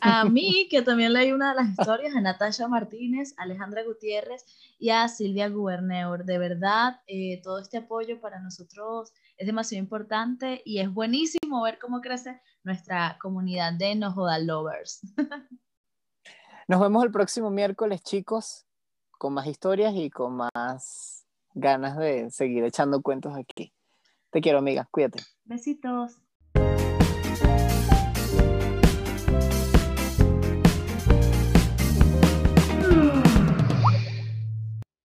a 0.00 0.24
mí, 0.30 0.68
que 0.70 0.82
también 0.82 1.12
leí 1.12 1.32
una 1.32 1.50
de 1.50 1.56
las 1.56 1.70
historias, 1.70 2.14
a 2.14 2.20
Natasha 2.20 2.68
Martínez, 2.68 3.34
a 3.36 3.42
Alejandra 3.42 3.82
Gutiérrez 3.82 4.44
y 4.78 4.90
a 4.90 5.08
Silvia 5.08 5.48
Guberneur. 5.48 6.24
De 6.24 6.38
verdad, 6.38 7.00
eh, 7.08 7.40
todo 7.42 7.58
este 7.58 7.78
apoyo 7.78 8.20
para 8.20 8.38
nosotros 8.38 9.12
es 9.36 9.46
demasiado 9.46 9.82
importante 9.82 10.62
y 10.64 10.78
es 10.78 10.88
buenísimo 10.92 11.62
ver 11.62 11.80
cómo 11.80 12.00
crece 12.00 12.40
nuestra 12.62 13.18
comunidad 13.20 13.72
de 13.72 13.96
No 13.96 14.12
Joda 14.12 14.38
Lovers. 14.38 15.00
Nos 16.68 16.80
vemos 16.80 17.04
el 17.04 17.10
próximo 17.10 17.50
miércoles, 17.50 18.02
chicos, 18.02 18.65
con 19.18 19.34
más 19.34 19.46
historias 19.46 19.94
y 19.94 20.10
con 20.10 20.36
más 20.36 21.26
ganas 21.54 21.96
de 21.96 22.30
seguir 22.30 22.64
echando 22.64 23.02
cuentos 23.02 23.34
aquí. 23.36 23.72
Te 24.30 24.40
quiero, 24.40 24.58
amiga. 24.58 24.88
Cuídate. 24.90 25.20
Besitos. 25.44 26.20